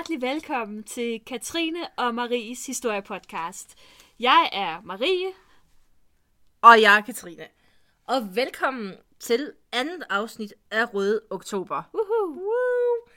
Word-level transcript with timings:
Hjertelig 0.00 0.22
velkommen 0.22 0.82
til 0.82 1.20
Katrine 1.26 1.88
og 1.96 2.14
Maries 2.14 2.66
historiepodcast. 2.66 3.74
Jeg 4.20 4.50
er 4.52 4.80
Marie. 4.80 5.32
Og 6.62 6.82
jeg 6.82 6.96
er 6.96 7.00
Katrine. 7.00 7.46
Og 8.04 8.36
velkommen 8.36 8.94
til 9.18 9.52
andet 9.72 10.02
afsnit 10.10 10.54
af 10.70 10.94
Røde 10.94 11.20
Oktober. 11.30 11.82
Woohoo. 11.94 12.42
Woo! 12.42 13.10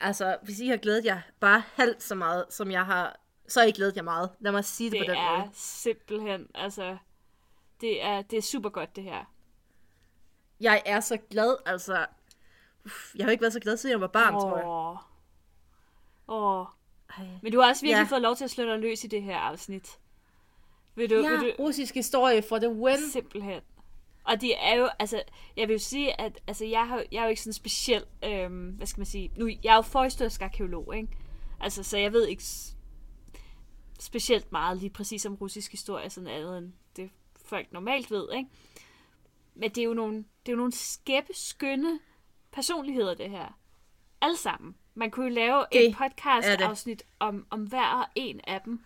Altså, 0.00 0.36
hvis 0.42 0.60
I 0.60 0.68
har 0.68 0.76
glædet 0.76 1.04
jer 1.04 1.20
bare 1.40 1.62
halvt 1.74 2.02
så 2.02 2.14
meget, 2.14 2.44
som 2.50 2.70
jeg 2.70 2.86
har, 2.86 3.20
så 3.48 3.60
har 3.60 3.66
I 3.66 3.72
glædet 3.72 3.96
jer 3.96 4.02
meget. 4.02 4.30
Lad 4.40 4.52
mig 4.52 4.64
sige 4.64 4.90
det, 4.90 4.98
Det 4.98 5.06
på 5.06 5.12
den 5.12 5.20
er 5.20 5.38
måde. 5.38 5.50
simpelthen, 5.54 6.46
altså, 6.54 6.96
det 7.80 8.02
er, 8.02 8.22
det 8.22 8.36
er 8.36 8.42
super 8.42 8.68
godt 8.70 8.96
det 8.96 9.04
her. 9.04 9.24
Jeg 10.60 10.82
er 10.86 11.00
så 11.00 11.16
glad, 11.30 11.56
altså... 11.66 12.06
Uff, 12.84 13.14
jeg 13.14 13.26
har 13.26 13.30
ikke 13.30 13.42
været 13.42 13.52
så 13.52 13.60
glad, 13.60 13.76
siden 13.76 13.92
jeg 13.92 14.00
var 14.00 14.06
barn, 14.06 14.32
tror 14.32 14.56
jeg. 14.56 14.96
Åh. 16.28 16.66
Men 17.42 17.52
du 17.52 17.60
har 17.60 17.68
også 17.68 17.82
virkelig 17.82 18.02
Ja. 18.04 18.10
fået 18.10 18.22
lov 18.22 18.36
til 18.36 18.44
at 18.44 18.50
slå 18.50 18.64
dig 18.64 18.78
løs 18.78 19.04
i 19.04 19.06
det 19.06 19.22
her 19.22 19.36
afsnit. 19.38 19.98
Vil 20.94 21.10
du, 21.10 21.14
Ja, 21.14 21.30
vil 21.30 21.40
du, 21.40 21.52
russisk 21.62 21.94
historie 21.94 22.42
for 22.42 22.58
the 22.58 22.68
win. 22.72 22.98
Simpelthen. 23.12 23.60
Og 24.24 24.40
det 24.40 24.64
er 24.64 24.74
jo, 24.74 24.88
altså, 24.98 25.22
jeg 25.56 25.68
vil 25.68 25.74
jo 25.74 25.78
sige, 25.78 26.20
at 26.20 26.40
altså, 26.46 26.64
jeg, 26.64 26.88
har, 26.88 27.04
jeg 27.12 27.18
er 27.18 27.22
jo 27.24 27.28
ikke 27.30 27.42
sådan 27.42 27.52
speciel, 27.52 28.04
øhm, 28.24 28.68
hvad 28.68 28.86
skal 28.86 29.00
man 29.00 29.06
sige, 29.06 29.32
nu, 29.36 29.48
jeg 29.62 29.72
er 29.72 29.76
jo 29.76 29.82
forhistorisk 29.82 30.42
arkeolog, 30.42 30.96
ikke? 30.96 31.08
Altså, 31.60 31.82
så 31.82 31.98
jeg 31.98 32.12
ved 32.12 32.26
ikke 32.26 32.42
specielt 34.00 34.52
meget 34.52 34.78
lige 34.78 34.90
præcis 34.90 35.26
om 35.26 35.34
russisk 35.34 35.70
historie, 35.70 36.10
sådan 36.10 36.28
andet 36.28 36.58
end 36.58 36.72
det 36.96 37.10
folk 37.44 37.72
normalt 37.72 38.10
ved, 38.10 38.28
ikke? 38.36 38.50
Men 39.54 39.70
det 39.70 39.78
er 39.78 39.84
jo 39.84 39.94
nogle, 39.94 40.16
det 40.16 40.48
er 40.48 40.52
jo 40.52 40.56
nogle 40.56 40.72
skæppe, 40.72 41.32
skønne 41.34 42.00
personligheder, 42.52 43.14
det 43.14 43.30
her. 43.30 43.58
Alle 44.20 44.36
sammen. 44.36 44.76
Man 44.98 45.10
kunne 45.10 45.26
jo 45.28 45.34
lave 45.34 45.64
Det 45.72 45.88
et 45.88 45.96
podcast-afsnit 45.96 47.02
om, 47.18 47.46
om 47.50 47.60
hver 47.62 48.10
en 48.14 48.40
af 48.46 48.60
dem. 48.64 48.80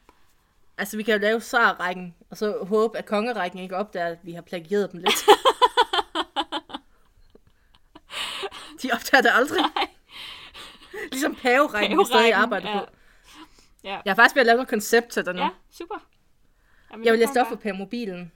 Altså, 0.78 0.96
vi 0.96 1.02
kan 1.02 1.14
jo 1.14 1.20
lave 1.20 1.40
SAR-rækken, 1.40 2.14
og 2.30 2.36
så 2.36 2.64
håbe, 2.64 2.98
at 2.98 3.06
kongerækken 3.06 3.60
ikke 3.60 3.76
opdager, 3.76 4.06
at 4.06 4.18
vi 4.22 4.32
har 4.32 4.42
plagieret 4.42 4.92
dem 4.92 5.00
lidt. 5.00 5.14
De 8.82 8.90
opdager 8.92 9.22
det 9.22 9.30
aldrig. 9.34 9.60
Nej. 9.60 9.88
Ligesom 11.12 11.34
paverækken, 11.34 11.98
vi 11.98 12.04
stadig 12.04 12.32
arbejder 12.32 12.70
ja. 12.70 12.78
på. 12.78 12.86
Ja, 13.84 14.00
Jeg 14.04 14.10
har 14.10 14.14
faktisk 14.14 14.34
ved 14.36 14.40
at 14.40 14.46
lave 14.46 14.56
noget 14.56 14.68
koncept 14.68 15.08
til 15.08 15.24
dig 15.26 15.34
nu. 15.34 15.40
ja 15.42 15.48
super. 15.70 15.94
Jamen, 16.92 17.04
Jeg 17.06 17.12
vil 17.12 17.26
kommer 17.26 17.40
op 17.40 17.48
for 17.48 17.56
pavemobilen. 17.56 18.32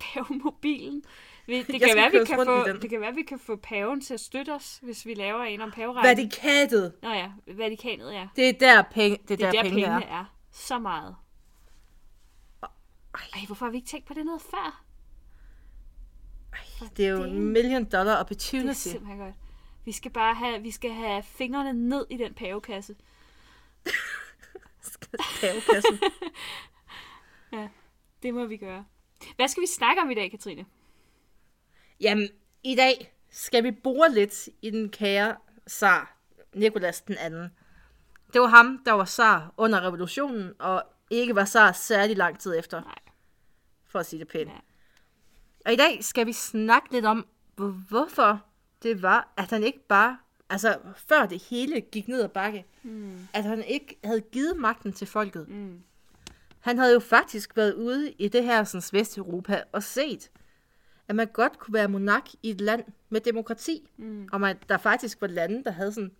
pavemobilen. 0.00 1.04
Vi, 1.46 1.62
det, 1.62 1.80
kan 1.80 1.96
være, 1.96 2.10
vi 2.10 2.24
kan 2.24 2.36
få, 2.36 2.72
det 2.82 2.90
kan 2.90 3.00
være, 3.00 3.14
vi 3.14 3.22
kan 3.22 3.38
få 3.38 3.56
paven 3.56 4.00
til 4.00 4.14
at 4.14 4.20
støtte 4.20 4.54
os, 4.54 4.78
hvis 4.82 5.06
vi 5.06 5.14
laver 5.14 5.42
en 5.42 5.60
om 5.60 5.70
paverækken. 5.70 6.08
Vatikatet. 6.08 6.92
Nå 7.02 7.10
ja, 7.10 7.30
Vatikanet, 7.46 8.12
ja. 8.12 8.28
Det 8.36 8.48
er 8.48 8.52
der, 8.52 8.82
penge, 8.82 9.18
det 9.28 9.30
er 9.30 9.36
Det 9.36 9.46
er 9.46 9.50
der, 9.50 9.52
der 9.52 9.62
penge 9.62 9.74
pengene 9.84 10.04
er. 10.04 10.20
er. 10.20 10.24
Så 10.52 10.78
meget. 10.78 11.16
Ej, 13.14 13.40
hvorfor 13.46 13.64
har 13.66 13.70
vi 13.70 13.76
ikke 13.76 13.88
tænkt 13.88 14.06
på 14.06 14.14
det 14.14 14.26
noget 14.26 14.42
før? 14.42 14.82
Det 16.96 17.06
er 17.06 17.10
jo 17.10 17.22
Det- 17.24 17.30
en 17.30 17.52
million 17.52 17.84
dollar 17.84 18.04
Det 18.12 18.16
er 18.16 18.20
opportunity. 18.20 18.80
simpelthen 18.88 19.18
godt. 19.18 19.34
Vi 19.84 19.92
skal 19.92 20.10
bare 20.10 20.34
have, 20.34 20.62
vi 20.62 20.70
skal 20.70 20.90
have 20.90 21.22
fingrene 21.22 21.72
ned 21.88 22.06
i 22.10 22.16
den 22.16 22.34
pavekasse. 22.34 22.96
Pavekassen. 25.40 25.98
Det 28.22 28.34
må 28.34 28.46
vi 28.46 28.56
gøre. 28.56 28.84
Hvad 29.36 29.48
skal 29.48 29.60
vi 29.60 29.66
snakke 29.66 30.02
om 30.02 30.10
i 30.10 30.14
dag, 30.14 30.30
Katrine? 30.30 30.64
Jamen, 32.00 32.28
i 32.62 32.74
dag 32.74 33.14
skal 33.30 33.64
vi 33.64 33.70
bore 33.70 34.12
lidt 34.12 34.48
i 34.62 34.70
den 34.70 34.88
kære 34.88 35.36
zar, 35.70 36.16
Nikolas 36.54 37.00
den 37.00 37.16
anden. 37.18 37.48
Det 38.32 38.40
var 38.40 38.46
ham, 38.46 38.82
der 38.86 38.92
var 38.92 39.04
zar 39.04 39.54
under 39.56 39.80
revolutionen, 39.86 40.52
og 40.58 40.82
ikke 41.10 41.34
var 41.34 41.44
zar 41.44 41.72
særlig 41.72 42.16
lang 42.16 42.38
tid 42.38 42.58
efter, 42.58 42.80
Nej. 42.80 42.98
for 43.86 43.98
at 43.98 44.06
sige 44.06 44.20
det 44.20 44.28
pænt. 44.28 44.50
Og 45.66 45.72
i 45.72 45.76
dag 45.76 46.04
skal 46.04 46.26
vi 46.26 46.32
snakke 46.32 46.92
lidt 46.92 47.04
om, 47.04 47.26
hvor- 47.56 47.84
hvorfor 47.88 48.44
det 48.82 49.02
var, 49.02 49.32
at 49.36 49.50
han 49.50 49.62
ikke 49.64 49.86
bare, 49.88 50.18
altså 50.50 50.78
før 50.96 51.26
det 51.26 51.42
hele 51.42 51.80
gik 51.80 52.08
ned 52.08 52.22
ad 52.22 52.28
bakke, 52.28 52.64
mm. 52.82 53.28
at 53.32 53.44
han 53.44 53.64
ikke 53.64 53.98
havde 54.04 54.20
givet 54.20 54.56
magten 54.56 54.92
til 54.92 55.06
folket. 55.06 55.48
Mm. 55.48 55.82
Han 56.60 56.78
havde 56.78 56.92
jo 56.92 57.00
faktisk 57.00 57.56
været 57.56 57.74
ude 57.74 58.12
i 58.12 58.28
det 58.28 58.44
her 58.44 58.64
sådan, 58.64 58.98
Vesteuropa 58.98 59.62
og 59.72 59.82
set, 59.82 60.30
at 61.08 61.16
man 61.16 61.26
godt 61.26 61.58
kunne 61.58 61.74
være 61.74 61.88
monark 61.88 62.28
i 62.42 62.50
et 62.50 62.60
land 62.60 62.84
med 63.08 63.20
demokrati. 63.20 63.90
Mm. 63.96 64.28
Og 64.32 64.40
man, 64.40 64.58
der 64.68 64.78
faktisk 64.78 65.20
var 65.20 65.26
lande, 65.26 65.64
der 65.64 65.70
havde 65.70 65.92
sådan 65.92 66.12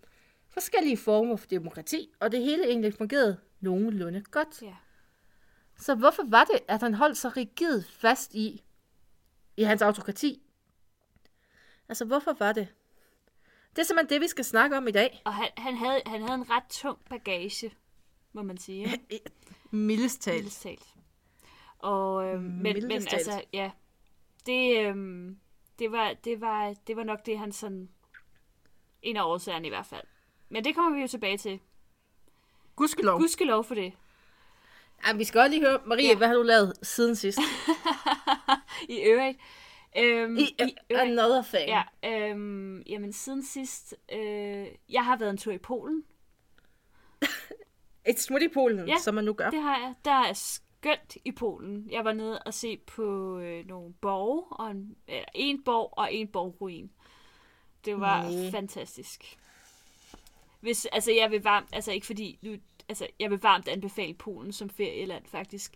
forskellige 0.49 0.97
former 0.97 1.35
for 1.35 1.47
demokrati, 1.47 2.09
og 2.19 2.31
det 2.31 2.39
hele 2.39 2.65
egentlig 2.65 2.93
fungerede 2.93 3.37
nogenlunde 3.59 4.23
godt. 4.31 4.61
Ja. 4.61 4.75
Så 5.77 5.95
hvorfor 5.95 6.23
var 6.27 6.43
det, 6.43 6.59
at 6.67 6.81
han 6.81 6.93
holdt 6.93 7.17
så 7.17 7.29
rigid 7.29 7.83
fast 7.83 8.33
i, 8.33 8.63
i 9.57 9.63
hans 9.63 9.81
autokrati? 9.81 10.41
Altså, 11.89 12.05
hvorfor 12.05 12.35
var 12.39 12.53
det? 12.53 12.67
Det 13.75 13.81
er 13.81 13.85
simpelthen 13.85 14.15
det, 14.15 14.21
vi 14.21 14.27
skal 14.27 14.45
snakke 14.45 14.77
om 14.77 14.87
i 14.87 14.91
dag. 14.91 15.21
Og 15.25 15.33
han, 15.33 15.49
han, 15.57 15.75
havde, 15.75 16.01
han 16.05 16.21
havde 16.21 16.35
en 16.35 16.49
ret 16.49 16.63
tung 16.69 16.97
bagage, 17.09 17.73
må 18.33 18.43
man 18.43 18.57
sige. 18.57 18.87
Mildest 19.71 20.21
talt. 20.21 20.37
Mildest 20.37 20.61
talt. 20.61 20.85
Og, 21.79 22.25
øh, 22.25 22.41
men, 22.41 22.63
men 22.63 22.73
Mildest 22.73 23.07
talt. 23.07 23.13
altså, 23.13 23.41
ja, 23.53 23.71
det, 24.47 24.77
øh, 24.85 24.95
det, 25.79 25.91
var, 25.91 26.13
det, 26.23 26.41
var, 26.41 26.73
det 26.87 26.95
var 26.95 27.03
nok 27.03 27.25
det, 27.25 27.39
han 27.39 27.51
sådan, 27.51 27.89
en 29.01 29.17
af 29.17 29.23
årsagerne 29.23 29.65
i 29.67 29.69
hvert 29.69 29.85
fald. 29.85 30.03
Men 30.49 30.63
det 30.63 30.75
kommer 30.75 30.95
vi 30.95 31.01
jo 31.01 31.07
tilbage 31.07 31.37
til. 31.37 31.59
Gudskelov. 32.75 33.19
Gudskelov 33.19 33.63
for 33.63 33.75
det. 33.75 33.93
Ja, 35.07 35.13
vi 35.13 35.23
skal 35.23 35.39
også 35.39 35.49
lige 35.51 35.61
høre, 35.65 35.79
Marie, 35.85 36.07
Ja. 36.07 36.15
hvad 36.17 36.27
har 36.27 36.35
du 36.35 36.41
lavet 36.43 36.73
siden 36.81 37.15
sidst? 37.15 37.39
I 38.89 38.99
øvrigt. 38.99 39.37
Øhm, 39.97 40.37
I, 40.37 40.41
i 40.41 40.75
øvrigt 40.91 41.11
another 41.11 41.41
thing. 41.41 41.69
ja, 41.69 41.83
øhm, 42.29 42.81
jamen 42.81 43.13
siden 43.13 43.43
sidst, 43.45 43.95
øh, 44.11 44.67
jeg 44.89 45.05
har 45.05 45.17
været 45.17 45.29
en 45.29 45.37
tur 45.37 45.51
i 45.51 45.57
Polen. 45.57 46.03
Et 48.09 48.19
smut 48.19 48.41
i 48.41 48.47
Polen, 48.47 48.87
ja, 48.87 48.97
som 48.97 49.15
man 49.15 49.23
nu 49.23 49.33
gør. 49.33 49.49
Det 49.49 49.61
har 49.61 49.77
jeg. 49.77 49.93
Der 50.05 50.11
er 50.11 50.33
skønt 50.87 51.17
i 51.25 51.31
Polen. 51.31 51.87
Jeg 51.91 52.05
var 52.05 52.13
nede 52.13 52.39
og 52.39 52.53
se 52.53 52.77
på 52.77 53.37
øh, 53.39 53.67
nogle 53.67 53.93
borge, 53.93 54.43
og 54.51 54.71
en, 54.71 54.95
eller 55.07 55.25
en 55.33 55.63
borg 55.63 55.93
og 55.97 56.13
en 56.13 56.27
borgruin. 56.27 56.91
Det 57.85 57.99
var 57.99 58.29
Næh. 58.29 58.51
fantastisk. 58.51 59.37
Hvis, 60.59 60.85
altså, 60.85 61.11
jeg 61.11 61.31
vil 61.31 61.43
varmt, 61.43 61.69
altså 61.73 61.91
ikke 61.91 62.05
fordi, 62.05 62.39
nu, 62.41 62.55
altså, 62.89 63.07
jeg 63.19 63.31
vil 63.31 63.41
varmt 63.41 63.67
anbefale 63.67 64.13
Polen 64.13 64.53
som 64.53 64.69
ferieland, 64.69 65.25
faktisk. 65.25 65.75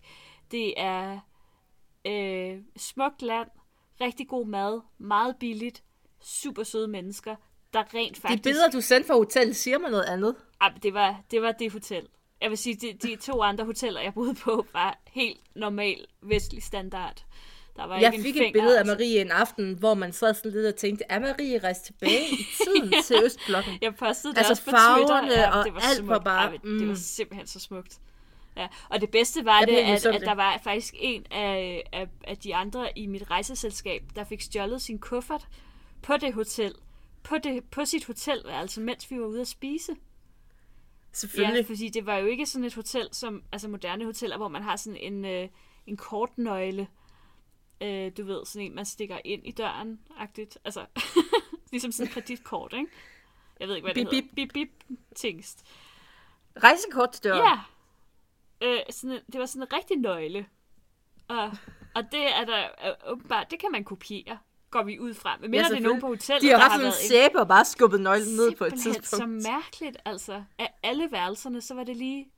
Det 0.50 0.80
er 0.80 1.20
øh, 2.04 2.60
smukt 2.76 3.22
land, 3.22 3.48
rigtig 4.00 4.28
god 4.28 4.46
mad, 4.46 4.80
meget 4.98 5.36
billigt, 5.36 5.82
super 6.20 6.62
søde 6.62 6.88
mennesker, 6.88 7.36
der 7.72 7.94
rent 7.94 8.16
De 8.16 8.20
faktisk... 8.20 8.42
billeder, 8.42 8.70
du 8.70 8.80
sendte 8.80 9.06
fra 9.06 9.14
hotellet, 9.14 9.56
siger 9.56 9.78
mig 9.78 9.90
noget 9.90 10.04
andet. 10.04 10.36
Men 10.62 10.82
det 10.82 10.94
var, 10.94 11.22
det 11.30 11.42
var 11.42 11.52
det 11.52 11.72
hotel. 11.72 12.08
Jeg 12.42 12.50
vil 12.50 12.58
sige, 12.58 12.74
de, 12.74 12.92
de 13.08 13.16
to 13.16 13.42
andre 13.42 13.64
hoteller, 13.64 14.00
jeg 14.00 14.14
boede 14.14 14.34
på, 14.34 14.66
var 14.72 14.98
helt 15.06 15.40
normal 15.56 16.06
vestlig 16.22 16.62
standard. 16.62 17.24
Der 17.76 17.86
var 17.86 17.98
Jeg 17.98 18.12
ikke 18.14 18.22
fik 18.22 18.36
en 18.36 18.42
et 18.42 18.52
billede 18.52 18.78
af. 18.78 18.86
Marie 18.86 19.20
en 19.20 19.30
aften, 19.30 19.74
hvor 19.74 19.94
man 19.94 20.12
sad 20.12 20.34
sådan 20.34 20.50
lidt 20.52 20.66
og 20.66 20.76
tænkte, 20.76 21.04
er 21.08 21.18
Marie 21.18 21.58
rejst 21.58 21.84
tilbage 21.84 22.24
i 22.32 22.36
tiden 22.64 22.94
til 23.04 23.16
Østblokken? 23.24 23.78
Jeg 23.82 23.94
postede 23.94 24.32
det 24.32 24.38
Altså 24.38 24.52
også 24.52 24.64
på 24.64 24.70
Twitter. 24.70 24.78
farverne 25.08 25.52
og 25.52 25.64
det 25.64 25.74
var 25.74 25.80
alt 25.80 25.96
smukt. 25.96 26.08
var 26.08 26.18
bare- 26.18 26.50
men 26.50 26.78
Det 26.78 26.86
var 26.88 26.92
mm. 26.92 26.96
simpelthen 26.96 27.46
så 27.46 27.60
smukt. 27.60 27.98
Ja, 28.56 28.68
og 28.88 29.00
det 29.00 29.10
bedste 29.10 29.44
var 29.44 29.58
Jeg 29.58 29.68
det, 29.68 29.76
at, 29.76 30.06
at 30.06 30.20
der 30.20 30.34
var 30.34 30.60
faktisk 30.64 30.94
en 30.98 31.24
af, 31.30 31.82
af, 31.92 32.08
af 32.24 32.36
de 32.36 32.54
andre 32.54 32.98
i 32.98 33.06
mit 33.06 33.30
rejseselskab, 33.30 34.02
der 34.16 34.24
fik 34.24 34.40
stjålet 34.40 34.82
sin 34.82 34.98
kuffert 34.98 35.46
på 36.02 36.16
det 36.16 36.34
hotel. 36.34 36.74
På, 37.22 37.38
det, 37.44 37.64
på 37.64 37.84
sit 37.84 38.04
hotelværelse, 38.04 38.80
mens 38.80 39.10
vi 39.10 39.20
var 39.20 39.26
ude 39.26 39.40
at 39.40 39.48
spise. 39.48 39.92
Selvfølgelig. 41.12 41.62
Ja, 41.62 41.68
fordi 41.68 41.88
det 41.88 42.06
var 42.06 42.16
jo 42.16 42.26
ikke 42.26 42.46
sådan 42.46 42.64
et 42.64 42.74
hotel, 42.74 43.08
som 43.12 43.42
altså 43.52 43.68
moderne 43.68 44.04
hoteller, 44.04 44.36
hvor 44.36 44.48
man 44.48 44.62
har 44.62 44.76
sådan 44.76 44.96
en, 44.96 45.24
øh, 45.24 45.48
en 45.86 45.96
kortnøgle. 45.96 46.88
Øh, 47.80 48.12
du 48.16 48.24
ved, 48.24 48.46
sådan 48.46 48.66
en, 48.66 48.74
man 48.74 48.84
stikker 48.84 49.18
ind 49.24 49.46
i 49.46 49.50
døren, 49.50 50.00
agtigt. 50.16 50.58
Altså, 50.64 50.86
ligesom 51.72 51.92
sådan 51.92 52.08
et 52.08 52.14
kreditkort, 52.14 52.72
ikke? 52.72 52.86
Jeg 53.60 53.68
ved 53.68 53.76
ikke, 53.76 53.86
hvad 53.86 53.94
det 53.94 54.10
Bip, 54.10 54.24
hedder. 54.24 54.34
Bip, 54.34 54.52
bip, 54.52 54.98
tingst. 55.16 55.66
Rejsekort 56.62 57.12
til 57.12 57.24
døren. 57.24 57.58
Ja. 58.60 58.68
Øh, 58.68 58.80
sådan, 58.90 59.20
det 59.32 59.40
var 59.40 59.46
sådan 59.46 59.62
en 59.62 59.72
rigtig 59.72 59.96
nøgle. 59.96 60.46
Og, 61.28 61.50
og 61.94 62.12
det 62.12 62.34
er 62.34 62.44
der 62.44 62.68
øh, 62.86 63.12
åbenbart, 63.12 63.50
det 63.50 63.58
kan 63.58 63.72
man 63.72 63.84
kopiere, 63.84 64.38
går 64.72 64.82
vi 64.82 64.98
ud 64.98 65.14
fra. 65.14 65.36
Men 65.40 65.50
mindre 65.50 65.68
det 65.68 65.76
er 65.76 65.80
nogen 65.80 66.00
på 66.00 66.06
hotellet, 66.06 66.42
De 66.42 66.48
har 66.48 66.58
haft 66.58 66.72
sådan 66.72 66.86
en 66.86 66.92
sæbe 66.92 67.40
og 67.40 67.48
bare 67.48 67.64
skubbet 67.64 68.00
nøglen 68.00 68.36
ned 68.36 68.56
på 68.56 68.64
et 68.64 68.72
tidspunkt. 68.72 69.06
så 69.06 69.26
mærkeligt, 69.26 69.96
altså. 70.04 70.44
Af 70.58 70.74
alle 70.82 71.08
værelserne, 71.12 71.60
så 71.60 71.74
var 71.74 71.84
det 71.84 71.96
lige... 71.96 72.30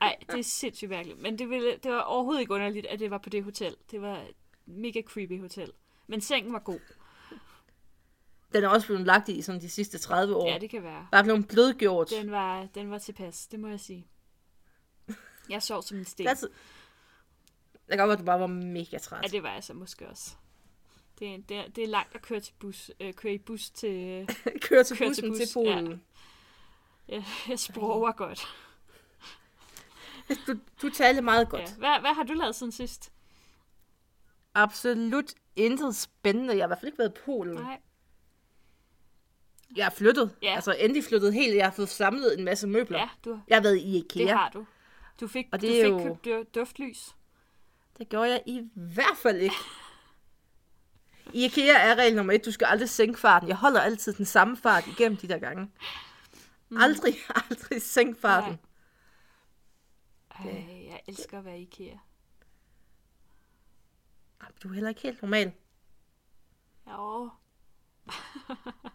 Ej, 0.00 0.16
det 0.32 0.38
er 0.38 0.42
sindssygt 0.42 0.90
mærkeligt. 0.90 1.22
Men 1.22 1.38
det, 1.38 1.50
ville, 1.50 1.76
det 1.82 1.92
var 1.92 2.00
overhovedet 2.00 2.40
ikke 2.40 2.54
underligt, 2.54 2.86
at 2.86 2.98
det 2.98 3.10
var 3.10 3.18
på 3.18 3.30
det 3.30 3.44
hotel. 3.44 3.76
Det 3.90 4.02
var 4.02 4.16
et 4.16 4.34
mega 4.66 5.02
creepy 5.02 5.40
hotel. 5.40 5.72
Men 6.06 6.20
sengen 6.20 6.52
var 6.52 6.58
god. 6.58 6.80
Den 8.52 8.64
er 8.64 8.68
også 8.68 8.86
blevet 8.86 9.06
lagt 9.06 9.28
i 9.28 9.42
sådan 9.42 9.60
de 9.60 9.70
sidste 9.70 9.98
30 9.98 10.36
år. 10.36 10.48
Ja, 10.48 10.58
det 10.58 10.70
kan 10.70 10.82
være. 10.82 11.06
Bare 11.12 11.24
blevet 11.24 11.48
blødgjort. 11.48 12.10
Den 12.10 12.30
var, 12.30 12.66
den 12.74 12.90
var 12.90 12.98
tilpas, 12.98 13.46
det 13.46 13.60
må 13.60 13.68
jeg 13.68 13.80
sige. 13.80 14.06
Jeg 15.48 15.62
sov 15.62 15.82
som 15.82 15.98
en 15.98 16.04
sten. 16.04 16.26
Det 16.26 16.48
kan 17.88 17.98
godt 17.98 18.12
at 18.12 18.18
du 18.18 18.24
bare 18.24 18.40
var 18.40 18.46
mega 18.46 18.98
træt. 18.98 19.22
Ja, 19.22 19.28
det 19.28 19.42
var 19.42 19.52
jeg 19.52 19.64
så 19.64 19.74
måske 19.74 20.08
også. 20.08 20.34
Det 21.18 21.34
er, 21.34 21.38
det 21.48 21.56
er, 21.56 21.68
det 21.68 21.84
er 21.84 21.88
langt 21.88 22.14
at 22.14 22.22
køre, 22.22 22.40
til 22.40 22.54
bus, 22.58 22.90
øh, 23.00 23.12
køre 23.14 23.32
i 23.34 23.38
bus 23.38 23.70
til... 23.70 24.26
Kør 24.60 24.82
til 24.82 24.96
Kør 24.98 25.04
til 25.06 25.08
bussen 25.08 25.28
bus, 25.30 25.38
til, 25.38 25.48
Polen. 25.54 26.02
Ja, 27.08 27.24
jeg 27.48 27.58
sproger 27.58 28.12
godt. 28.12 28.46
Du, 30.46 30.54
du 30.82 30.90
talte 30.90 31.22
meget 31.22 31.48
godt. 31.48 31.62
Ja. 31.62 31.74
Hvad, 31.78 32.00
hvad 32.00 32.14
har 32.14 32.22
du 32.22 32.32
lavet 32.32 32.54
siden 32.54 32.72
sidst? 32.72 33.12
Absolut 34.54 35.34
intet 35.56 35.96
spændende. 35.96 36.54
Jeg 36.56 36.62
har 36.62 36.66
i 36.66 36.68
hvert 36.68 36.78
fald 36.80 36.86
ikke 36.88 36.98
været 36.98 37.10
i 37.18 37.20
Polen. 37.24 37.54
Nej. 37.54 37.80
Jeg 39.76 39.86
er 39.86 39.90
flyttet. 39.90 40.36
Ja. 40.42 40.54
Altså 40.54 40.72
endelig 40.78 41.04
flyttet 41.04 41.34
helt. 41.34 41.56
Jeg 41.56 41.64
har 41.66 41.72
fået 41.72 41.88
samlet 41.88 42.38
en 42.38 42.44
masse 42.44 42.66
møbler. 42.66 42.98
Ja, 42.98 43.08
du, 43.24 43.40
Jeg 43.48 43.56
har 43.56 43.62
været 43.62 43.78
i 43.78 43.92
det 43.92 44.14
IKEA. 44.18 44.34
har 44.36 44.48
du. 44.50 44.66
Du 45.20 45.28
fik, 45.28 45.46
Og 45.52 45.60
du 45.62 45.66
det 45.66 45.80
er 45.80 45.84
fik 45.84 45.90
jo- 46.06 46.14
købt 46.14 46.24
du- 46.54 46.60
duftlys. 46.60 47.08
Det 47.98 48.08
gjorde 48.08 48.30
jeg 48.30 48.42
i 48.46 48.60
hvert 48.74 49.16
fald 49.22 49.36
ikke. 49.40 49.54
I 51.32 51.44
IKEA 51.44 51.72
er 51.90 51.94
regel 51.94 52.16
nummer 52.16 52.32
et, 52.32 52.44
du 52.44 52.50
skal 52.52 52.66
aldrig 52.66 52.88
sænke 52.88 53.20
farten. 53.20 53.48
Jeg 53.48 53.56
holder 53.56 53.80
altid 53.80 54.12
den 54.12 54.24
samme 54.24 54.56
fart 54.56 54.86
igennem 54.86 55.16
de 55.16 55.28
der 55.28 55.38
gange. 55.38 55.70
Mm. 56.68 56.76
Aldrig, 56.76 57.14
aldrig 57.50 57.82
sænke 57.82 58.20
farten. 58.20 58.58
Ej, 60.30 60.86
jeg 60.88 61.00
elsker 61.08 61.38
at 61.38 61.44
være 61.44 61.58
i 61.58 61.62
IKEA. 61.62 61.94
Ej, 64.40 64.48
Du 64.62 64.68
er 64.68 64.72
heller 64.74 64.88
ikke 64.88 65.00
helt 65.02 65.22
normal. 65.22 65.52
Jo. 66.90 67.30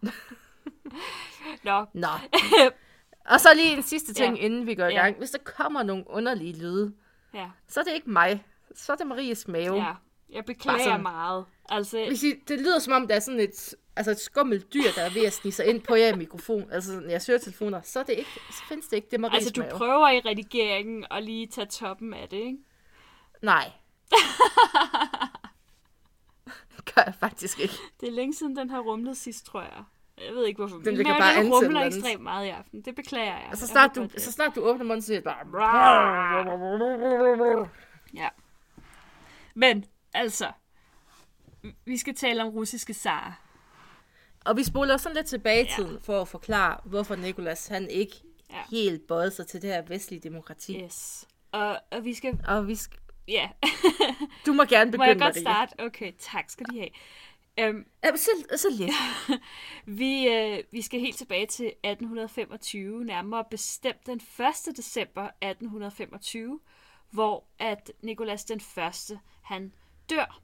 Nå, 1.63 1.85
Nå. 1.93 2.07
Og 3.33 3.39
så 3.39 3.49
lige 3.55 3.77
en 3.77 3.83
sidste 3.83 4.13
ting, 4.13 4.35
Ja. 4.35 4.39
ja. 4.41 4.45
inden 4.45 4.65
vi 4.67 4.75
går 4.75 4.85
i 4.85 4.93
Ja. 4.93 5.01
gang. 5.03 5.17
Hvis 5.17 5.31
der 5.31 5.37
kommer 5.37 5.83
nogle 5.83 6.03
underlige 6.09 6.59
lyde, 6.59 6.93
ja, 7.33 7.49
så 7.67 7.79
er 7.79 7.83
det 7.83 7.93
ikke 7.93 8.09
mig. 8.09 8.45
Så 8.75 8.91
er 8.91 8.95
det 8.97 9.07
Maries 9.07 9.47
mave. 9.47 9.75
ja. 9.75 9.93
Jeg 10.29 10.45
beklager 10.45 10.97
meget. 10.97 11.45
Altså, 11.71 12.05
Hvis 12.07 12.23
I, 12.23 12.33
det 12.47 12.59
lyder 12.59 12.79
som 12.79 12.93
om, 12.93 13.07
der 13.07 13.15
er 13.15 13.19
sådan 13.19 13.39
et, 13.39 13.75
altså 13.95 14.11
et 14.11 14.19
skummelt 14.19 14.73
dyr, 14.73 14.91
der 14.95 15.01
er 15.01 15.13
ved 15.13 15.25
at 15.25 15.33
snige 15.33 15.53
sig 15.53 15.65
ind 15.65 15.81
på 15.81 15.95
jer 15.95 16.15
mikrofon, 16.15 16.71
altså 16.71 16.99
når 16.99 17.09
jeg 17.09 17.21
søger 17.21 17.39
telefoner, 17.39 17.81
så, 17.81 17.99
er 17.99 18.03
det 18.03 18.13
ikke, 18.13 18.29
så 18.51 18.63
findes 18.67 18.87
det 18.87 18.97
ikke. 18.97 19.07
Det 19.11 19.25
er 19.25 19.29
altså, 19.29 19.51
du 19.51 19.63
prøver 19.71 20.09
i 20.09 20.19
redigeringen 20.19 21.05
at 21.11 21.23
lige 21.23 21.47
tage 21.47 21.67
toppen 21.67 22.13
af 22.13 22.29
det, 22.29 22.37
ikke? 22.37 22.57
Nej. 23.41 23.71
det 24.09 24.17
gør 26.95 27.01
jeg 27.05 27.13
faktisk 27.19 27.59
ikke. 27.59 27.73
Det 28.01 28.07
er 28.07 28.11
længe 28.13 28.33
siden, 28.33 28.55
den 28.55 28.69
har 28.69 28.79
rumlet 28.79 29.17
sidst, 29.17 29.45
tror 29.45 29.61
jeg. 29.61 29.83
Jeg 30.25 30.33
ved 30.33 30.45
ikke, 30.45 30.57
hvorfor. 30.57 30.77
Den 30.77 30.95
ligger 30.95 31.17
bare 31.17 31.33
den 31.33 31.39
an 31.39 31.45
til 31.45 31.53
rumler 31.53 31.81
andet. 31.81 31.97
ekstremt 31.97 32.23
meget 32.23 32.45
i 32.45 32.49
aften. 32.49 32.81
Det 32.81 32.95
beklager 32.95 33.33
jeg. 33.33 33.47
Og 33.51 33.57
så 33.57 33.63
Jeg 33.63 33.69
snart, 33.69 33.97
håber, 33.97 34.07
du, 34.07 34.19
så 34.19 34.31
snart 34.31 34.55
du 34.55 34.61
åbner 34.61 34.85
munden, 34.85 35.01
så 35.01 35.07
siger 35.07 35.21
bare... 35.21 35.45
Ja. 38.13 38.27
Men, 39.55 39.85
altså. 40.13 40.51
Vi 41.85 41.97
skal 41.97 42.15
tale 42.15 42.43
om 42.43 42.49
russiske 42.49 42.93
zarer. 42.93 43.31
Og 44.45 44.57
vi 44.57 44.63
spoler 44.63 44.97
sådan 44.97 45.15
lidt 45.15 45.27
tilbage 45.27 45.63
i 45.63 45.67
Ja. 45.67 45.75
tiden, 45.75 45.99
for 46.01 46.21
at 46.21 46.27
forklare, 46.27 46.77
hvorfor 46.85 47.15
Nikolas 47.15 47.67
han 47.67 47.89
ikke 47.89 48.15
Ja. 48.49 48.55
ja. 48.55 48.61
helt 48.71 49.07
bøjede 49.07 49.31
sig 49.31 49.47
til 49.47 49.61
det 49.61 49.69
her 49.69 49.81
vestlige 49.81 50.19
demokrati. 50.19 50.81
Yes. 50.83 51.27
Og, 51.51 51.79
og 51.91 52.03
vi 52.05 52.13
skal... 52.13 52.39
Og 52.47 52.67
vi 52.67 52.75
skal... 52.75 52.99
Ja. 53.27 53.49
Du 54.45 54.53
må 54.53 54.63
gerne 54.63 54.85
Må 54.85 54.91
begynde, 54.91 55.07
jeg 55.07 55.19
godt 55.19 55.35
Marie. 55.35 55.41
starte? 55.41 55.79
Okay, 55.85 56.11
tak 56.19 56.49
skal 56.49 56.65
de 56.65 56.77
have. 56.79 56.89
Um, 57.69 57.85
Ja, 58.03 58.15
så, 58.15 58.29
så 58.55 58.67
lidt. 58.71 58.91
vi, 59.99 60.27
øh, 60.27 60.63
vi 60.71 60.81
skal 60.81 60.99
helt 60.99 61.17
tilbage 61.17 61.45
til 61.45 61.65
1825, 61.65 63.03
nærmere 63.05 63.43
bestemt 63.51 64.05
den 64.05 64.21
1. 64.67 64.77
december 64.77 65.23
1825, 65.23 66.59
hvor 67.09 67.43
at 67.59 67.91
Nikolas 68.01 68.45
den 68.45 68.59
første, 68.59 69.19
han 69.41 69.73
dør. 70.09 70.41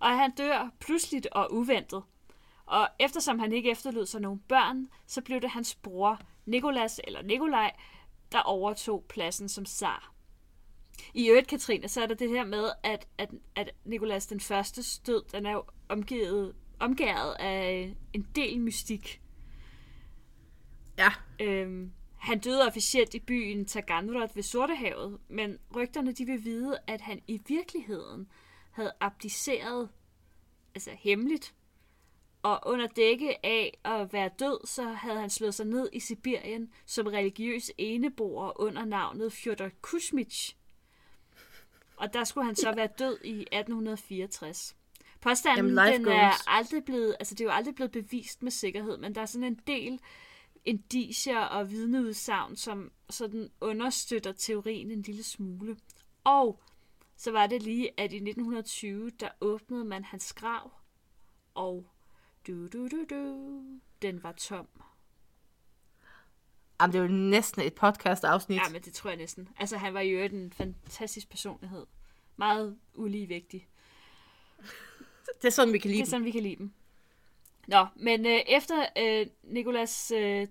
Og 0.00 0.18
han 0.18 0.30
dør 0.30 0.70
pludseligt 0.80 1.26
og 1.26 1.54
uventet. 1.54 2.02
Og 2.66 2.88
eftersom 2.98 3.38
han 3.38 3.52
ikke 3.52 3.70
efterlod 3.70 4.06
sig 4.06 4.20
nogen 4.20 4.42
børn, 4.48 4.88
så 5.06 5.22
blev 5.22 5.40
det 5.40 5.50
hans 5.50 5.74
bror 5.74 6.20
Nikolas 6.46 7.00
eller 7.04 7.22
Nikolaj, 7.22 7.76
der 8.32 8.40
overtog 8.40 9.04
pladsen 9.08 9.48
som 9.48 9.66
zar. 9.66 10.14
I 11.14 11.28
øvrigt, 11.28 11.48
Katrine, 11.48 11.88
så 11.88 12.02
er 12.02 12.06
der 12.06 12.14
det 12.14 12.28
her 12.28 12.44
med, 12.44 12.70
at, 12.82 13.06
at, 13.18 13.30
at 13.56 13.70
Nikolas 13.84 14.26
den 14.26 14.40
første 14.40 14.82
stød, 14.82 15.24
den 15.32 15.46
er 15.46 15.52
jo 15.52 15.64
omgivet, 15.88 16.54
omgæret 16.78 17.34
af 17.34 17.94
en 18.12 18.28
del 18.36 18.60
mystik. 18.60 19.22
Ja. 20.98 21.08
Øhm, 21.40 21.92
han 22.16 22.38
døde 22.38 22.66
officielt 22.66 23.14
i 23.14 23.20
byen 23.20 23.64
Taganrog 23.64 24.30
ved 24.34 24.42
Sortehavet, 24.42 25.18
men 25.28 25.58
rygterne 25.76 26.12
de 26.12 26.24
vil 26.24 26.44
vide, 26.44 26.78
at 26.86 27.00
han 27.00 27.20
i 27.26 27.40
virkeligheden 27.48 28.28
havde 28.78 28.92
abdiceret, 29.00 29.88
altså 30.74 30.90
hemmeligt, 30.90 31.54
og 32.42 32.60
under 32.66 32.86
dække 32.86 33.46
af 33.46 33.78
at 33.84 34.12
være 34.12 34.30
død, 34.38 34.66
så 34.66 34.82
havde 34.82 35.20
han 35.20 35.30
slået 35.30 35.54
sig 35.54 35.66
ned 35.66 35.88
i 35.92 36.00
Sibirien 36.00 36.72
som 36.86 37.06
religiøs 37.06 37.70
eneboer 37.78 38.60
under 38.60 38.84
navnet 38.84 39.32
Fjodor 39.32 39.70
Kusmich. 39.82 40.56
Og 41.96 42.12
der 42.14 42.24
skulle 42.24 42.44
han 42.44 42.56
så 42.56 42.74
være 42.74 42.88
død 42.98 43.18
i 43.24 43.40
1864. 43.40 44.76
Påstanden, 45.20 45.56
Jamen, 45.56 45.94
den 45.94 46.08
er 46.08 46.28
goes. 46.28 46.44
aldrig 46.46 46.84
blevet, 46.84 47.16
altså 47.20 47.34
det 47.34 47.40
er 47.40 47.44
jo 47.44 47.50
aldrig 47.50 47.74
blevet 47.74 47.92
bevist 47.92 48.42
med 48.42 48.50
sikkerhed, 48.50 48.96
men 48.96 49.14
der 49.14 49.20
er 49.20 49.26
sådan 49.26 49.46
en 49.46 49.60
del 49.66 50.00
indicier 50.64 51.38
og 51.38 51.70
vidneudsagn, 51.70 52.56
som 52.56 52.92
sådan 53.10 53.50
understøtter 53.60 54.32
teorien 54.32 54.90
en 54.90 55.02
lille 55.02 55.22
smule. 55.22 55.76
Og 56.24 56.60
så 57.18 57.30
var 57.30 57.46
det 57.46 57.62
lige, 57.62 58.00
at 58.00 58.12
i 58.12 58.16
1920, 58.16 59.10
der 59.10 59.28
åbnede 59.40 59.84
man 59.84 60.04
hans 60.04 60.32
grav, 60.32 60.72
og 61.54 61.86
du, 62.46 62.66
du, 62.66 62.88
du, 62.88 63.04
du, 63.10 63.62
den 64.02 64.22
var 64.22 64.32
tom. 64.32 64.68
Jamen, 66.80 66.92
det 66.92 66.98
er 66.98 67.02
jo 67.02 67.08
næsten 67.08 67.62
et 67.62 67.74
podcast-afsnit. 67.74 68.56
Ja, 68.56 68.72
men 68.72 68.82
det 68.82 68.92
tror 68.92 69.10
jeg 69.10 69.16
næsten. 69.16 69.48
Altså, 69.56 69.76
han 69.76 69.94
var 69.94 70.00
jo 70.00 70.18
en 70.18 70.52
fantastisk 70.52 71.30
personlighed. 71.30 71.86
Meget 72.36 72.78
uligevægtig. 72.94 73.68
Det 75.42 75.44
er 75.44 75.50
sådan, 75.50 75.72
vi 75.72 75.78
kan 75.78 75.90
lide 75.90 76.00
Det 76.00 76.06
er 76.06 76.10
sådan, 76.10 76.24
vi 76.24 76.30
kan 76.30 76.42
lide 76.42 76.56
dem. 76.56 76.72
Nå, 77.66 77.86
men 77.96 78.26
øh, 78.26 78.40
efter 78.48 78.86
øh, 78.98 79.26
Nikolas 79.42 80.10
øh, 80.10 80.46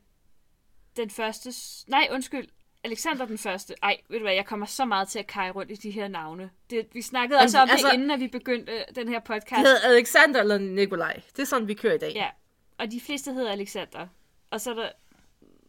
den 0.97 1.09
første... 1.09 1.53
Nej, 1.87 2.07
undskyld. 2.11 2.47
Alexander 2.87 3.25
den 3.25 3.37
første. 3.37 3.75
Ej, 3.83 3.97
ved 4.09 4.19
du 4.19 4.23
hvad, 4.25 4.33
jeg 4.33 4.45
kommer 4.45 4.65
så 4.65 4.85
meget 4.85 5.07
til 5.07 5.19
at 5.19 5.27
kage 5.27 5.51
rundt 5.51 5.71
i 5.71 5.75
de 5.75 5.91
her 5.91 6.07
navne. 6.07 6.49
Det, 6.69 6.87
vi 6.93 7.01
snakkede 7.01 7.39
altså 7.39 7.59
om 7.59 7.69
altså- 7.69 7.87
det, 7.87 7.93
inden 7.93 8.11
at 8.11 8.19
vi 8.19 8.27
begyndte 8.27 8.71
øh, 8.71 8.81
den 8.95 9.07
her 9.07 9.19
Det 9.19 9.23
podcast. 9.27 9.59
hedder 9.67 9.79
Alexander 9.89 10.39
eller 10.39 10.57
Nikolaj. 10.57 11.21
Det 11.35 11.39
er 11.39 11.45
sådan, 11.45 11.67
vi 11.67 11.73
kører 11.73 11.93
i 11.93 11.97
dag. 11.97 12.11
Ja, 12.15 12.29
og 12.77 12.91
de 12.91 13.01
fleste 13.01 13.33
hedder 13.33 13.51
Alexander. 13.51 14.07
Og 14.49 14.61
så 14.61 14.69
er 14.71 14.75
der 14.75 14.89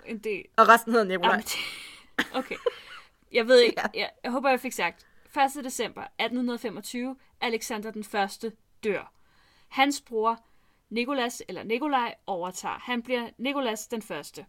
en 0.07 0.19
del... 0.19 0.45
Og 0.57 0.69
resten 0.69 0.93
hedder 0.93 1.07
Nikolaj. 1.07 1.37
Det- 1.37 1.57
okay. 2.35 2.57
Jeg 3.33 3.49
ved 3.49 3.61
ikke. 3.61 3.81
Ja. 3.95 4.01
Jeg, 4.01 4.11
jeg 4.25 4.33
håber, 4.33 4.51
jeg 4.51 4.61
fik 4.61 4.73
sagt. 4.73 5.07
1. 5.57 5.65
december 5.65 6.03
1825. 6.03 7.17
Alexander 7.41 7.91
den 7.91 8.05
første 8.05 8.53
dør. 8.85 9.13
Hans 9.69 10.01
bror, 10.01 10.45
Nikolas 10.91 11.43
eller 11.49 11.63
Nikolaj, 11.63 12.15
overtager. 12.27 12.79
Han 12.79 13.03
bliver 13.03 13.29
Nikolas 13.39 13.87
den 13.87 14.03
første. 14.03 14.47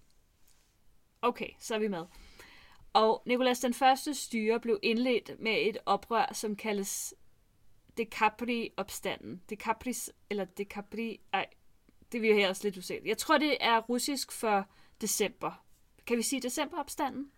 Okay, 1.21 1.49
så 1.59 1.75
er 1.75 1.79
vi 1.79 1.87
med. 1.87 2.05
Og 2.93 3.23
Nikolas 3.25 3.59
den 3.59 3.73
første 3.73 4.13
styre 4.13 4.59
blev 4.59 4.79
indledt 4.83 5.31
med 5.39 5.55
et 5.67 5.77
oprør, 5.85 6.33
som 6.33 6.55
kaldes 6.55 7.13
Decapri-opstanden. 7.97 9.41
Decapris, 9.49 10.11
eller 10.29 10.45
Decapri... 10.45 11.19
Ej, 11.33 11.45
det 12.11 12.21
vil 12.21 12.27
jeg 12.27 12.37
her 12.37 12.49
også 12.49 12.63
lidt 12.63 12.77
usikkert. 12.77 13.07
Jeg 13.07 13.17
tror, 13.17 13.37
det 13.37 13.57
er 13.59 13.79
russisk 13.79 14.31
for 14.31 14.65
december. 15.01 15.63
Kan 16.07 16.17
vi 16.17 16.21
sige 16.21 16.41
decemberopstanden? 16.41 17.31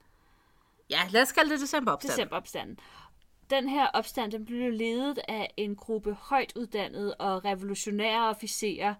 Ja, 0.90 1.00
lad 1.10 1.22
os 1.22 1.32
kalde 1.32 1.50
det 1.50 1.60
decemberopstand. 1.60 2.12
Decemberopstanden. 2.12 2.80
Den 3.50 3.70
her 3.70 3.88
opstand 3.88 4.32
den 4.32 4.46
blev 4.46 4.72
ledet 4.72 5.20
af 5.28 5.54
en 5.58 5.76
gruppe 5.76 6.14
højt 6.14 6.54
uddannede 6.56 7.16
og 7.16 7.46
revolutionære 7.46 8.30
officerer, 8.30 8.96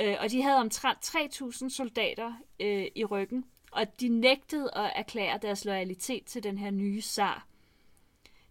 øh, 0.00 0.16
og 0.20 0.30
de 0.30 0.42
havde 0.42 0.56
omtrent 0.56 1.16
3.000 1.16 1.68
soldater 1.68 2.34
øh, 2.60 2.86
i 2.94 3.04
ryggen, 3.04 3.44
og 3.78 4.00
de 4.00 4.08
nægtede 4.08 4.70
at 4.74 4.92
erklære 4.96 5.38
deres 5.42 5.64
loyalitet 5.64 6.24
til 6.24 6.42
den 6.42 6.58
her 6.58 6.70
nye 6.70 7.02
zar. 7.02 7.46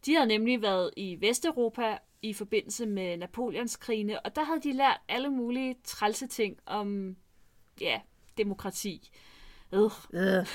De 0.05 0.13
havde 0.13 0.27
nemlig 0.27 0.62
været 0.62 0.91
i 0.98 1.17
Vesteuropa 1.22 1.98
i 2.22 2.34
forbindelse 2.34 2.86
med 2.86 3.17
Napoleonskrigene, 3.17 4.19
og 4.25 4.36
der 4.36 4.43
havde 4.43 4.62
de 4.62 4.74
lært 4.74 4.98
alle 5.07 5.29
mulige 5.29 5.75
trælse 5.84 6.27
ting 6.27 6.57
om, 6.65 7.15
ja, 7.81 8.01
demokrati. 8.38 9.10
Øh, 9.72 9.91
Øh. 10.13 10.46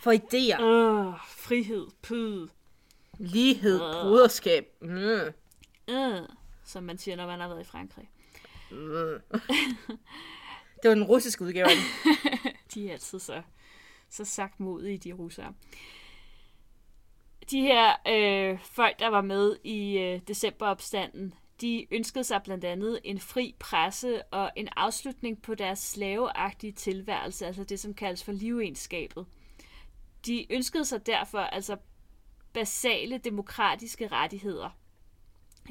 For 0.00 0.12
idéer, 0.12 0.62
øh, 0.62 1.14
frihed, 1.28 1.86
pød. 2.02 2.48
lighed, 3.18 3.78
broderskab. 3.78 4.76
Mm. 4.80 4.98
Øh, 5.94 6.22
som 6.64 6.82
man 6.84 6.98
siger, 6.98 7.16
når 7.16 7.26
man 7.26 7.40
har 7.40 7.48
været 7.48 7.60
i 7.60 7.64
Frankrig. 7.64 8.10
Det 10.82 10.88
var 10.88 10.94
den 10.94 11.04
russiske 11.04 11.44
udgave. 11.44 11.66
de 12.74 12.88
er 12.88 12.92
altid 12.92 13.18
så, 13.18 13.42
så 14.08 14.24
sagt 14.24 14.60
modige, 14.60 14.98
de 14.98 15.12
russere. 15.12 15.54
De 17.50 17.60
her 17.60 17.94
øh, 18.08 18.58
folk, 18.58 18.98
der 18.98 19.08
var 19.08 19.20
med 19.20 19.56
i 19.64 19.98
øh, 19.98 20.20
decemberopstanden, 20.28 21.34
de 21.60 21.86
ønskede 21.90 22.24
sig 22.24 22.42
blandt 22.42 22.64
andet 22.64 23.00
en 23.04 23.20
fri 23.20 23.54
presse 23.58 24.22
og 24.22 24.50
en 24.56 24.68
afslutning 24.76 25.42
på 25.42 25.54
deres 25.54 25.78
slaveagtige 25.78 26.72
tilværelse, 26.72 27.46
altså 27.46 27.64
det, 27.64 27.80
som 27.80 27.94
kaldes 27.94 28.24
for 28.24 28.32
livenskabet. 28.32 29.26
De 30.26 30.52
ønskede 30.52 30.84
sig 30.84 31.06
derfor 31.06 31.38
altså 31.38 31.76
basale 32.52 33.18
demokratiske 33.18 34.08
rettigheder. 34.08 34.70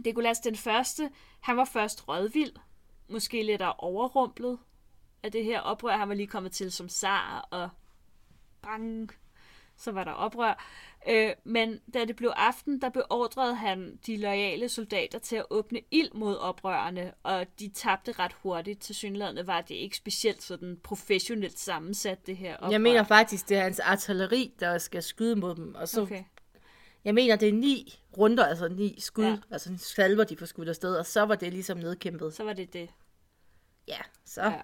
Nikolas 0.06 0.40
den 0.40 0.56
første, 0.56 1.10
han 1.40 1.58
var 1.58 1.66
først 1.66 2.08
rådvild, 2.08 2.54
måske 3.10 3.44
lidt 3.44 3.62
overrumplet 3.62 4.60
af 5.24 5.32
det 5.32 5.44
her 5.44 5.60
oprør. 5.60 5.98
Han 5.98 6.10
var 6.10 6.16
lige 6.16 6.28
kommet 6.28 6.52
til 6.52 6.72
som 6.72 6.90
zar, 6.90 7.48
og 7.52 7.70
bang, 8.62 9.12
så 9.78 9.92
var 9.92 10.04
der 10.04 10.12
oprør. 10.12 10.66
Øh, 11.10 11.32
men 11.44 11.80
da 11.94 12.06
det 12.06 12.16
blev 12.16 12.32
aften, 12.36 12.82
der 12.82 12.90
beordrede 12.90 13.56
han 13.56 14.00
de 14.08 14.18
loyale 14.18 14.70
soldater 14.70 15.20
til 15.20 15.36
at 15.36 15.46
åbne 15.50 15.82
ild 15.92 16.12
mod 16.14 16.38
oprørerne, 16.38 17.14
og 17.24 17.46
de 17.60 17.70
tabte 17.70 18.12
ret 18.12 18.34
hurtigt. 18.34 18.80
Til 18.82 18.96
synlædende 18.96 19.48
var 19.48 19.62
det 19.62 19.76
ikke 19.76 19.98
specielt 19.98 20.44
sådan 20.44 20.80
professionelt 20.84 21.60
sammensat, 21.60 22.28
det 22.28 22.38
her 22.38 22.58
oprør. 22.58 22.72
Jeg 22.72 22.82
mener 22.82 23.04
faktisk, 23.04 23.50
det 23.50 23.58
er 23.58 23.62
hans 23.64 23.80
artilleri, 23.80 24.54
der 24.60 24.78
skal 24.78 25.04
skyde 25.04 25.36
mod 25.36 25.56
dem. 25.56 25.76
Og 25.76 25.88
så, 25.88 26.02
Okay. 26.02 26.24
Jeg 27.04 27.14
mener, 27.14 27.36
det 27.36 27.50
er 27.50 27.54
ni 27.54 28.00
runder, 28.18 28.46
altså 28.46 28.68
ni 28.68 28.96
skud, 29.00 29.24
Ja. 29.24 29.30
ja. 29.30 29.38
altså 29.52 29.78
salver, 29.78 30.24
de 30.24 30.38
får 30.38 30.46
skudt 30.46 30.70
afsted, 30.70 30.96
og 30.96 31.06
så 31.06 31.22
var 31.22 31.36
det 31.36 31.54
ligesom 31.54 31.78
nedkæmpet. 31.78 32.34
Så 32.34 32.44
var 32.44 32.54
det 32.54 32.74
det. 32.74 32.90
Ja, 33.88 33.98
så 34.26 34.42
Ja. 34.42 34.62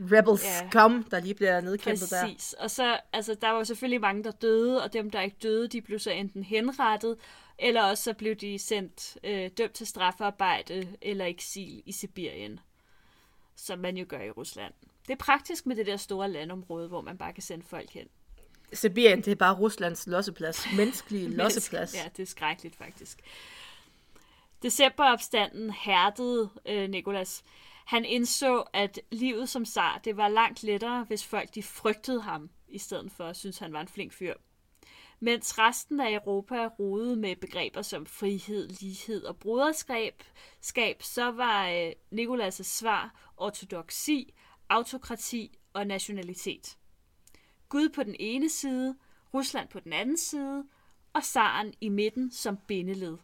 Ja. 0.00 0.04
Rebels 0.18 0.44
Ja. 0.44 0.68
kom, 0.72 1.04
der 1.04 1.20
lige 1.20 1.34
bliver 1.34 1.60
nedkæmpet 1.60 2.10
der. 2.10 2.22
Præcis. 2.26 2.52
Og 2.52 2.70
så, 2.70 3.00
altså, 3.12 3.34
der 3.34 3.50
var 3.50 3.64
selvfølgelig 3.64 4.00
mange, 4.00 4.24
der 4.24 4.30
døde, 4.30 4.82
og 4.82 4.92
dem, 4.92 5.10
der 5.10 5.20
ikke 5.20 5.36
døde, 5.42 5.68
de 5.68 5.80
blev 5.82 5.98
så 5.98 6.10
enten 6.10 6.42
henrettet, 6.44 7.16
eller 7.58 7.82
også 7.82 8.02
så 8.04 8.12
blev 8.14 8.34
de 8.34 8.58
sendt 8.58 9.18
øh, 9.24 9.50
dømt 9.58 9.72
til 9.72 9.86
strafarbejde 9.86 10.88
eller 11.02 11.24
eksil 11.24 11.82
i 11.86 11.92
Sibirien, 11.92 12.60
som 13.56 13.78
man 13.78 13.96
jo 13.96 14.06
gør 14.08 14.20
i 14.20 14.30
Rusland. 14.30 14.72
Det 15.06 15.12
er 15.12 15.16
praktisk 15.24 15.66
med 15.66 15.76
det 15.76 15.86
der 15.86 15.96
store 15.96 16.30
landområde, 16.30 16.88
hvor 16.88 17.00
man 17.00 17.18
bare 17.18 17.32
kan 17.32 17.42
sende 17.42 17.64
folk 17.68 17.90
hen. 17.90 18.06
Sibirien, 18.72 19.18
det 19.18 19.28
er 19.28 19.34
bare 19.34 19.54
Ruslands 19.54 20.06
losseplads. 20.06 20.66
Menneskelig 20.76 21.30
losseplads. 21.38 21.94
Ja, 21.94 22.08
det 22.16 22.22
er 22.22 22.26
skrækkeligt 22.26 22.76
faktisk. 22.76 23.18
Decemberopstanden 24.62 25.70
hærdede 25.70 26.50
øh, 26.66 26.90
Nikolas. 26.90 27.42
Han 27.86 28.04
indså, 28.04 28.64
at 28.72 29.00
livet 29.10 29.48
som 29.48 29.64
zar, 29.64 30.00
det 30.04 30.16
var 30.16 30.28
langt 30.28 30.62
lettere, 30.62 31.04
hvis 31.04 31.24
folk 31.24 31.54
de 31.54 31.62
frygtede 31.62 32.20
ham, 32.20 32.50
i 32.68 32.78
stedet 32.78 33.12
for 33.12 33.24
at 33.24 33.36
synes, 33.36 33.58
han 33.58 33.72
var 33.72 33.80
en 33.80 33.88
flink 33.88 34.12
fyr. 34.12 34.34
Mens 35.20 35.58
resten 35.58 36.00
af 36.00 36.12
Europa 36.12 36.66
rodede 36.66 37.16
med 37.16 37.36
begreber 37.36 37.82
som 37.82 38.06
frihed, 38.06 38.68
lighed 38.68 39.24
og 39.24 39.36
broderskab, 39.36 40.22
skab, 40.60 41.02
så 41.02 41.30
var 41.30 41.68
øh, 41.68 41.92
Nikolas' 42.12 42.62
svar 42.62 43.32
ortodoksi, 43.36 44.34
autokrati 44.68 45.58
og 45.72 45.86
nationalitet. 45.86 46.78
Gud 47.68 47.88
på 47.88 48.02
den 48.02 48.16
ene 48.18 48.48
side, 48.48 48.96
Rusland 49.34 49.68
på 49.68 49.80
den 49.80 49.92
anden 49.92 50.16
side, 50.16 50.64
og 51.12 51.24
zaren 51.24 51.74
i 51.80 51.88
midten 51.88 52.32
som 52.32 52.56
bindeled. 52.56 53.16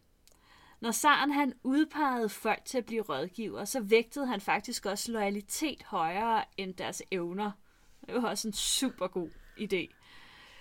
Når 0.82 0.90
zaren 0.90 1.30
han 1.30 1.52
udpegede 1.62 2.28
folk 2.28 2.64
til 2.64 2.78
at 2.78 2.84
blive 2.84 3.02
rådgiver, 3.02 3.64
så 3.64 3.80
vægtede 3.80 4.26
han 4.26 4.40
faktisk 4.40 4.86
også 4.86 5.12
loyalitet 5.12 5.82
højere 5.82 6.44
end 6.56 6.74
deres 6.74 7.02
evner. 7.10 7.50
Det 8.06 8.14
var 8.14 8.28
også 8.28 8.48
en 8.48 8.54
super 8.54 9.06
god 9.06 9.28
idé. 9.60 9.94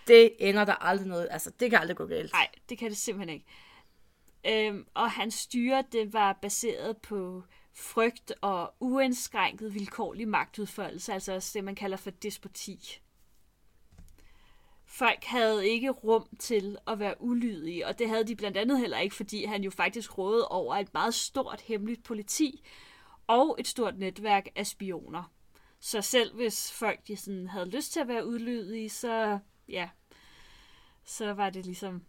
Det 0.08 0.32
ender 0.40 0.66
der 0.66 0.74
aldrig 0.74 1.08
noget. 1.08 1.28
Altså, 1.32 1.52
det 1.60 1.70
kan 1.70 1.80
aldrig 1.80 1.98
gå 1.98 2.06
galt. 2.06 2.34
Nej, 2.34 2.48
det 2.70 2.78
kan 2.78 2.90
det 2.90 2.98
simpelthen 2.98 3.34
ikke. 3.34 4.68
Øhm, 4.68 4.86
og 4.94 5.12
hans 5.12 5.34
styre, 5.34 5.84
det 5.92 6.14
var 6.14 6.34
baseret 6.42 6.98
på 6.98 7.44
frygt 7.74 8.34
og 8.42 8.74
uindskrænket 8.80 9.74
vilkårlig 9.74 10.28
magtudfoldelse, 10.28 11.14
altså 11.14 11.34
også 11.34 11.52
det, 11.54 11.64
man 11.64 11.76
kalder 11.76 11.98
for 11.98 12.10
despoti. 12.10 13.02
Folk 14.94 15.24
havde 15.24 15.70
ikke 15.70 15.90
rum 15.90 16.28
til 16.40 16.78
at 16.88 17.00
være 17.00 17.22
ulydige, 17.22 17.88
og 17.88 18.00
det 18.00 18.10
havde 18.10 18.24
de 18.24 18.36
blandt 18.36 18.58
andet 18.58 18.80
heller 18.80 18.98
ikke, 18.98 19.16
fordi 19.16 19.46
han 19.46 19.64
jo 19.64 19.72
faktisk 19.72 20.18
rådede 20.18 20.48
over 20.48 20.76
et 20.76 20.94
meget 20.94 21.14
stort 21.14 21.62
hemmeligt 21.62 22.04
politi 22.04 22.64
og 23.28 23.56
et 23.60 23.68
stort 23.68 23.98
netværk 23.98 24.48
af 24.56 24.68
spioner. 24.68 25.32
Så 25.80 26.02
selv 26.02 26.36
hvis 26.36 26.72
folk 26.72 27.08
de 27.08 27.18
sådan 27.18 27.48
havde 27.48 27.70
lyst 27.70 27.94
til 27.94 28.00
at 28.00 28.08
være 28.08 28.28
ulydige, 28.28 28.90
så 28.90 29.40
ja, 29.70 29.90
så 31.06 31.34
var 31.34 31.50
det 31.50 31.66
ligesom 31.66 32.02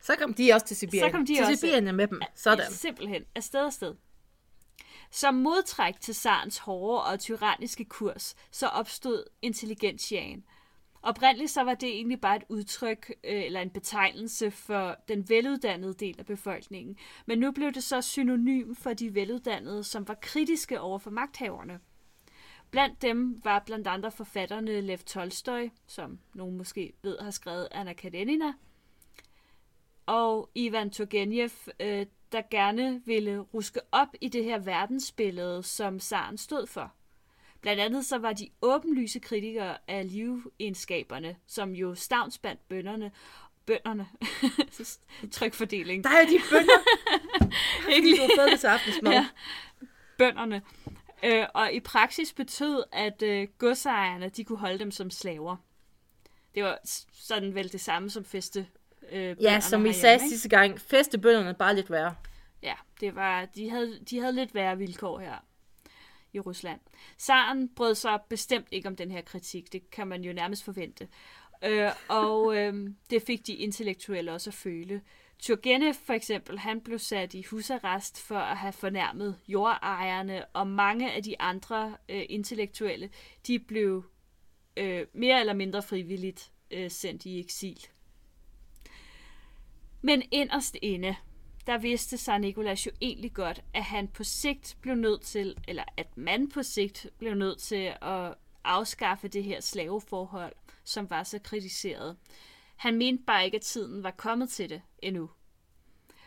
Så 0.00 0.16
kom 0.16 0.34
de 0.34 0.52
også 0.52 0.66
til 0.66 0.76
Sibirien. 0.76 1.10
Så 1.10 1.16
kom 1.16 1.26
de 1.26 1.34
til 1.34 1.44
også. 1.44 1.56
Sibirien 1.56 1.96
med 1.96 2.06
dem. 2.06 2.22
Sådan. 2.34 2.72
Simpelthen 2.72 3.24
afsted 3.34 3.66
afsted. 3.66 3.94
Som 5.10 5.34
modtræk 5.34 6.00
til 6.00 6.14
zarens 6.14 6.58
hårde 6.58 7.04
og 7.04 7.20
tyranniske 7.20 7.84
kurs, 7.84 8.34
så 8.50 8.66
opstod 8.66 9.24
intelligentiaen. 9.42 10.44
Oprindeligt 11.04 11.50
så 11.50 11.62
var 11.62 11.74
det 11.74 11.88
egentlig 11.88 12.20
bare 12.20 12.36
et 12.36 12.44
udtryk 12.48 13.10
øh, 13.24 13.44
eller 13.44 13.60
en 13.60 13.70
betegnelse 13.70 14.50
for 14.50 14.96
den 15.08 15.28
veluddannede 15.28 15.94
del 15.94 16.14
af 16.18 16.26
befolkningen, 16.26 16.96
men 17.26 17.38
nu 17.38 17.52
blev 17.52 17.72
det 17.72 17.84
så 17.84 18.00
synonym 18.00 18.74
for 18.74 18.92
de 18.92 19.14
veluddannede, 19.14 19.84
som 19.84 20.08
var 20.08 20.14
kritiske 20.14 20.80
over 20.80 20.98
for 20.98 21.10
magthaverne. 21.10 21.80
Blandt 22.70 23.02
dem 23.02 23.40
var 23.44 23.62
blandt 23.66 23.86
andre 23.86 24.10
forfatterne 24.10 24.80
Lev 24.80 24.98
Tolstoy, 24.98 25.68
som 25.86 26.18
nogen 26.34 26.56
måske 26.56 26.92
ved 27.02 27.18
har 27.18 27.30
skrevet 27.30 27.68
Anna 27.70 27.92
Karenina, 27.92 28.52
og 30.06 30.50
Ivan 30.54 30.90
Turgenev, 30.90 31.50
øh, 31.80 32.06
der 32.32 32.42
gerne 32.50 33.02
ville 33.06 33.38
ruske 33.38 33.80
op 33.92 34.08
i 34.20 34.28
det 34.28 34.44
her 34.44 34.58
verdensbillede, 34.58 35.62
som 35.62 36.00
zaren 36.00 36.38
stod 36.38 36.66
for. 36.66 36.92
Blandt 37.64 37.82
andet 37.82 38.06
så 38.06 38.18
var 38.18 38.32
de 38.32 38.48
åbenlyse 38.62 39.18
kritikere 39.18 39.76
af 39.88 40.12
livegenskaberne, 40.12 41.36
som 41.46 41.72
jo 41.72 41.94
stavnsbandt 41.94 42.68
bønderne, 42.68 43.12
bønderne, 43.66 44.08
trykfordeling, 45.36 46.04
Der 46.04 46.10
er 46.10 46.24
de 46.26 46.38
bønder. 46.50 46.78
Ikke 47.94 48.08
lige 48.08 48.22
du 48.22 48.28
fået 48.36 48.60
til 48.60 48.66
aftensmad. 48.66 49.12
Ja. 49.12 49.26
Bønderne. 50.18 50.62
Øh, 51.22 51.46
og 51.54 51.72
i 51.72 51.80
praksis 51.80 52.32
betød, 52.32 52.84
at 52.92 53.22
øh, 53.22 53.48
godsejerne, 53.58 54.28
de 54.28 54.44
kunne 54.44 54.58
holde 54.58 54.78
dem 54.78 54.90
som 54.90 55.10
slaver. 55.10 55.56
Det 56.54 56.62
var 56.64 56.78
sådan 57.12 57.54
vel 57.54 57.72
det 57.72 57.80
samme 57.80 58.10
som 58.10 58.24
feste. 58.24 58.66
Øh, 59.12 59.36
ja, 59.42 59.60
som 59.60 59.84
vi 59.84 59.92
sagde 59.92 60.14
ikke? 60.14 60.28
sidste 60.28 60.48
gang. 60.48 60.80
Festebønderne 60.80 61.54
bare 61.54 61.74
lidt 61.74 61.90
værre. 61.90 62.14
Ja, 62.62 62.74
det 63.00 63.14
var, 63.14 63.44
de, 63.44 63.70
havde, 63.70 64.00
de 64.10 64.20
havde 64.20 64.32
lidt 64.32 64.54
værre 64.54 64.78
vilkår 64.78 65.18
her 65.18 65.38
i 66.34 66.40
Rusland. 66.40 66.80
Saren 67.18 67.68
brød 67.68 67.94
sig 67.94 68.20
bestemt 68.28 68.68
ikke 68.70 68.88
om 68.88 68.96
den 68.96 69.10
her 69.10 69.20
kritik, 69.20 69.72
det 69.72 69.90
kan 69.90 70.08
man 70.08 70.24
jo 70.24 70.32
nærmest 70.32 70.64
forvente. 70.64 71.08
Øh, 71.64 71.90
og 72.08 72.56
øh, 72.56 72.90
det 73.10 73.22
fik 73.22 73.46
de 73.46 73.54
intellektuelle 73.54 74.32
også 74.32 74.50
at 74.50 74.54
føle. 74.54 75.00
Turgenev 75.38 75.94
for 75.94 76.12
eksempel, 76.12 76.58
han 76.58 76.80
blev 76.80 76.98
sat 76.98 77.34
i 77.34 77.42
husarrest 77.42 78.20
for 78.22 78.38
at 78.38 78.56
have 78.56 78.72
fornærmet 78.72 79.38
jordejerne, 79.48 80.44
og 80.46 80.66
mange 80.66 81.12
af 81.12 81.22
de 81.22 81.40
andre 81.40 81.96
øh, 82.08 82.22
intellektuelle, 82.28 83.10
de 83.46 83.58
blev 83.58 84.04
øh, 84.76 85.06
mere 85.12 85.40
eller 85.40 85.52
mindre 85.52 85.82
frivilligt 85.82 86.52
øh, 86.70 86.90
sendt 86.90 87.26
i 87.26 87.40
eksil. 87.40 87.86
Men 90.02 90.22
inderst 90.30 90.76
inde, 90.82 91.16
der 91.66 91.78
vidste 91.78 92.18
sig 92.18 92.38
Nikolas 92.38 92.86
jo 92.86 92.90
egentlig 93.00 93.32
godt, 93.34 93.62
at 93.74 93.82
han 93.82 94.08
på 94.08 94.24
sigt 94.24 94.76
blev 94.80 94.94
nødt 94.94 95.20
til, 95.22 95.56
eller 95.68 95.84
at 95.96 96.16
man 96.16 96.48
på 96.48 96.62
sigt 96.62 97.06
blev 97.18 97.34
nødt 97.34 97.58
til 97.58 97.92
at 98.02 98.34
afskaffe 98.64 99.28
det 99.28 99.44
her 99.44 99.60
slaveforhold, 99.60 100.54
som 100.84 101.10
var 101.10 101.22
så 101.22 101.38
kritiseret. 101.38 102.16
Han 102.76 102.96
mente 102.96 103.24
bare 103.26 103.44
ikke, 103.44 103.56
at 103.56 103.62
tiden 103.62 104.02
var 104.02 104.10
kommet 104.10 104.50
til 104.50 104.70
det 104.70 104.82
endnu. 105.02 105.30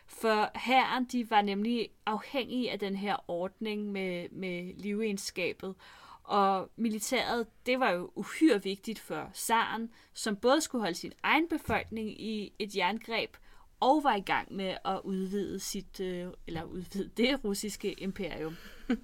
For 0.05 0.57
herren, 0.57 1.05
de 1.05 1.29
var 1.29 1.41
nemlig 1.41 1.89
afhængige 2.05 2.71
af 2.71 2.79
den 2.79 2.95
her 2.95 3.15
ordning 3.27 3.91
med, 3.91 4.29
med 4.29 4.73
livegenskabet, 4.75 5.75
og 6.23 6.69
militæret, 6.75 7.47
det 7.65 7.79
var 7.79 7.91
jo 7.91 8.11
uhyre 8.15 8.63
vigtigt 8.63 8.99
for 8.99 9.31
zaren, 9.33 9.91
som 10.13 10.35
både 10.35 10.61
skulle 10.61 10.81
holde 10.81 10.97
sin 10.97 11.13
egen 11.23 11.49
befolkning 11.49 12.21
i 12.21 12.53
et 12.59 12.75
jerngreb, 12.75 13.37
og 13.79 14.03
var 14.03 14.15
i 14.15 14.19
gang 14.21 14.55
med 14.55 14.77
at 14.85 15.01
udvide 15.03 15.59
sit, 15.59 15.99
øh, 15.99 16.27
eller 16.47 16.63
udvide 16.63 17.09
det 17.17 17.43
russiske 17.43 17.93
imperium. 17.93 18.55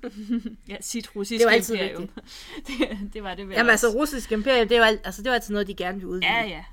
ja, 0.69 0.77
sit 0.81 1.15
russiske 1.15 1.39
Det 1.39 1.45
var 1.45 1.51
altid 1.51 1.75
imperium. 1.75 2.09
det, 2.67 3.13
det 3.13 3.23
var 3.23 3.35
det 3.35 3.47
vel 3.47 3.53
Jamen 3.55 3.69
altså, 3.69 3.87
også. 3.87 3.99
russisk 3.99 4.31
imperium, 4.31 4.67
det 4.67 4.79
var, 4.79 4.85
al- 4.85 5.01
altså, 5.03 5.21
det 5.21 5.29
var 5.29 5.35
altid 5.35 5.53
noget, 5.53 5.67
de 5.67 5.75
gerne 5.75 5.93
ville 5.97 6.07
udvide. 6.07 6.31
Ja, 6.31 6.43
ja, 6.45 6.65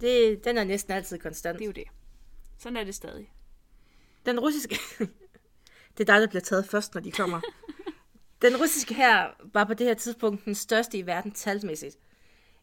Det, 0.00 0.44
den 0.44 0.58
er 0.58 0.64
næsten 0.64 0.92
altid 0.92 1.18
konstant. 1.18 1.58
det 1.58 1.64
er 1.64 1.66
jo 1.66 1.72
det. 1.72 1.84
Sådan 2.58 2.76
er 2.76 2.84
det 2.84 2.94
stadig. 2.94 3.32
Den 4.26 4.40
russiske... 4.40 4.78
det 5.98 6.00
er 6.08 6.12
dig, 6.12 6.20
der 6.20 6.26
bliver 6.26 6.42
taget 6.42 6.66
først, 6.66 6.94
når 6.94 7.00
de 7.00 7.10
kommer. 7.10 7.40
Den 8.42 8.56
russiske 8.56 8.94
her 8.94 9.26
var 9.52 9.64
på 9.64 9.74
det 9.74 9.86
her 9.86 9.94
tidspunkt 9.94 10.44
den 10.44 10.54
største 10.54 10.98
i 10.98 11.06
verden 11.06 11.32
talsmæssigt. 11.32 11.96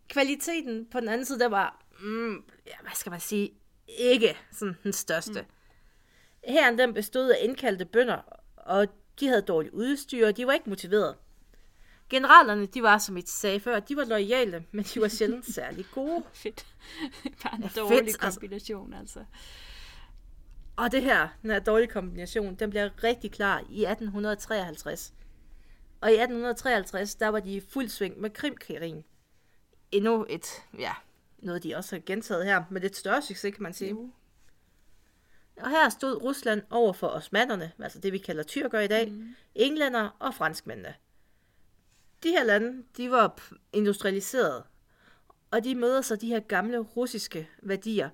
Kvaliteten 0.09 0.87
på 0.91 0.99
den 0.99 1.09
anden 1.09 1.25
side, 1.25 1.39
der 1.39 1.47
var, 1.49 1.85
mm, 2.01 2.33
ja, 2.67 2.71
hvad 2.81 2.91
skal 2.95 3.09
man 3.09 3.19
sige, 3.19 3.51
ikke 3.97 4.37
sådan 4.51 4.77
den 4.83 4.93
største. 4.93 5.41
Mm. 5.41 5.47
Her 6.53 6.75
den 6.75 6.93
bestod 6.93 7.29
af 7.29 7.37
indkaldte 7.41 7.85
bønder, 7.85 8.21
og 8.55 8.87
de 9.19 9.27
havde 9.27 9.41
dårligt 9.41 9.73
udstyr, 9.73 10.27
og 10.27 10.37
de 10.37 10.47
var 10.47 10.53
ikke 10.53 10.69
motiveret. 10.69 11.15
Generalerne, 12.09 12.65
de 12.65 12.83
var, 12.83 12.97
som 12.97 13.17
I 13.17 13.21
sagde 13.25 13.59
før, 13.59 13.79
de 13.79 13.95
var 13.95 14.05
lojale, 14.05 14.65
men 14.71 14.85
de 14.85 15.01
var 15.01 15.07
sjældent 15.17 15.53
særlig 15.53 15.85
gode. 15.93 16.23
Fedt. 16.33 16.65
Bare 17.43 17.55
en 17.55 17.61
Ja, 17.63 17.81
dårlig 17.81 17.97
fedt, 17.97 18.07
altså. 18.23 18.39
kombination, 18.39 18.93
altså. 18.93 19.25
Og 20.75 20.91
det 20.91 21.01
her, 21.01 21.27
den 21.41 21.51
her 21.51 21.59
dårlige 21.59 21.87
kombination, 21.89 22.55
den 22.55 22.69
bliver 22.69 23.03
rigtig 23.03 23.31
klar 23.31 23.59
i 23.59 23.85
1853. 23.85 25.13
Og 26.01 26.09
i 26.09 26.13
1853, 26.13 27.15
der 27.15 27.27
var 27.27 27.39
de 27.39 27.53
i 27.55 27.59
fuld 27.69 27.89
sving 27.89 28.19
med 28.21 28.29
Krimkrigen. 28.29 29.03
Endnu 29.91 30.25
et, 30.29 30.45
ja, 30.79 30.93
noget 31.41 31.63
de 31.63 31.75
også 31.75 31.95
har 31.95 32.01
gentaget 32.05 32.45
her, 32.45 32.63
med 32.69 32.81
lidt 32.81 32.95
større 32.95 33.21
succes, 33.21 33.53
kan 33.53 33.63
man 33.63 33.73
sige. 33.73 33.95
Uh. 33.95 34.09
Og 35.57 35.69
her 35.69 35.89
stod 35.89 36.23
Rusland 36.23 36.61
over 36.69 36.93
for 36.93 37.07
osmanderne, 37.07 37.71
altså 37.79 37.99
det 37.99 38.13
vi 38.13 38.17
kalder 38.17 38.43
tyrker 38.43 38.79
i 38.79 38.87
dag, 38.87 39.11
mm. 39.11 39.35
englænder 39.55 40.09
og 40.19 40.33
franskmændene. 40.33 40.93
De 42.23 42.29
her 42.29 42.43
lande, 42.43 42.83
de 42.97 43.11
var 43.11 43.51
industrialiserede, 43.73 44.63
og 45.51 45.63
de 45.63 45.75
møder 45.75 46.01
så 46.01 46.15
de 46.15 46.27
her 46.27 46.39
gamle 46.39 46.77
russiske 46.77 47.49
værdier, 47.61 48.09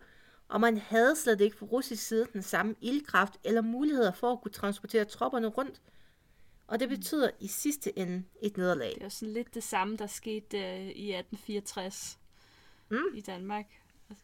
og 0.48 0.62
man 0.62 0.78
havde 0.78 1.16
slet 1.16 1.42
ikke 1.42 1.58
fra 1.58 1.66
russisk 1.66 2.08
side 2.08 2.28
den 2.34 2.42
samme 2.42 2.76
ildkraft 2.82 3.38
eller 3.44 3.62
muligheder 3.62 4.12
for 4.12 4.32
at 4.32 4.42
kunne 4.42 4.52
transportere 4.52 5.06
tropperne 5.06 5.48
rundt. 5.48 5.82
Og 6.68 6.80
det 6.80 6.90
betyder 6.90 7.30
i 7.40 7.48
sidste 7.48 8.00
ende 8.00 8.24
et 8.42 8.58
nederlag. 8.58 8.90
Det 8.90 9.02
er 9.02 9.06
jo 9.06 9.10
sådan 9.10 9.34
lidt 9.34 9.54
det 9.56 9.64
samme, 9.64 9.98
der 9.98 10.08
skete 10.08 10.58
uh, 10.58 10.88
i 10.88 11.14
1864 11.14 12.20
Mm. 12.90 13.16
i 13.16 13.22
Danmark. 13.22 13.66
Altså, 14.10 14.24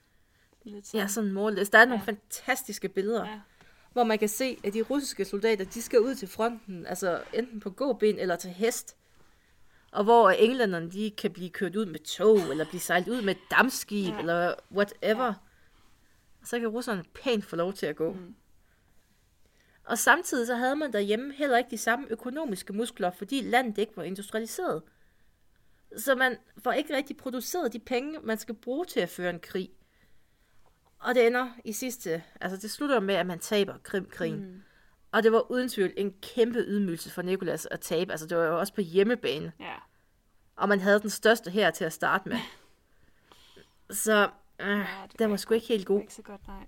Lidt 0.64 0.94
Ja, 0.94 1.08
sådan 1.08 1.32
målløs. 1.32 1.70
Der 1.70 1.78
er 1.80 1.86
nogle 1.86 2.04
Ja. 2.08 2.12
fantastiske 2.12 2.90
billeder. 2.90 3.26
Ja. 3.30 3.40
hvor 3.94 4.04
man 4.04 4.20
kan 4.20 4.30
se, 4.30 4.58
at 4.64 4.74
de 4.74 4.82
russiske 4.82 5.26
soldater, 5.26 5.66
de 5.66 5.82
skal 5.82 6.00
ud 6.00 6.16
til 6.16 6.28
fronten, 6.28 6.86
altså 6.86 7.24
enten 7.34 7.60
på 7.60 7.70
gåben 7.70 8.20
eller 8.20 8.36
til 8.36 8.50
hest. 8.50 8.98
Og 9.92 10.04
hvor 10.04 10.30
englænderne, 10.30 10.92
de 10.92 11.12
kan 11.18 11.32
blive 11.32 11.50
kørt 11.50 11.76
ud 11.76 11.86
med 11.86 12.00
tog, 12.00 12.38
eller 12.40 12.66
blive 12.66 12.80
sejlet 12.82 13.08
ud 13.08 13.22
med 13.22 13.36
et 13.36 13.42
dammskib, 13.52 14.14
Ja. 14.14 14.20
eller 14.20 14.54
whatever. 14.72 15.24
Ja. 15.24 15.28
Ja. 15.28 15.34
Så 16.44 16.60
kan 16.60 16.68
russerne 16.68 17.04
pænt 17.14 17.46
få 17.46 17.56
lov 17.56 17.74
til 17.74 17.86
at 17.86 17.96
gå. 17.96 18.14
Mm. 18.14 18.36
Og 19.84 19.98
samtidig 19.98 20.48
så 20.48 20.56
havde 20.56 20.76
man 20.76 20.94
derhjemme 20.94 21.34
heller 21.34 21.58
ikke 21.58 21.70
de 21.72 21.78
samme 21.78 22.08
økonomiske 22.10 22.74
muskler, 22.74 23.12
fordi 23.12 23.42
landet 23.42 23.78
ikke 23.78 23.98
var 23.98 24.04
industrialiseret. 24.04 24.84
Så 25.98 26.16
man 26.16 26.38
får 26.58 26.72
ikke 26.72 26.96
rigtig 26.96 27.18
produceret 27.18 27.74
de 27.74 27.80
penge, 27.80 28.20
man 28.24 28.38
skal 28.38 28.56
bruge 28.56 28.86
til 28.86 29.00
at 29.00 29.10
føre 29.10 29.30
en 29.30 29.40
krig. 29.40 29.70
Og 31.00 31.16
det 31.16 31.28
ender 31.28 31.50
i 31.66 31.72
sidste, 31.74 32.24
altså 32.42 32.58
det 32.58 32.72
slutter 32.72 33.00
med, 33.00 33.16
at 33.16 33.26
man 33.26 33.40
taber 33.40 33.78
Krimkrigen. 33.84 34.46
Mm. 34.46 34.62
Og 35.12 35.24
det 35.24 35.32
var 35.32 35.52
uden 35.52 35.70
tvivl 35.70 35.94
en 35.98 36.14
kæmpe 36.22 36.60
ydmygelse 36.60 37.12
for 37.12 37.22
Nikolas 37.22 37.66
at 37.72 37.80
tabe. 37.80 38.12
Altså 38.12 38.28
det 38.28 38.38
var 38.38 38.44
jo 38.44 38.60
også 38.60 38.74
på 38.74 38.82
hjemmebane. 38.82 39.52
Ja. 39.60 39.76
Og 40.56 40.70
man 40.70 40.80
havde 40.80 41.00
den 41.00 41.10
største 41.10 41.52
her 41.52 41.72
til 41.72 41.86
at 41.86 41.94
starte 41.94 42.30
med. 42.30 42.38
Så 44.04 44.30
øh, 44.60 44.78
det 45.12 45.20
den 45.20 45.32
var 45.32 45.38
sgu 45.38 45.54
ikke 45.54 45.68
helt 45.68 45.86
god. 45.86 46.02
ikke 46.02 46.14
så 46.14 46.22
godt, 46.22 46.48
nej. 46.48 46.66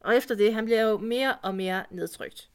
Og 0.00 0.16
efter 0.16 0.34
det, 0.34 0.54
han 0.54 0.64
bliver 0.64 0.82
jo 0.82 0.98
mere 0.98 1.36
og 1.36 1.54
mere 1.54 1.84
nedtrykt. 1.90 2.49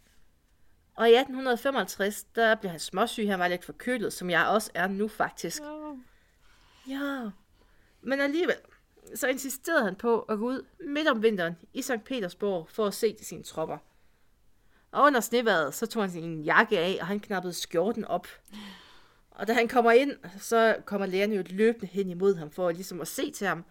Og 0.96 1.10
i 1.10 1.14
1855, 1.16 2.24
der 2.24 2.56
blev 2.56 2.72
han 2.72 2.80
småsyg, 2.80 3.28
han 3.28 3.40
var 3.40 3.48
lidt 3.48 3.66
forkølet, 3.66 4.14
som 4.14 4.30
jeg 4.30 4.48
også 4.48 4.72
er 4.74 4.88
nu 4.88 5.08
faktisk. 5.08 5.62
Oh. 5.64 5.98
Ja. 6.90 7.30
Men 8.02 8.20
alligevel, 8.22 8.56
så 9.16 9.28
insisterede 9.28 9.84
han 9.84 9.96
på 9.96 10.20
at 10.20 10.40
gå 10.40 10.46
ud 10.46 10.66
midt 10.80 11.08
om 11.08 11.24
vinteren 11.24 11.56
i 11.74 11.82
St. 11.82 12.04
Petersborg 12.06 12.68
for 12.70 12.86
at 12.86 12.94
se 12.94 13.14
til 13.14 13.26
sine 13.26 13.44
tropper. 13.44 13.78
Og 14.92 15.04
under 15.04 15.20
sneværet, 15.20 15.74
så 15.74 15.86
tog 15.86 16.04
han 16.04 16.12
sin 16.12 16.42
jakke 16.42 16.80
af, 16.80 16.98
og 17.02 17.08
han 17.08 17.20
knappede 17.20 17.54
skjorten 17.54 18.06
op. 18.06 18.28
Og 19.32 19.48
da 19.48 19.54
han 19.54 19.68
kommer 19.68 19.92
ind, 19.92 20.14
så 20.40 20.78
kommer 20.86 21.08
lærerne 21.08 21.36
jo 21.36 21.44
løbende 21.50 21.88
hen 21.88 22.10
imod 22.10 22.36
ham 22.36 22.52
for 22.52 22.72
ligesom 22.72 23.02
at 23.02 23.08
se 23.08 23.32
til 23.32 23.48
ham. 23.48 23.66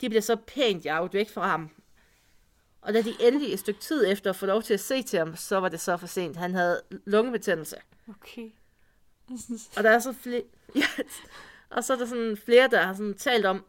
De 0.00 0.08
bliver 0.08 0.22
så 0.22 0.36
pænt 0.36 0.84
jaget 0.84 1.14
væk 1.14 1.30
fra 1.30 1.48
ham. 1.48 1.70
Og 2.84 2.94
da 2.94 3.02
de 3.02 3.14
endelig 3.20 3.52
et 3.52 3.58
stykke 3.58 3.80
tid 3.80 4.06
efter 4.12 4.32
får 4.32 4.46
lov 4.46 4.62
til 4.62 4.74
at 4.74 4.80
se 4.80 5.02
til 5.02 5.18
ham, 5.18 5.36
så 5.36 5.60
var 5.60 5.68
det 5.68 5.80
så 5.80 5.96
for 5.96 6.06
sent. 6.06 6.36
Han 6.36 6.54
havde 6.54 6.82
lungebetændelse. 7.06 7.76
Okay. 8.08 8.50
Og 9.76 9.84
der 9.84 9.90
er 9.90 9.98
så 9.98 10.12
flere... 10.12 10.42
Ja, 10.76 10.86
og 11.70 11.84
så 11.84 11.92
er 11.92 11.96
der 11.96 12.06
sådan 12.06 12.36
flere, 12.36 12.68
der 12.68 12.82
har 12.82 12.94
sådan 12.94 13.14
talt 13.14 13.46
om, 13.46 13.64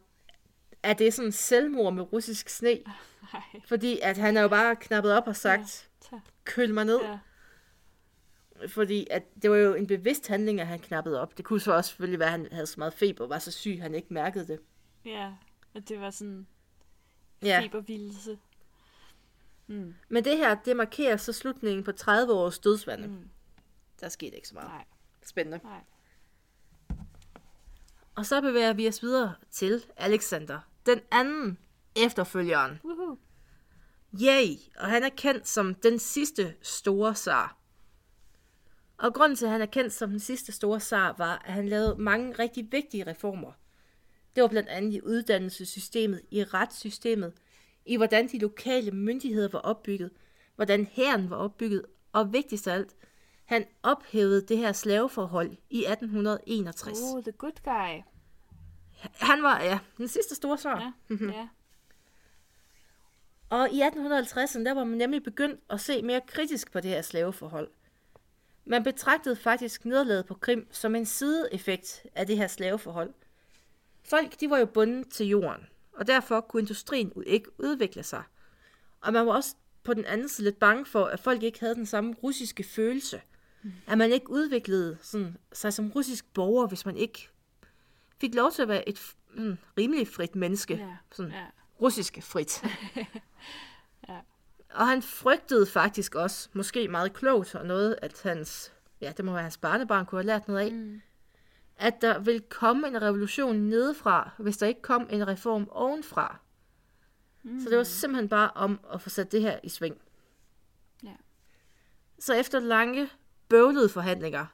at 0.82 0.98
det 0.98 1.06
er 1.06 1.12
sådan 1.12 1.32
selvmord 1.32 1.94
med 1.94 2.12
russisk 2.12 2.48
sne. 2.48 2.70
Nej. 3.32 3.42
Fordi 3.66 3.98
at 4.02 4.16
han 4.16 4.36
er 4.36 4.42
jo 4.42 4.48
bare 4.48 4.76
knappet 4.76 5.12
op 5.12 5.26
og 5.26 5.36
sagt, 5.36 5.68
Så, 6.02 6.20
køl 6.44 6.74
mig 6.74 6.84
ned. 6.84 7.00
ja. 7.02 7.18
Fordi 8.68 9.06
at 9.10 9.22
det 9.42 9.50
var 9.50 9.56
jo 9.56 9.74
en 9.74 9.86
bevidst 9.86 10.28
handling, 10.28 10.60
at 10.60 10.66
han 10.66 10.78
knappede 10.78 11.20
op. 11.20 11.36
Det 11.36 11.44
kunne 11.44 11.60
så 11.60 11.72
også 11.72 11.88
selvfølgelig 11.88 12.18
være, 12.18 12.26
at 12.28 12.32
han 12.32 12.48
havde 12.52 12.66
så 12.66 12.74
meget 12.78 12.94
feber 12.94 13.24
og 13.24 13.30
var 13.30 13.38
så 13.38 13.50
syg, 13.52 13.70
at 13.70 13.78
han 13.80 13.94
ikke 13.94 14.14
mærkede 14.14 14.46
det. 14.46 14.60
ja. 15.04 15.32
Og 15.74 15.88
det 15.88 16.00
var 16.00 16.10
sådan 16.10 16.46
Ja. 17.42 17.60
febervildelse. 17.64 18.38
Mm. 19.66 19.94
Men 20.08 20.24
det 20.24 20.36
her, 20.36 20.54
det 20.54 20.76
markerer 20.76 21.16
så 21.16 21.32
slutningen 21.32 21.84
på 21.84 21.92
30 21.92 22.32
års 22.32 22.58
dødsvande. 22.58 23.08
Mm. 23.08 23.28
Der 24.00 24.08
skete 24.08 24.36
ikke 24.36 24.48
så 24.48 24.54
meget. 24.54 24.68
Nej, 24.68 24.84
Spændende. 25.24 25.60
nej. 25.64 25.80
Og 28.14 28.26
så 28.26 28.40
bevæger 28.40 28.72
vi 28.72 28.88
os 28.88 29.02
videre 29.02 29.34
til 29.50 29.84
Alexander, 29.96 30.60
den 30.86 31.00
anden 31.10 31.58
efterfølgeren. 31.96 32.80
Woohoo. 32.84 33.18
Yay! 34.22 34.56
Og 34.78 34.86
han 34.86 35.02
er 35.04 35.08
kendt 35.08 35.48
som 35.48 35.74
den 35.74 35.98
sidste 35.98 36.54
store 36.62 37.14
zar. 37.14 37.56
Og 38.98 39.14
grunden 39.14 39.36
til, 39.36 39.44
at 39.44 39.50
han 39.50 39.62
er 39.62 39.66
kendt 39.66 39.92
som 39.92 40.10
den 40.10 40.20
sidste 40.20 40.52
store 40.52 40.80
zar, 40.80 41.14
var, 41.18 41.42
at 41.44 41.52
han 41.52 41.68
lavede 41.68 41.96
mange 41.98 42.32
rigtig 42.32 42.72
vigtige 42.72 43.06
reformer. 43.06 43.52
Det 44.36 44.42
var 44.42 44.48
blandt 44.48 44.68
andet 44.68 44.92
i 44.94 45.00
uddannelsessystemet, 45.02 46.22
i 46.30 46.44
retssystemet, 46.44 47.32
i 47.86 47.96
hvordan 47.96 48.28
de 48.28 48.38
lokale 48.38 48.90
myndigheder 48.90 49.48
var 49.48 49.58
opbygget, 49.58 50.10
hvordan 50.54 50.86
hæren 50.92 51.30
var 51.30 51.36
opbygget, 51.36 51.82
og 52.12 52.32
vigtigst 52.32 52.68
af 52.68 52.74
alt, 52.74 52.96
han 53.44 53.66
ophævede 53.82 54.46
det 54.46 54.58
her 54.58 54.72
slaveforhold 54.72 55.50
i 55.70 55.84
1861. 55.84 56.98
Oh, 57.00 57.22
the 57.22 57.32
good 57.32 57.62
guy. 57.64 58.02
Han 59.20 59.42
var, 59.42 59.62
ja, 59.62 59.78
den 59.98 60.08
sidste 60.08 60.34
store 60.34 60.58
zar. 60.58 60.92
Ja, 61.10 61.16
ja. 61.26 61.48
Og 63.50 63.70
i 63.70 63.82
1850'erne, 63.82 64.64
der 64.64 64.74
var 64.74 64.84
man 64.84 64.98
nemlig 64.98 65.22
begyndt 65.22 65.60
at 65.70 65.80
se 65.80 66.02
mere 66.02 66.20
kritisk 66.26 66.72
på 66.72 66.80
det 66.80 66.90
her 66.90 67.02
slaveforhold. 67.02 67.70
Man 68.64 68.82
betragtede 68.82 69.36
faktisk 69.36 69.84
nederlaget 69.84 70.26
på 70.26 70.34
Krim 70.34 70.68
som 70.70 70.94
en 70.94 71.06
sideeffekt 71.06 72.06
af 72.14 72.26
det 72.26 72.36
her 72.36 72.46
slaveforhold. 72.46 73.14
Folk, 74.04 74.40
de 74.40 74.50
var 74.50 74.58
jo 74.58 74.66
bundet 74.66 75.08
til 75.08 75.26
jorden, 75.26 75.66
og 75.96 76.06
derfor 76.06 76.40
kunne 76.40 76.60
industrien 76.60 77.12
ikke 77.26 77.60
udvikle 77.60 78.02
sig. 78.02 78.22
Og 79.00 79.12
man 79.12 79.26
var 79.26 79.32
også 79.32 79.54
på 79.84 79.94
den 79.94 80.04
anden 80.04 80.28
side 80.28 80.44
lidt 80.44 80.58
bange 80.58 80.86
for, 80.86 81.04
at 81.04 81.20
folk 81.20 81.42
ikke 81.42 81.60
havde 81.60 81.74
den 81.74 81.86
samme 81.86 82.14
russiske 82.22 82.64
følelse. 82.64 83.20
At 83.86 83.98
man 83.98 84.12
ikke 84.12 84.30
udviklede 84.30 84.98
sådan, 85.02 85.36
sig 85.52 85.72
som 85.72 85.90
russisk 85.90 86.24
borger, 86.34 86.66
hvis 86.66 86.86
man 86.86 86.96
ikke 86.96 87.28
fik 88.20 88.34
lov 88.34 88.52
til 88.52 88.62
at 88.62 88.68
være 88.68 88.88
et 88.88 89.14
mm, 89.34 89.56
rimelig 89.78 90.08
frit 90.08 90.36
menneske. 90.36 90.74
Ja, 90.74 90.96
Sådan 91.12 91.32
ja. 91.32 91.44
russiske 91.80 92.22
frit. 92.22 92.62
Ja. 94.08 94.16
Og 94.74 94.86
han 94.86 95.02
frygtede 95.02 95.66
faktisk 95.66 96.14
også, 96.14 96.48
måske 96.52 96.88
meget 96.88 97.12
klogt, 97.12 97.54
og 97.54 97.66
noget, 97.66 97.96
at 98.02 98.20
hans, 98.22 98.72
ja, 99.00 99.12
det 99.16 99.24
må 99.24 99.32
være 99.32 99.42
hans 99.42 99.58
barnebarn 99.58 100.06
kunne 100.06 100.18
have 100.18 100.26
lært 100.26 100.48
noget 100.48 100.60
af, 100.60 100.72
Mm. 100.72 101.00
At 101.76 102.02
der 102.02 102.18
vil 102.18 102.40
komme 102.40 102.88
en 102.88 103.02
revolution 103.02 103.56
nedefra, 103.56 104.30
hvis 104.38 104.56
der 104.56 104.66
ikke 104.66 104.82
kom 104.82 105.06
en 105.10 105.28
reform 105.28 105.68
ovenfra. 105.70 106.38
Mm. 107.42 107.60
Så 107.60 107.70
det 107.70 107.78
var 107.78 107.84
simpelthen 107.84 108.28
bare 108.28 108.50
om 108.54 108.80
at 108.92 109.00
få 109.02 109.08
sat 109.08 109.32
det 109.32 109.42
her 109.42 109.58
i 109.62 109.68
sving. 109.68 110.00
Ja. 111.04 111.14
Så 112.18 112.34
efter 112.34 112.60
lange, 112.60 113.08
bøvlede 113.48 113.88
forhandlinger 113.88 114.46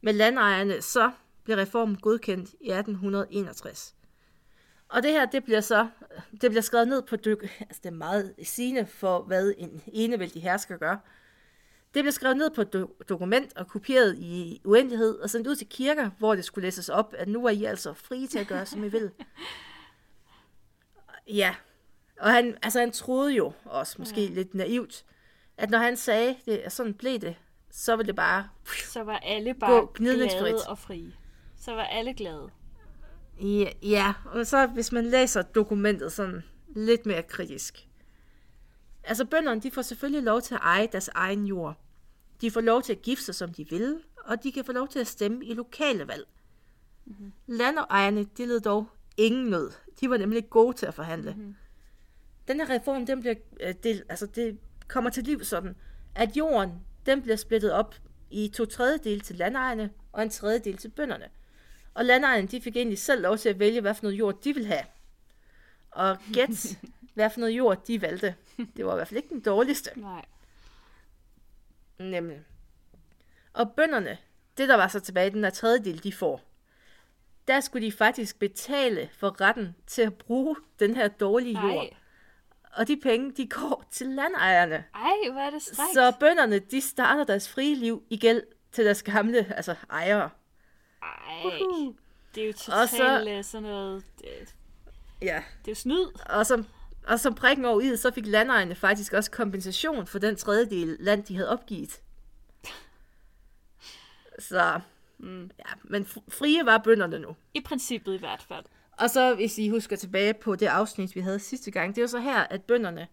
med 0.00 0.12
landejerne, 0.12 0.82
så 0.82 1.10
blev 1.44 1.56
reformen 1.56 1.96
godkendt 1.96 2.50
i 2.60 2.70
1861. 2.70 3.94
Og 4.88 5.02
det 5.02 5.10
her, 5.10 5.26
det 5.26 5.44
bliver 5.44 5.60
så, 5.60 5.88
det 6.30 6.50
bliver 6.50 6.60
skrevet 6.60 6.88
ned 6.88 7.02
på 7.02 7.16
dyk, 7.16 7.42
altså 7.60 7.80
det 7.82 7.88
er 7.88 7.94
meget 7.94 8.34
sigende 8.42 8.86
for, 8.86 9.22
hvad 9.22 9.54
en 9.58 9.82
enevældig 9.86 10.42
hersker 10.42 10.76
gør. 10.76 10.96
Det 11.94 12.02
blev 12.04 12.12
skrevet 12.12 12.36
ned 12.36 12.50
på 12.50 12.60
et 12.60 12.74
do- 12.76 13.04
dokument 13.08 13.56
og 13.56 13.68
kopieret 13.68 14.16
i 14.18 14.60
uendelighed 14.64 15.18
og 15.18 15.30
sendt 15.30 15.46
ud 15.46 15.56
til 15.56 15.66
kirker, 15.68 16.10
hvor 16.18 16.34
det 16.34 16.44
skulle 16.44 16.66
læses 16.66 16.88
op, 16.88 17.14
at 17.18 17.28
nu 17.28 17.46
er 17.46 17.50
I 17.50 17.64
altså 17.64 17.92
frie 17.92 18.26
til 18.26 18.38
at 18.38 18.46
gøre, 18.46 18.66
som 18.66 18.84
I 18.84 18.88
vil. 18.88 19.10
Ja, 21.26 21.54
og 22.20 22.32
han, 22.32 22.56
altså 22.62 22.80
han 22.80 22.92
troede 22.92 23.32
jo 23.32 23.52
også, 23.64 23.96
måske 23.98 24.24
ja. 24.24 24.34
lidt 24.34 24.54
naivt, 24.54 25.04
at 25.56 25.70
når 25.70 25.78
han 25.78 25.96
sagde, 25.96 26.36
det, 26.46 26.56
at 26.56 26.72
sådan 26.72 26.94
blev 26.94 27.18
det, 27.18 27.36
så 27.70 27.96
ville 27.96 28.06
det 28.06 28.16
bare... 28.16 28.48
Så 28.84 29.02
var 29.02 29.18
alle 29.18 29.54
bare 29.54 29.70
Gå 29.70 29.86
glade 29.94 30.28
og 30.68 30.78
frie. 30.78 31.12
Så 31.60 31.74
var 31.74 31.84
alle 31.84 32.14
glade. 32.14 32.50
Ja, 33.40 33.70
ja, 33.82 34.12
og 34.26 34.46
så 34.46 34.66
hvis 34.66 34.92
man 34.92 35.06
læser 35.06 35.42
dokumentet 35.42 36.12
sådan 36.12 36.42
lidt 36.76 37.06
mere 37.06 37.22
kritisk. 37.22 37.88
Altså 39.04 39.24
bønderne, 39.24 39.60
de 39.60 39.70
får 39.70 39.82
selvfølgelig 39.82 40.22
lov 40.22 40.40
til 40.40 40.54
at 40.54 40.60
eje 40.62 40.88
deres 40.92 41.08
egen 41.08 41.46
jord. 41.46 41.76
De 42.40 42.50
får 42.50 42.60
lov 42.60 42.82
til 42.82 42.92
at 42.92 43.02
gifte 43.02 43.24
sig, 43.24 43.34
som 43.34 43.52
de 43.52 43.68
vil, 43.70 44.00
og 44.24 44.42
de 44.42 44.52
kan 44.52 44.64
få 44.64 44.72
lov 44.72 44.88
til 44.88 44.98
at 44.98 45.06
stemme 45.06 45.44
i 45.44 45.54
lokale 45.54 46.08
valg. 46.08 46.26
Mm-hmm. 47.04 47.32
Landejerne, 47.46 48.24
de 48.24 48.46
led 48.46 48.60
dog 48.60 48.86
ingen 49.16 49.50
nød. 49.50 49.70
De 50.00 50.10
var 50.10 50.16
nemlig 50.16 50.50
gode 50.50 50.76
til 50.76 50.86
at 50.86 50.94
forhandle. 50.94 51.34
Mm-hmm. 51.34 51.54
Den 52.48 52.60
her 52.60 52.70
reform, 52.70 53.06
den 53.06 53.20
bliver, 53.20 53.34
øh, 53.60 53.74
det, 53.82 54.02
altså 54.08 54.26
det 54.26 54.58
kommer 54.88 55.10
til 55.10 55.24
liv 55.24 55.44
sådan, 55.44 55.76
at 56.14 56.36
jorden, 56.36 56.70
den 57.06 57.22
bliver 57.22 57.36
splittet 57.36 57.72
op 57.72 57.94
i 58.30 58.48
to 58.48 58.64
tredjedele 58.64 59.20
til 59.20 59.36
landejerne 59.36 59.90
og 60.12 60.22
en 60.22 60.30
tredjedel 60.30 60.76
til 60.76 60.88
bønderne. 60.88 61.28
Og 61.94 62.04
landejerne, 62.04 62.48
de 62.48 62.60
fik 62.60 62.76
egentlig 62.76 62.98
selv 62.98 63.22
lov 63.22 63.38
til 63.38 63.48
at 63.48 63.58
vælge, 63.58 63.80
hvad 63.80 63.94
for 63.94 64.02
noget 64.02 64.18
jord 64.18 64.42
de 64.42 64.54
ville 64.54 64.68
have. 64.68 64.84
Og 65.90 66.18
gæt, 66.32 66.78
hvad 67.14 67.30
for 67.30 67.40
noget 67.40 67.52
jord 67.52 67.86
de 67.86 68.02
valgte. 68.02 68.34
Det 68.76 68.86
var 68.86 68.92
i 68.92 68.96
hvert 68.96 69.08
fald 69.08 69.16
ikke 69.16 69.34
den 69.34 69.40
dårligste. 69.40 69.90
Nej. 69.96 70.24
Nemlig. 71.98 72.40
Og 73.52 73.72
bønderne, 73.72 74.18
det 74.58 74.68
der 74.68 74.74
var 74.76 74.88
så 74.88 75.00
tilbage, 75.00 75.30
den 75.30 75.42
der 75.42 75.50
tredjedel, 75.50 76.02
de 76.04 76.12
får, 76.12 76.40
der 77.48 77.60
skulle 77.60 77.86
de 77.86 77.92
faktisk 77.92 78.38
betale 78.38 79.08
for 79.12 79.40
retten 79.40 79.76
til 79.86 80.02
at 80.02 80.14
bruge 80.14 80.56
den 80.78 80.96
her 80.96 81.08
dårlige 81.08 81.60
jord. 81.62 81.84
Ej, 81.84 81.90
Og 82.76 82.88
de 82.88 82.96
penge, 82.96 83.32
de 83.32 83.48
går 83.48 83.84
til 83.90 84.06
landejerne. 84.06 84.84
ej, 84.94 85.30
hvor 85.32 85.40
er 85.40 85.50
det 85.50 85.62
strengt. 85.62 85.94
Så 85.94 86.12
bønderne, 86.20 86.58
de 86.58 86.80
starter 86.80 87.24
deres 87.24 87.48
frie 87.48 87.74
liv 87.76 88.02
i 88.10 88.16
gæld 88.16 88.42
til 88.72 88.84
deres 88.84 89.02
gamle 89.02 89.54
altså 89.56 89.74
ejere. 89.90 90.30
Ej, 91.02 91.44
Uhuh. 91.44 91.94
det 92.34 92.42
er 92.42 92.46
jo 92.46 92.50
Og 92.52 92.58
totalt 92.58 92.90
så- 92.90 93.42
så... 93.42 93.50
sådan 93.50 93.62
noget... 93.62 94.04
Det, 94.18 94.54
Ja. 95.22 95.42
det 95.58 95.68
er 95.68 95.72
jo 95.72 95.74
snyd. 95.74 96.06
Og 96.30 96.46
som, 96.46 96.66
og 97.06 97.20
som 97.20 97.34
prikken 97.34 97.64
over 97.64 97.80
i, 97.80 97.96
så 97.96 98.10
fik 98.10 98.26
landejerne 98.26 98.74
faktisk 98.74 99.12
også 99.12 99.30
kompensation 99.30 100.06
for 100.06 100.18
den 100.18 100.36
tredjedel 100.36 100.96
land, 101.00 101.24
de 101.24 101.34
havde 101.34 101.48
opgivet. 101.48 102.00
Så, 104.38 104.80
mm. 105.18 105.50
ja, 105.58 105.72
men 105.84 106.02
fr- 106.02 106.24
frie 106.28 106.66
var 106.66 106.78
bønderne 106.78 107.18
nu. 107.18 107.36
I 107.54 107.60
princippet 107.60 108.14
i 108.14 108.18
hvert 108.18 108.42
fald. 108.42 108.64
Og 108.92 109.10
så, 109.10 109.34
hvis 109.34 109.58
I 109.58 109.68
husker 109.68 109.96
tilbage 109.96 110.34
på 110.34 110.56
det 110.56 110.66
afsnit, 110.66 111.14
vi 111.14 111.20
havde 111.20 111.38
sidste 111.38 111.70
gang, 111.70 111.94
det 111.94 111.98
er 111.98 112.02
jo 112.02 112.08
så 112.08 112.20
her, 112.20 112.40
at 112.40 112.62
bønderne, 112.62 113.08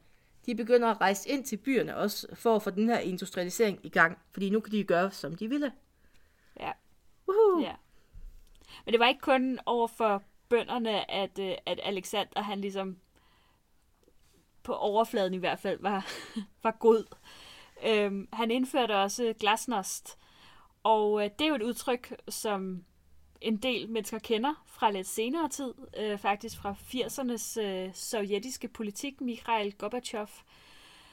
de 0.45 0.55
begynder 0.55 0.87
at 0.87 1.01
rejse 1.01 1.29
ind 1.29 1.43
til 1.43 1.57
byerne 1.57 1.97
også, 1.97 2.27
for 2.33 2.55
at 2.55 2.61
få 2.61 2.69
den 2.69 2.89
her 2.89 2.99
industrialisering 2.99 3.79
i 3.83 3.89
gang. 3.89 4.17
Fordi 4.31 4.49
nu 4.49 4.59
kan 4.59 4.71
de 4.71 4.83
gøre, 4.83 5.11
som 5.11 5.35
de 5.35 5.47
ville. 5.47 5.71
Ja. 6.59 6.71
Woohoo! 7.27 7.61
ja. 7.61 7.73
Men 8.85 8.91
det 8.91 8.99
var 8.99 9.07
ikke 9.07 9.21
kun 9.21 9.59
over 9.65 9.87
for 9.87 10.23
bønderne, 10.49 11.11
at, 11.11 11.39
øh, 11.39 11.53
at 11.65 11.79
Alexander, 11.83 12.41
han 12.41 12.61
ligesom 12.61 12.97
på 14.71 14.75
overfladen 14.75 15.33
i 15.33 15.37
hvert 15.37 15.59
fald, 15.59 15.79
var, 15.81 16.07
var 16.63 16.71
god. 16.79 17.05
Øhm, 17.85 18.27
han 18.33 18.51
indførte 18.51 18.97
også 18.97 19.33
glasnost, 19.39 20.17
og 20.83 21.23
øh, 21.23 21.29
det 21.39 21.45
er 21.45 21.49
jo 21.49 21.55
et 21.55 21.61
udtryk, 21.61 22.15
som 22.29 22.83
en 23.41 23.57
del 23.57 23.89
mennesker 23.89 24.19
kender 24.19 24.63
fra 24.65 24.91
lidt 24.91 25.07
senere 25.07 25.49
tid, 25.49 25.73
øh, 25.97 26.17
faktisk 26.17 26.57
fra 26.57 26.75
80'ernes 26.93 27.61
øh, 27.61 27.93
sovjetiske 27.93 28.67
politik, 28.67 29.21
Mikhail 29.21 29.73
Gorbachev. 29.73 30.27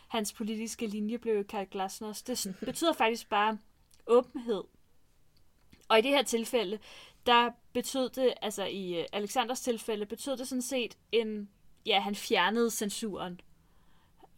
Hans 0.09 0.33
politiske 0.33 0.87
linje 0.87 1.18
blev 1.18 1.44
kaldt 1.44 1.71
glasnost. 1.71 2.27
Det 2.27 2.57
betyder 2.61 2.92
faktisk 2.92 3.29
bare 3.29 3.59
åbenhed. 4.07 4.64
Og 5.88 5.99
i 5.99 6.03
det 6.03 6.11
her 6.11 6.23
tilfælde, 6.23 6.79
der 7.27 7.51
betød 7.73 8.09
det, 8.09 8.35
altså 8.42 8.64
i 8.64 9.01
øh, 9.01 9.05
Alexanders 9.12 9.61
tilfælde, 9.61 10.07
betød 10.07 10.37
det 10.37 10.49
sådan 10.49 10.62
set 10.62 10.99
en, 11.12 11.49
ja, 11.87 12.01
han 12.01 12.14
fjernede 12.14 12.71
censuren. 12.71 13.40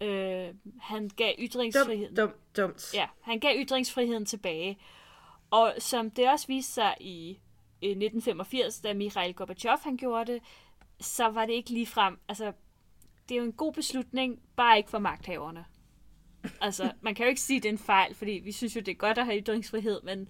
Øh, 0.01 0.55
han 0.81 1.09
gav 1.17 1.35
ytringsfriheden. 1.39 2.17
Dumt, 2.17 2.33
dumt, 2.57 2.57
dumt. 2.57 2.95
Ja, 2.95 3.07
han 3.21 3.41
gav 3.41 3.57
ytringsfriheden 3.57 4.27
tilbage. 4.27 4.79
Og 5.51 5.75
som 5.79 6.11
det 6.11 6.29
også 6.29 6.47
viste 6.47 6.73
sig 6.73 6.95
i 7.01 7.31
øh, 7.83 7.91
1985, 7.91 8.81
da 8.81 8.95
Mikhail 8.95 9.35
Gorbachev 9.35 9.79
han 9.83 9.97
gjorde 9.97 10.33
det, 10.33 10.43
så 11.01 11.29
var 11.29 11.47
det 11.47 11.53
ikke 11.53 11.71
lige 11.71 11.87
frem. 11.87 12.19
Altså, 12.29 12.53
det 13.29 13.35
er 13.35 13.39
jo 13.39 13.45
en 13.45 13.53
god 13.53 13.73
beslutning, 13.73 14.43
bare 14.57 14.77
ikke 14.77 14.91
for 14.91 14.99
magthaverne. 14.99 15.65
Altså, 16.61 16.93
man 17.01 17.15
kan 17.15 17.25
jo 17.25 17.29
ikke 17.29 17.41
sige, 17.41 17.61
det 17.61 17.69
er 17.69 17.73
en 17.73 17.79
fejl, 17.79 18.15
fordi 18.15 18.31
vi 18.45 18.53
synes 18.53 18.77
jo, 18.77 18.81
det 18.81 18.93
er 18.93 18.97
godt 18.97 19.19
at 19.19 19.25
have 19.25 19.41
ytringsfrihed, 19.41 20.01
men 20.03 20.29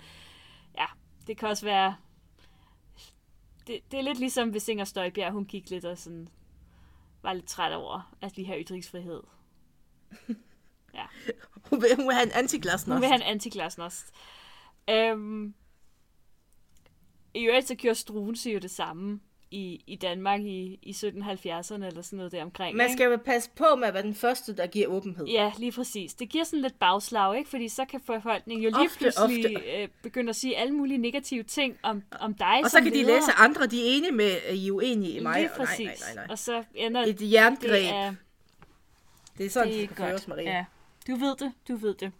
ja, 0.78 0.86
det 1.26 1.36
kan 1.36 1.48
også 1.48 1.66
være... 1.66 1.96
Det, 3.66 3.80
det 3.90 3.98
er 3.98 4.02
lidt 4.02 4.18
ligesom, 4.18 4.50
hvis 4.50 4.68
Inger 4.68 4.84
Støjbjerg, 4.84 5.32
hun 5.32 5.44
gik 5.44 5.70
lidt 5.70 5.84
og 5.84 5.98
sådan, 5.98 6.28
var 7.22 7.32
lidt 7.32 7.46
træt 7.46 7.72
over, 7.72 8.14
at 8.20 8.36
vi 8.36 8.44
har 8.44 8.56
ytringsfrihed. 8.58 9.22
Ja. 10.94 11.02
Hun 11.70 11.82
vil, 11.82 11.88
hun 11.96 12.06
vil 12.06 12.14
have 12.14 12.26
en 12.26 12.32
antiglasnost. 12.32 12.86
Hun 12.94 13.00
vil 13.00 13.08
have 13.08 13.16
en 13.22 13.26
antiglasnost. 13.30 14.06
Øhm, 14.90 15.54
I 17.34 17.44
øvrigt 17.46 17.68
så 17.68 17.74
gjorde 17.74 17.94
Struense 17.98 18.50
jo 18.50 18.58
det 18.58 18.70
samme 18.70 19.20
i, 19.50 19.84
i 19.86 19.96
Danmark 19.96 20.40
i, 20.40 20.78
i 20.82 20.90
1770'erne 20.90 21.74
eller 21.86 22.02
sådan 22.02 22.16
noget 22.16 22.32
der 22.32 22.42
omkring. 22.42 22.76
Man 22.76 22.92
skal 22.92 23.10
jo 23.10 23.16
passe 23.24 23.50
på 23.56 23.64
med 23.78 23.88
at 23.88 23.94
være 23.94 24.02
den 24.02 24.14
første, 24.14 24.56
der 24.56 24.66
giver 24.66 24.86
åbenhed. 24.86 25.26
Ja, 25.26 25.52
lige 25.58 25.72
præcis. 25.72 26.14
Det 26.14 26.28
giver 26.28 26.44
sådan 26.44 26.60
lidt 26.60 26.78
bagslag, 26.78 27.38
ikke? 27.38 27.50
Fordi 27.50 27.68
så 27.68 27.84
kan 27.84 28.00
befolkningen 28.00 28.64
jo 28.64 28.70
lige 28.70 28.88
Ofte, 28.88 28.98
pludselig 28.98 29.56
ofte. 29.58 29.70
Øh, 29.82 29.88
begynde 30.02 30.30
at 30.30 30.36
sige 30.36 30.56
alle 30.56 30.74
mulige 30.74 30.98
negative 30.98 31.42
ting 31.42 31.76
om, 31.82 32.02
om 32.20 32.34
dig 32.34 32.60
Og 32.64 32.70
så 32.70 32.80
kan 32.80 32.92
de 32.92 32.96
leder. 33.02 33.14
læse, 33.14 33.30
at 33.30 33.34
andre 33.38 33.66
de 33.66 33.80
er 33.80 33.96
enige 33.96 34.12
med, 34.12 34.36
I 34.54 34.68
er 34.68 34.72
uenige 34.72 35.12
i 35.12 35.22
mig. 35.22 35.40
Lige 35.40 35.50
Og 35.52 35.58
nej, 35.58 35.66
præcis. 35.66 35.86
nej, 35.86 36.14
nej, 36.14 36.14
nej. 36.14 36.26
Og 36.30 36.38
så 36.38 36.64
ender 36.74 37.02
Et 37.02 37.32
jerngreb. 37.32 37.70
det 37.70 37.88
er, 37.88 38.14
Det 39.38 39.46
er 39.46 39.50
sådan, 39.50 39.72
det 39.72 39.76
det 39.80 39.84
skal 39.96 39.96
føres, 39.96 40.24
godt. 40.24 40.28
Maria. 40.28 40.50
Ja, 40.50 40.64
du 41.06 41.16
ved 41.16 41.36
det, 41.36 41.52
du 41.68 41.76
ved 41.76 41.94
det. 41.94 42.12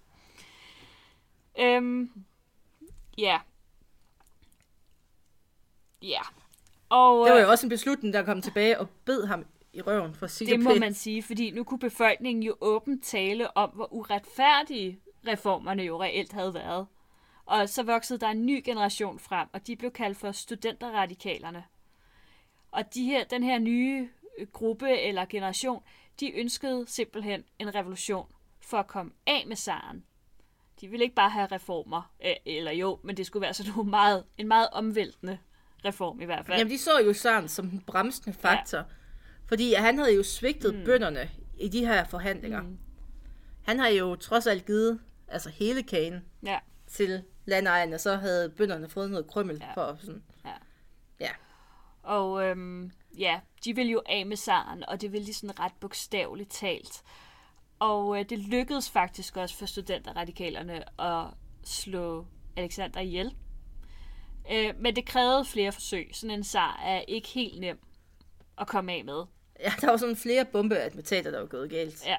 Øhm, 1.59 2.11
ja. 3.19 3.39
Ja. 6.03 6.21
Og 6.89 7.27
Det 7.27 7.33
var 7.33 7.39
øh, 7.39 7.43
jo 7.45 7.51
også 7.51 7.67
en 7.67 7.71
beslutning, 7.71 8.15
der 8.15 8.23
kom 8.25 8.43
tilbage 8.43 8.79
og 8.81 8.89
bed 9.05 9.27
ham 9.27 9.47
i 9.73 9.81
røven 9.83 10.15
for 10.15 10.25
at 10.25 10.31
sige 10.31 10.51
det 10.51 10.57
det 10.59 10.65
må 10.65 10.71
pænt. 10.71 10.81
man 10.81 10.95
sige, 10.95 11.23
fordi 11.23 11.51
nu 11.51 11.65
kunne 11.65 11.79
befolkningen 11.79 12.43
jo 12.43 12.57
åbent 12.61 13.05
tale 13.05 13.57
om, 13.57 13.71
hvor 13.71 13.93
uretfærdige 13.93 15.01
reformerne 15.27 15.83
jo 15.83 16.03
reelt 16.03 16.33
havde 16.33 16.55
været. 16.55 16.87
Og 17.47 17.69
så 17.69 17.83
voksede 17.83 18.19
der 18.19 18.29
en 18.29 18.47
ny 18.47 18.63
generation 18.65 19.19
frem, 19.19 19.49
og 19.53 19.67
de 19.67 19.77
blev 19.77 19.91
kaldt 19.91 20.19
for 20.19 20.33
studenterradikalerne. 20.33 21.65
Og 22.71 22.95
de 22.95 23.05
her, 23.05 23.25
den 23.25 23.43
her 23.43 23.59
nye 23.59 24.09
øh, 24.39 24.47
gruppe 24.53 24.99
eller 24.99 25.25
generation, 25.25 25.83
de 26.21 26.33
ønskede 26.39 26.85
simpelthen 26.89 27.45
en 27.59 27.75
revolution 27.75 28.27
for 28.61 28.77
at 28.77 28.87
komme 28.87 29.13
af 29.27 29.45
med 29.47 29.57
zaren. 29.57 30.05
De 30.81 30.89
ville 30.89 31.05
ikke 31.05 31.15
bare 31.15 31.31
have 31.31 31.47
reformer, 31.47 32.13
øh, 32.25 32.35
eller 32.47 32.73
jo, 32.73 33.01
men 33.05 33.17
det 33.17 33.27
skulle 33.27 33.41
være 33.41 33.55
sådan 33.55 33.73
nogle 33.73 33.91
meget, 33.91 34.25
en 34.39 34.49
meget 34.49 34.69
omvæltende 34.73 35.39
reform 35.85 36.21
i 36.21 36.25
hvert 36.25 36.47
fald. 36.47 36.59
Jamen, 36.59 36.73
de 36.73 36.79
så 36.79 37.01
jo 37.07 37.13
sådan 37.13 37.49
som 37.49 37.71
den 37.71 37.81
bremsende 37.81 38.39
faktor. 38.39 38.79
Ja. 38.79 38.85
Fordi 39.47 39.75
han 39.75 39.99
havde 39.99 40.15
jo 40.15 40.23
svigtet 40.23 40.75
mm. 40.75 40.85
bønderne 40.85 41.31
i 41.59 41.69
de 41.69 41.87
her 41.87 42.05
forhandlinger. 42.05 42.63
Mm. 42.63 42.79
Han 43.63 43.79
har 43.79 43.89
jo 43.89 44.17
trods 44.17 44.47
alt 44.47 44.67
givet 44.67 45.01
altså 45.29 45.51
hele 45.51 45.83
kagen 45.83 46.25
Ja. 46.43 46.59
til 46.87 47.23
landejerne, 47.45 47.99
så 47.99 48.17
havde 48.17 48.51
bønderne 48.51 48.89
fået 48.89 49.11
noget 49.11 49.27
krymmel 49.27 49.59
ja. 49.61 49.67
Ja. 49.67 49.75
for 49.75 49.97
sådan. 50.01 50.23
Ja. 50.45 50.53
Ja. 51.21 51.31
Og 52.03 52.45
øhm, 52.45 52.93
ja, 53.19 53.41
de 53.65 53.75
ville 53.75 53.93
jo 53.93 54.03
af 54.07 54.27
med 54.27 54.37
zaren, 54.37 54.85
og 54.89 55.01
det 55.01 55.13
ville 55.13 55.27
de 55.27 55.35
sådan 55.35 55.61
ret 55.61 55.73
bogstaveligt 55.81 56.51
talt. 56.51 57.03
Og 57.79 58.19
øh, 58.19 58.25
det 58.29 58.39
lykkedes 58.39 58.91
faktisk 58.91 59.37
også 59.37 59.57
for 59.57 59.67
studenterradikalerne 59.67 61.01
at 61.01 61.27
slå 61.65 62.27
Alexander 62.57 63.01
ihjel. 63.01 63.35
Øh, 64.53 64.75
men 64.79 64.97
det 64.97 65.07
krævede 65.07 65.45
flere 65.45 65.73
forsøg. 65.73 66.11
Sådan 66.13 66.37
en 66.37 66.45
zar 66.45 66.81
er 66.85 67.01
ikke 67.01 67.29
helt 67.29 67.61
nem 67.61 67.79
at 68.59 68.67
komme 68.67 68.93
af 68.93 69.05
med. 69.05 69.25
Ja, 69.61 69.73
der 69.81 69.91
var 69.91 69.97
sådan 69.97 70.17
flere 70.17 70.45
bombeattentater, 70.45 71.31
der 71.31 71.41
var 71.41 71.47
gået 71.47 71.71
galt. 71.71 72.07
Ja. 72.07 72.17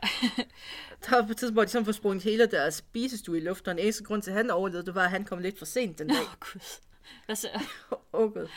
Der 1.05 1.15
var 1.15 1.21
på 1.21 1.31
et 1.31 1.37
tidspunkt, 1.37 1.55
hvor 1.55 1.63
de 1.63 1.69
sådan 1.69 1.85
får 1.85 1.91
sprunget 1.91 2.23
hele 2.23 2.45
deres 2.45 2.75
spisestue 2.75 3.37
i 3.37 3.41
luften, 3.41 3.69
og 3.69 3.75
den 3.75 3.83
eneste 3.83 4.03
grund 4.03 4.21
til, 4.21 4.31
at 4.31 4.37
han 4.37 4.51
overlevede, 4.51 4.85
det 4.85 4.95
var, 4.95 5.03
at 5.03 5.09
han 5.09 5.25
kom 5.25 5.39
lidt 5.39 5.57
for 5.57 5.65
sent 5.65 5.99
den 5.99 6.07
dag. 6.07 6.17
Åh, 6.17 6.23
oh, 6.23 6.35
gud. 6.39 6.79
Hvad 7.25 7.35
så? 7.35 7.47
Åh, 7.91 7.97
oh, 8.13 8.33
gud. 8.33 8.47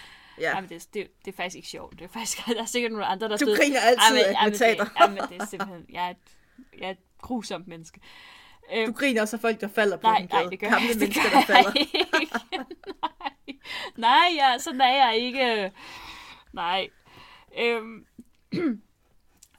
Ja. 0.41 0.55
Jamen, 0.55 0.71
det, 0.71 0.89
det, 0.95 1.09
det 1.25 1.33
er 1.33 1.37
faktisk 1.37 1.57
ikke 1.57 1.69
sjovt. 1.69 1.93
Det 1.99 2.05
er 2.05 2.09
faktisk, 2.09 2.47
der 2.47 2.63
er 2.63 2.67
sikkert 2.67 2.93
nogle 2.93 3.07
andre, 3.07 3.29
der 3.29 3.37
Du 3.37 3.47
griner 3.47 3.81
altid 3.81 4.19
af 4.25 4.35
attentater. 4.47 4.85
det, 4.85 4.93
jamen, 5.01 5.19
det 5.29 5.37
er 5.43 5.47
simpelthen... 5.47 5.87
Jeg 5.93 6.07
er 6.07 6.11
et, 6.11 6.17
jeg 6.79 6.87
er 6.87 6.91
et 6.91 6.99
grusomt 7.19 7.67
menneske. 7.69 8.01
Du 8.87 8.93
griner 8.93 9.23
også 9.23 9.37
af 9.37 9.41
folk, 9.41 9.61
der 9.61 9.69
falder 9.69 9.97
på 9.97 10.07
nej, 10.07 10.19
den 10.19 10.29
nej, 10.33 10.41
gade. 10.41 10.51
det 10.51 10.61
gør 10.61 10.69
Gamle 10.69 10.85
jeg, 10.87 10.95
det 10.95 11.01
mennesker, 11.01 11.23
gør 11.23 11.31
der 11.31 11.37
jeg 11.37 11.47
falder. 11.47 11.73
ikke. 11.81 12.07
nej, 13.97 14.07
nej 14.09 14.29
ja, 14.37 14.59
sådan 14.59 14.81
er 14.81 15.07
jeg 15.07 15.17
ikke. 15.19 15.73
Nej. 16.53 16.89
Øhm. 17.59 18.07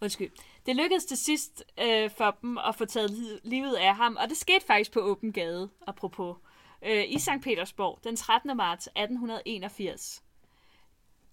Undskyld. 0.01 0.31
Det 0.65 0.75
lykkedes 0.75 1.05
til 1.05 1.17
sidst 1.17 1.63
øh, 1.81 2.09
for 2.17 2.38
dem 2.41 2.57
at 2.57 2.75
få 2.75 2.85
taget 2.85 3.09
li- 3.09 3.39
livet 3.49 3.75
af 3.75 3.95
ham, 3.95 4.17
og 4.21 4.29
det 4.29 4.38
skete 4.38 4.65
faktisk 4.65 4.91
på 4.91 4.99
åben 4.99 5.31
gade, 5.33 5.69
apropos, 5.88 6.38
øh, 6.85 7.03
i 7.07 7.19
St. 7.19 7.29
Petersborg 7.43 7.99
den 8.03 8.15
13. 8.15 8.57
marts 8.57 8.88
1881. 8.88 10.23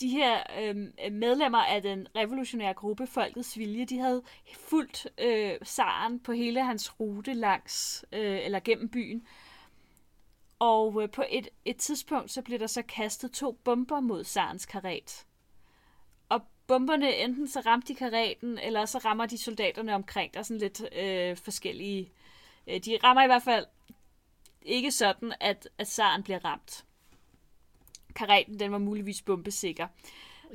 De 0.01 0.09
her 0.09 0.43
øh, 0.61 0.77
medlemmer 1.13 1.59
af 1.59 1.83
den 1.83 2.07
revolutionære 2.17 2.75
gruppe 2.75 3.07
Folkets 3.07 3.59
Vilje, 3.59 3.85
de 3.85 3.99
havde 3.99 4.23
fulgt 4.55 5.07
øh, 5.19 5.53
Saren 5.63 6.21
på 6.21 6.33
hele 6.33 6.65
hans 6.65 7.01
rute 7.01 7.35
langs, 7.35 8.05
øh, 8.13 8.45
eller 8.45 8.61
gennem 8.61 8.89
byen. 8.89 9.27
Og 10.59 11.03
øh, 11.03 11.11
på 11.11 11.25
et, 11.31 11.49
et 11.65 11.77
tidspunkt, 11.77 12.31
så 12.31 12.43
blev 12.43 12.59
der 12.59 12.67
så 12.67 12.83
kastet 12.83 13.33
to 13.33 13.53
bomber 13.53 14.01
mod 14.01 14.25
Sarens 14.25 14.67
karet. 14.67 15.27
Og 16.29 16.41
bomberne, 16.67 17.17
enten 17.17 17.49
så 17.49 17.61
ramte 17.61 17.89
de 17.89 17.95
karaten, 17.95 18.59
eller 18.59 18.85
så 18.85 18.99
rammer 18.99 19.27
de 19.27 19.39
soldaterne 19.39 19.95
omkring. 19.95 20.35
Der 20.35 20.41
er 20.41 20.45
sådan 20.45 20.61
lidt 20.61 20.83
øh, 20.97 21.37
forskellige... 21.37 22.13
Øh, 22.67 22.81
de 22.81 22.99
rammer 23.05 23.23
i 23.23 23.27
hvert 23.27 23.43
fald 23.43 23.67
ikke 24.63 24.91
sådan, 24.91 25.35
at, 25.41 25.69
at 25.79 25.87
Saren 25.87 26.23
bliver 26.23 26.45
ramt. 26.45 26.85
Karaten, 28.15 28.61
den 28.61 28.73
var 28.73 28.79
muligvis 28.79 29.23
bombesikker. 29.23 29.87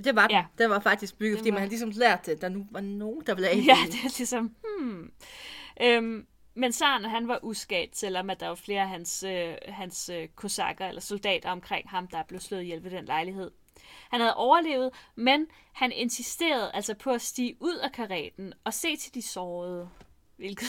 Det 0.04 0.15
var 0.15 0.28
den. 0.28 0.36
Ja. 0.36 0.46
Den 0.58 0.70
var 0.70 0.80
faktisk 0.80 1.17
bygget, 1.17 1.32
Den 1.32 1.39
fordi 1.39 1.50
var- 1.50 1.54
man 1.54 1.60
havde 1.62 1.70
ligesom 1.70 1.89
lært 1.96 2.26
det. 2.26 2.41
Der 2.41 2.50
nu 2.50 2.67
var 2.72 2.82
nogen, 2.82 3.22
der 3.26 3.36
af. 3.36 3.56
Ja, 3.67 3.78
det 3.86 3.96
er 3.96 4.17
ligesom, 4.17 4.56
hmm. 4.80 5.12
Øhm, 5.82 6.28
men 6.56 6.72
Saren, 6.72 7.06
han 7.06 7.28
var 7.28 7.39
uskadt, 7.43 7.98
selvom 7.98 8.30
at 8.30 8.39
der 8.39 8.48
var 8.48 8.56
flere 8.56 8.82
af 8.82 8.88
hans, 8.89 9.24
øh, 9.24 9.56
hans 9.67 10.10
øh, 10.10 10.28
kosakker 10.36 10.88
eller 10.88 11.02
soldater 11.02 11.50
omkring 11.52 11.89
ham, 11.89 12.08
der 12.08 12.24
blev 12.24 12.39
slået 12.39 12.62
ihjel 12.62 12.84
ved 12.84 12.91
den 12.91 13.06
lejlighed. 13.06 13.52
Han 14.12 14.20
havde 14.22 14.36
overlevet, 14.36 14.89
men 15.15 15.48
han 15.74 15.91
insisterede 15.91 16.72
altså 16.74 16.93
på 16.93 17.12
at 17.12 17.22
stige 17.22 17.56
ud 17.60 17.76
af 17.76 17.91
karaten 17.91 18.54
og 18.63 18.74
se 18.74 18.96
til 18.96 19.13
de 19.13 19.22
sårede. 19.22 19.89
Hvilket 20.38 20.67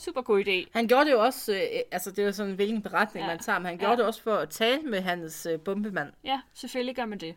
super 0.00 0.22
god 0.22 0.44
idé. 0.44 0.70
Han 0.72 0.88
gjorde 0.88 1.04
det 1.04 1.12
jo 1.12 1.20
også, 1.20 1.52
øh, 1.54 1.60
altså 1.92 2.10
det 2.10 2.24
var 2.24 2.30
sådan 2.32 2.54
hvilken 2.54 2.82
beretning 2.82 3.26
Ja. 3.26 3.30
man 3.32 3.38
tager, 3.38 3.58
men 3.58 3.66
han 3.66 3.74
Ja. 3.74 3.80
gjorde 3.80 3.96
det 3.96 4.04
også 4.06 4.22
for 4.22 4.34
at 4.36 4.50
tale 4.50 4.82
med 4.82 5.00
hans 5.00 5.46
øh, 5.46 5.60
bombemand. 5.60 6.12
Ja, 6.24 6.40
selvfølgelig 6.54 6.96
gør 6.96 7.04
man 7.04 7.18
det. 7.18 7.34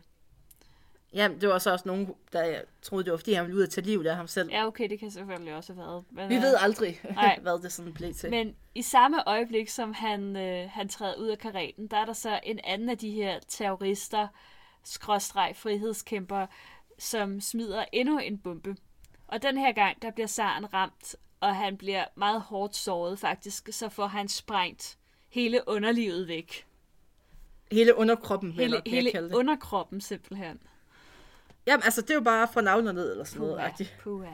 Ja, 1.14 1.28
det 1.40 1.48
var 1.48 1.58
så 1.58 1.72
også 1.72 1.88
nogen, 1.88 2.14
der 2.32 2.60
troede, 2.82 3.04
det 3.04 3.10
var 3.10 3.16
fordi, 3.16 3.32
han 3.32 3.44
ville 3.44 3.56
ud 3.58 3.62
og 3.62 3.70
tage 3.70 3.86
livet 3.86 4.06
af 4.06 4.16
ham 4.16 4.26
selv. 4.26 4.50
Ja. 4.50 4.56
Ja, 4.58 4.66
okay, 4.66 4.90
det 4.90 4.98
kan 4.98 5.10
selvfølgelig 5.10 5.54
også 5.54 5.72
have 5.74 5.86
været. 5.86 6.04
Men, 6.10 6.28
Vi 6.28 6.36
øh, 6.36 6.42
ved 6.42 6.54
aldrig, 6.60 7.00
Nej. 7.14 7.38
hvad 7.42 7.62
det 7.62 7.72
sådan 7.72 7.92
blev 7.92 8.14
til. 8.14 8.30
Men 8.30 8.56
i 8.74 8.82
samme 8.82 9.28
øjeblik, 9.28 9.68
som 9.68 9.92
han, 9.92 10.36
øh, 10.36 10.70
han 10.70 10.88
træder 10.88 11.16
ud 11.16 11.28
af 11.28 11.38
karaten, 11.38 11.86
der 11.88 11.96
er 11.96 12.04
der 12.04 12.12
så 12.12 12.40
en 12.42 12.60
anden 12.64 12.88
af 12.88 12.98
de 12.98 13.10
her 13.10 13.38
terrorister, 13.48 14.28
skråstreg 14.84 15.52
frihedskæmper, 15.56 16.46
som 16.98 17.40
smider 17.40 17.84
endnu 17.92 18.18
en 18.18 18.38
bombe. 18.38 18.76
Og 19.28 19.42
den 19.42 19.58
her 19.58 19.72
gang, 19.72 20.02
der 20.02 20.10
bliver 20.10 20.26
Saren 20.26 20.74
ramt, 20.74 21.16
og 21.44 21.56
han 21.56 21.76
bliver 21.76 22.04
meget 22.14 22.40
hårdt 22.40 22.76
såret 22.76 23.18
faktisk, 23.18 23.68
så 23.72 23.88
får 23.88 24.06
han 24.06 24.28
sprængt 24.28 24.98
hele 25.28 25.60
underlivet 25.68 26.28
væk. 26.28 26.66
Hele 27.72 27.94
underkroppen, 27.96 28.52
Hele, 28.52 28.74
jeg 28.74 28.84
kalde 28.84 28.96
hele 28.96 29.28
det. 29.28 29.34
underkroppen 29.34 30.00
simpelthen. 30.00 30.60
Jamen, 31.66 31.84
altså, 31.84 32.00
det 32.02 32.10
er 32.10 32.14
jo 32.14 32.20
bare 32.20 32.48
fra 32.52 32.60
navn 32.60 32.86
og 32.88 32.94
ned, 32.94 33.10
eller 33.10 33.24
sådan 33.24 33.40
noget. 33.40 33.54
Puha, 33.56 33.66
agtigt. 33.66 33.96
puha. 34.02 34.30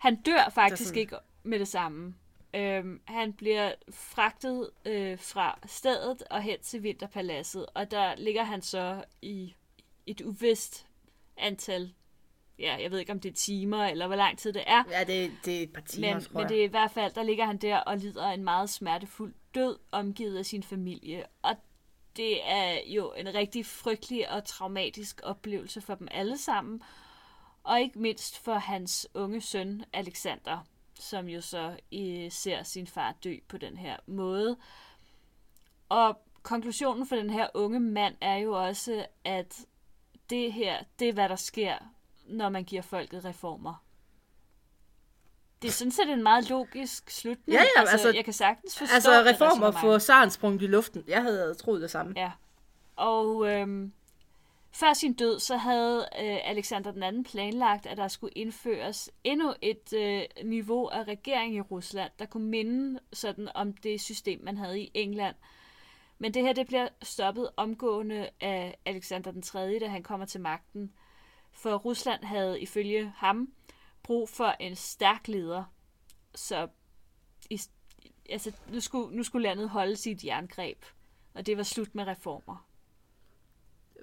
Han 0.00 0.16
dør 0.16 0.50
faktisk 0.54 0.84
sådan- 0.88 0.98
ikke 1.00 1.16
med 1.42 1.58
det 1.58 1.68
samme. 1.68 2.14
Øhm, 2.54 3.00
han 3.04 3.32
bliver 3.32 3.72
fragtet 3.90 4.70
øh, 4.84 5.18
fra 5.18 5.58
stedet 5.66 6.22
og 6.30 6.42
hen 6.42 6.60
til 6.62 6.82
Vinterpaladset, 6.82 7.66
og 7.74 7.90
der 7.90 8.14
ligger 8.16 8.42
han 8.44 8.62
så 8.62 9.04
i 9.22 9.54
et 10.06 10.20
uvist 10.20 10.86
antal, 11.36 11.92
ja, 12.58 12.76
jeg 12.82 12.90
ved 12.90 12.98
ikke 12.98 13.12
om 13.12 13.20
det 13.20 13.30
er 13.30 13.34
timer, 13.34 13.84
eller 13.84 14.06
hvor 14.06 14.16
lang 14.16 14.38
tid 14.38 14.52
det 14.52 14.62
er, 14.66 14.84
Ja, 14.90 15.04
det, 15.04 15.32
det 15.44 15.58
er 15.58 15.62
et 15.62 15.72
par 15.72 15.80
timer, 15.80 16.14
men, 16.14 16.22
tror 16.22 16.32
men 16.32 16.40
jeg. 16.40 16.48
det 16.48 16.60
er 16.60 16.64
i 16.64 16.66
hvert 16.70 16.90
fald, 16.90 17.12
der 17.12 17.22
ligger 17.22 17.46
han 17.46 17.56
der 17.56 17.76
og 17.76 17.96
lider 17.96 18.26
en 18.26 18.44
meget 18.44 18.70
smertefuld 18.70 19.34
død, 19.54 19.78
omgivet 19.92 20.38
af 20.38 20.46
sin 20.46 20.62
familie. 20.62 21.24
Og 21.42 21.56
det 22.16 22.50
er 22.50 22.78
jo 22.86 23.12
en 23.16 23.34
rigtig 23.34 23.66
frygtelig 23.66 24.30
og 24.30 24.44
traumatisk 24.44 25.20
oplevelse 25.24 25.80
for 25.80 25.94
dem 25.94 26.08
alle 26.10 26.38
sammen. 26.38 26.82
Og 27.64 27.80
ikke 27.80 27.98
mindst 27.98 28.38
for 28.38 28.54
hans 28.54 29.08
unge 29.14 29.40
søn, 29.40 29.84
Alexander, 29.92 30.66
som 30.94 31.28
jo 31.28 31.40
så 31.40 31.76
øh, 31.92 32.30
ser 32.32 32.62
sin 32.62 32.86
far 32.86 33.14
dø 33.24 33.36
på 33.48 33.58
den 33.58 33.76
her 33.76 33.96
måde. 34.06 34.56
Og 35.88 36.20
konklusionen 36.42 37.06
for 37.06 37.16
den 37.16 37.30
her 37.30 37.48
unge 37.54 37.80
mand 37.80 38.14
er 38.20 38.36
jo 38.36 38.66
også, 38.66 39.06
at 39.24 39.66
det 40.30 40.52
her, 40.52 40.82
det 40.98 41.08
er 41.08 41.12
hvad 41.12 41.28
der 41.28 41.36
sker, 41.36 41.78
når 42.28 42.48
man 42.48 42.64
giver 42.64 42.82
folket 42.82 43.24
reformer. 43.24 43.84
Det 45.62 45.68
er 45.68 45.72
sådan 45.72 45.90
set 45.90 46.10
en 46.10 46.22
meget 46.22 46.48
logisk 46.48 47.10
slutning. 47.10 47.54
Ja, 47.54 47.62
ja, 47.76 47.80
altså, 47.80 47.92
altså- 47.92 48.12
jeg 48.14 48.24
kan 48.24 48.34
sagtens 48.34 48.78
forstå 48.78 48.94
Altså, 48.94 49.10
reformer 49.10 49.70
få 49.70 49.98
Saren 49.98 50.30
sprunget 50.30 50.62
i 50.62 50.66
luften. 50.66 51.04
Jeg 51.08 51.22
havde 51.22 51.54
troet 51.54 51.82
det 51.82 51.90
samme. 51.90 52.12
Ja. 52.16 52.30
Og 52.96 53.48
øhm, 53.48 53.92
før 54.72 54.92
sin 54.92 55.12
død, 55.12 55.38
så 55.38 55.56
havde 55.56 55.98
øh, 55.98 56.38
Alexander 56.44 56.90
den 56.90 57.02
anden 57.02 57.24
planlagt, 57.24 57.86
at 57.86 57.96
der 57.96 58.08
skulle 58.08 58.32
indføres 58.32 59.10
endnu 59.24 59.54
et 59.62 59.92
øh, 59.92 60.22
niveau 60.44 60.86
af 60.86 61.04
regering 61.04 61.54
i 61.54 61.60
Rusland, 61.60 62.10
der 62.18 62.26
kunne 62.26 62.48
minde 62.48 63.00
sådan 63.12 63.48
om 63.54 63.72
det 63.72 64.00
system, 64.00 64.40
man 64.44 64.56
havde 64.56 64.80
i 64.80 64.90
England. 64.94 65.36
Men 66.18 66.34
det 66.34 66.42
her, 66.42 66.52
det 66.52 66.66
bliver 66.66 66.88
stoppet 67.02 67.48
omgående 67.56 68.28
af 68.40 68.78
Alexander 68.84 69.30
den 69.30 69.42
3., 69.42 69.78
da 69.78 69.86
han 69.88 70.02
kommer 70.02 70.26
til 70.26 70.40
magten. 70.40 70.92
For 71.58 71.74
Rusland 71.74 72.24
havde 72.24 72.60
ifølge 72.60 73.12
ham 73.16 73.52
brug 74.02 74.28
for 74.28 74.56
en 74.60 74.76
stærk 74.76 75.28
leder. 75.28 75.64
Så 76.34 76.68
i, 77.50 77.60
altså, 78.30 78.52
nu, 78.68 78.80
skulle, 78.80 79.16
nu 79.16 79.22
skulle 79.22 79.42
landet 79.48 79.68
holde 79.68 79.96
sit 79.96 80.24
jerngreb. 80.24 80.84
Og 81.34 81.46
det 81.46 81.56
var 81.56 81.62
slut 81.62 81.94
med 81.94 82.06
reformer. 82.06 82.68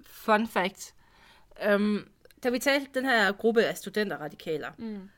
Fun 0.06 0.48
fact. 0.48 0.96
Um, 1.74 2.10
da 2.44 2.50
vi 2.50 2.60
talte 2.60 2.88
den 2.94 3.06
her 3.06 3.32
gruppe 3.32 3.64
af 3.64 3.78
studenterradikaler, 3.78 4.72
Mm. 4.78 5.10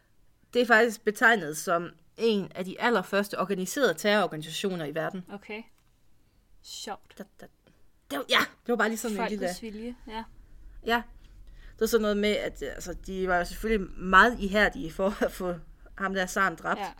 det 0.53 0.61
er 0.61 0.65
faktisk 0.65 1.03
betegnet 1.03 1.57
som 1.57 1.89
en 2.17 2.51
af 2.55 2.65
de 2.65 2.81
allerførste 2.81 3.39
organiserede 3.39 3.93
terrororganisationer 3.93 4.85
i 4.85 4.95
verden. 4.95 5.25
Okay. 5.33 5.63
Sjovt. 6.61 7.17
Da, 7.17 7.23
da. 7.41 7.47
Det 8.11 8.17
var, 8.19 8.25
ja, 8.29 8.39
det 8.39 8.67
var 8.71 8.75
bare 8.75 8.89
lige 8.89 8.97
sådan 8.97 9.17
en 9.21 9.29
lille... 9.29 9.45
Folkets 9.45 9.61
vilje, 9.61 9.95
ja. 10.07 10.23
Ja, 10.85 11.03
det 11.77 11.81
var 11.81 11.87
sådan 11.87 12.01
noget 12.01 12.17
med, 12.17 12.29
at 12.29 12.63
øh, 12.63 12.69
altså, 12.69 12.93
de 12.93 13.27
var 13.27 13.37
jo 13.37 13.45
selvfølgelig 13.45 13.89
meget 13.97 14.39
ihærdige 14.39 14.91
for 14.91 15.23
at 15.25 15.31
få 15.31 15.53
ham 15.97 16.13
der 16.13 16.25
Saren 16.25 16.55
dræbt. 16.55 16.79
ja. 16.79 16.91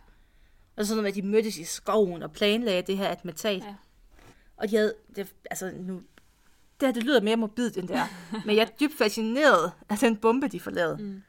Og 0.76 0.86
sådan 0.86 0.96
noget 0.96 1.02
med, 1.02 1.22
at 1.22 1.24
de 1.24 1.28
mødtes 1.28 1.58
i 1.58 1.64
skoven 1.64 2.22
og 2.22 2.32
planlagde 2.32 2.82
det 2.82 2.98
her 2.98 3.08
attentat. 3.08 3.62
Ja. 3.62 3.74
Og 4.56 4.70
de 4.70 4.76
havde, 4.76 4.94
det, 5.16 5.34
altså 5.50 5.72
nu, 5.76 6.02
det 6.80 6.88
her, 6.88 6.92
det 6.92 7.02
lyder 7.02 7.20
mere 7.20 7.36
morbidt 7.36 7.76
end 7.76 7.88
det 7.88 7.96
er. 7.96 8.06
men 8.46 8.56
jeg 8.56 8.62
er 8.62 8.68
dybt 8.80 8.98
fascineret 8.98 9.72
af 9.88 9.98
den 9.98 10.16
bombe, 10.16 10.48
de 10.48 10.60
får 10.60 10.70
lavet. 10.70 11.00
Mm. 11.00 11.22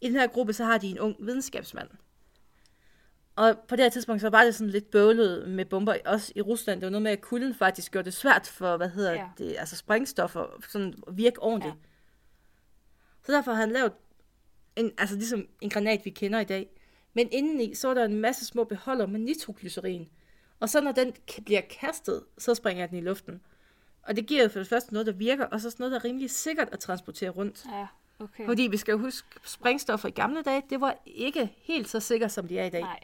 I 0.00 0.06
den 0.06 0.16
her 0.16 0.26
gruppe, 0.26 0.52
så 0.52 0.64
har 0.64 0.78
de 0.78 0.86
en 0.86 0.98
ung 0.98 1.16
videnskabsmand. 1.18 1.88
Og 3.36 3.58
på 3.68 3.76
det 3.76 3.84
her 3.84 3.90
tidspunkt, 3.90 4.22
så 4.22 4.30
var 4.30 4.44
det 4.44 4.54
sådan 4.54 4.70
lidt 4.70 4.90
bøvlet 4.90 5.48
med 5.48 5.64
bomber, 5.64 5.96
også 6.04 6.32
i 6.36 6.40
Rusland. 6.40 6.80
Det 6.80 6.86
var 6.86 6.90
noget 6.90 7.02
med, 7.02 7.12
at 7.12 7.20
kulden 7.20 7.54
faktisk 7.54 7.92
gjorde 7.92 8.04
det 8.04 8.14
svært 8.14 8.46
for, 8.46 8.76
hvad 8.76 8.88
hedder 8.88 9.12
ja. 9.12 9.28
det, 9.38 9.56
altså 9.58 9.76
sprængstoffer, 9.76 10.46
sådan 10.68 10.94
at 11.08 11.16
virke 11.16 11.42
ordentligt. 11.42 11.74
Ja. 11.74 11.87
Så 13.28 13.32
derfor 13.34 13.52
har 13.52 13.60
han 13.60 13.70
lavet 13.72 13.92
en, 14.76 14.92
altså 14.98 15.16
ligesom 15.16 15.48
en 15.60 15.70
granat, 15.70 16.04
vi 16.04 16.10
kender 16.10 16.40
i 16.40 16.44
dag. 16.44 16.68
Men 17.14 17.28
indeni, 17.32 17.74
så 17.74 17.88
er 17.88 17.94
der 17.94 18.04
en 18.04 18.20
masse 18.20 18.46
små 18.46 18.64
beholder 18.64 19.06
med 19.06 19.20
nitroglycerin. 19.20 20.08
Og 20.60 20.68
så 20.68 20.80
når 20.80 20.92
den 20.92 21.12
bliver 21.44 21.60
kastet, 21.60 22.24
så 22.38 22.54
springer 22.54 22.86
den 22.86 22.98
i 22.98 23.00
luften. 23.00 23.40
Og 24.02 24.16
det 24.16 24.26
giver 24.26 24.42
jo 24.42 24.48
for 24.48 24.58
det 24.58 24.68
første 24.68 24.92
noget, 24.92 25.06
der 25.06 25.12
virker, 25.12 25.44
og 25.46 25.60
så 25.60 25.76
noget, 25.78 25.92
der 25.92 25.98
er 25.98 26.04
rimelig 26.04 26.30
sikkert 26.30 26.68
at 26.72 26.78
transportere 26.78 27.30
rundt. 27.30 27.64
Ja, 27.72 27.86
okay. 28.18 28.46
Fordi 28.46 28.62
vi 28.62 28.76
skal 28.76 28.92
jo 28.92 28.98
huske, 28.98 29.28
sprængstoffer 29.44 30.08
i 30.08 30.12
gamle 30.12 30.42
dage, 30.42 30.62
det 30.70 30.80
var 30.80 30.96
ikke 31.06 31.52
helt 31.56 31.88
så 31.88 32.00
sikkert, 32.00 32.32
som 32.32 32.48
de 32.48 32.58
er 32.58 32.64
i 32.64 32.70
dag. 32.70 32.80
Nej, 32.80 33.00